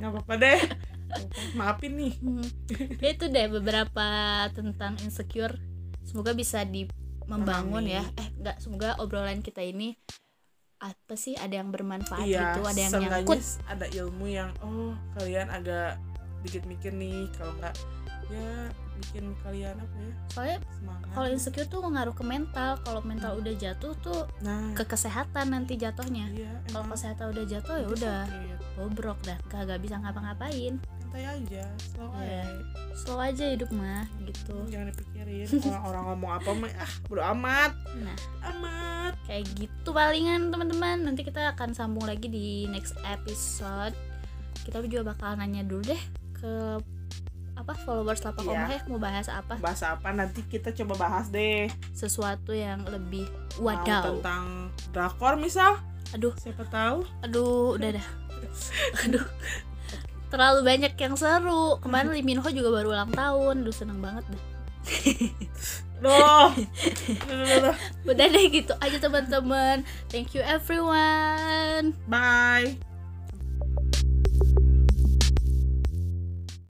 Nggak 0.00 0.10
apa-apa 0.16 0.34
deh. 0.40 0.60
Maafin 1.58 1.92
nih. 2.00 2.14
Hmm. 2.22 2.46
Ya 3.02 3.08
itu 3.12 3.26
deh 3.28 3.46
beberapa 3.50 4.08
tentang 4.56 4.96
insecure. 5.04 5.58
Semoga 6.06 6.32
bisa 6.32 6.64
di 6.64 6.88
membangun 7.28 7.84
ya. 7.86 8.02
Memahami. 8.02 8.18
eh 8.24 8.28
enggak 8.40 8.56
semoga 8.58 8.88
obrolan 8.98 9.44
kita 9.44 9.62
ini 9.62 9.94
apa 10.80 11.12
sih 11.12 11.36
ada 11.36 11.60
yang 11.60 11.68
bermanfaat 11.68 12.24
iya 12.24 12.56
gitu 12.56 12.64
ada 12.64 12.80
yang 12.80 12.92
nyangkut? 13.04 13.40
ada 13.68 13.86
ilmu 13.92 14.26
yang 14.32 14.50
oh 14.64 14.96
kalian 15.20 15.52
agak 15.52 16.00
dikit 16.40 16.64
mikir 16.64 16.88
nih 16.96 17.28
kalau 17.36 17.52
nggak 17.60 17.76
ya 18.32 18.72
bikin 19.00 19.34
kalian 19.42 19.76
apa 19.76 19.96
ya 20.00 20.14
soalnya 20.32 20.58
kalau 21.10 21.26
insecure 21.28 21.66
tuh 21.66 21.82
ngaruh 21.82 22.14
ke 22.14 22.24
mental 22.24 22.78
kalau 22.86 23.00
mental 23.02 23.36
udah 23.36 23.54
jatuh 23.58 23.92
tuh 24.00 24.24
nah. 24.40 24.70
ke 24.76 24.86
kesehatan 24.86 25.50
nanti 25.50 25.74
jatuhnya. 25.74 26.30
Iya 26.30 26.52
kalau 26.70 26.86
kesehatan 26.94 27.34
udah 27.34 27.44
jatuh 27.48 27.76
ya 27.82 27.88
udah 27.90 28.20
bobrok 28.78 29.18
dah 29.26 29.38
kagak 29.50 29.82
bisa 29.82 29.98
ngapa-ngapain 29.98 30.78
santai 31.10 31.26
aja 31.26 31.64
slow 31.90 32.10
Iya. 32.14 32.22
aja. 32.22 32.42
Slow 32.94 33.18
aja 33.18 33.44
hidup 33.50 33.70
mah 33.74 34.06
gitu. 34.22 34.56
Jangan 34.70 34.86
dipikirin. 34.94 35.46
Orang-orang 35.66 36.02
ngomong 36.06 36.32
apa 36.38 36.50
mah 36.54 36.70
ah 36.78 36.92
bodo 37.10 37.22
amat. 37.34 37.72
Nah. 37.98 38.16
Amat. 38.46 39.12
Kayak 39.26 39.44
gitu 39.58 39.88
palingan 39.90 40.54
teman-teman. 40.54 41.02
Nanti 41.02 41.26
kita 41.26 41.50
akan 41.50 41.74
sambung 41.74 42.06
lagi 42.06 42.30
di 42.30 42.70
next 42.70 42.94
episode. 43.02 43.90
Kita 44.62 44.78
juga 44.86 45.10
bakal 45.10 45.34
nanya 45.34 45.66
dulu 45.66 45.82
deh 45.82 46.02
ke 46.32 46.78
apa 47.58 47.72
followers 47.82 48.22
lapak. 48.22 48.46
Omah 48.46 48.70
ya 48.70 48.80
mau 48.86 49.02
bahas 49.02 49.26
apa? 49.26 49.58
Bahas 49.58 49.82
apa? 49.82 50.14
Nanti 50.14 50.46
kita 50.46 50.70
coba 50.72 51.10
bahas 51.10 51.26
deh. 51.28 51.66
Sesuatu 51.90 52.54
yang 52.54 52.86
lebih 52.86 53.26
Mau 53.58 53.74
wadaw. 53.74 54.14
tentang 54.14 54.70
drakor 54.94 55.34
misal? 55.34 55.74
Aduh. 56.14 56.38
Siapa 56.38 56.62
tahu? 56.70 57.02
Aduh 57.26 57.74
udah 57.74 57.98
dah. 57.98 58.06
Aduh 59.04 59.26
terlalu 60.30 60.60
banyak 60.64 60.94
yang 60.96 61.14
seru. 61.18 61.76
Kemarin 61.82 62.14
Lee 62.14 62.24
Min 62.24 62.40
Ho 62.40 62.48
juga 62.48 62.80
baru 62.80 62.94
ulang 62.94 63.12
tahun. 63.12 63.66
Aduh 63.66 63.74
seneng 63.74 64.00
banget 64.00 64.24
duh, 66.00 66.48
duh. 67.28 67.76
udah 68.10 68.26
deh 68.32 68.46
gitu 68.48 68.72
aja 68.80 68.96
teman-teman. 68.96 69.84
Thank 70.08 70.32
you 70.32 70.40
everyone. 70.40 71.92
Bye 72.08 72.89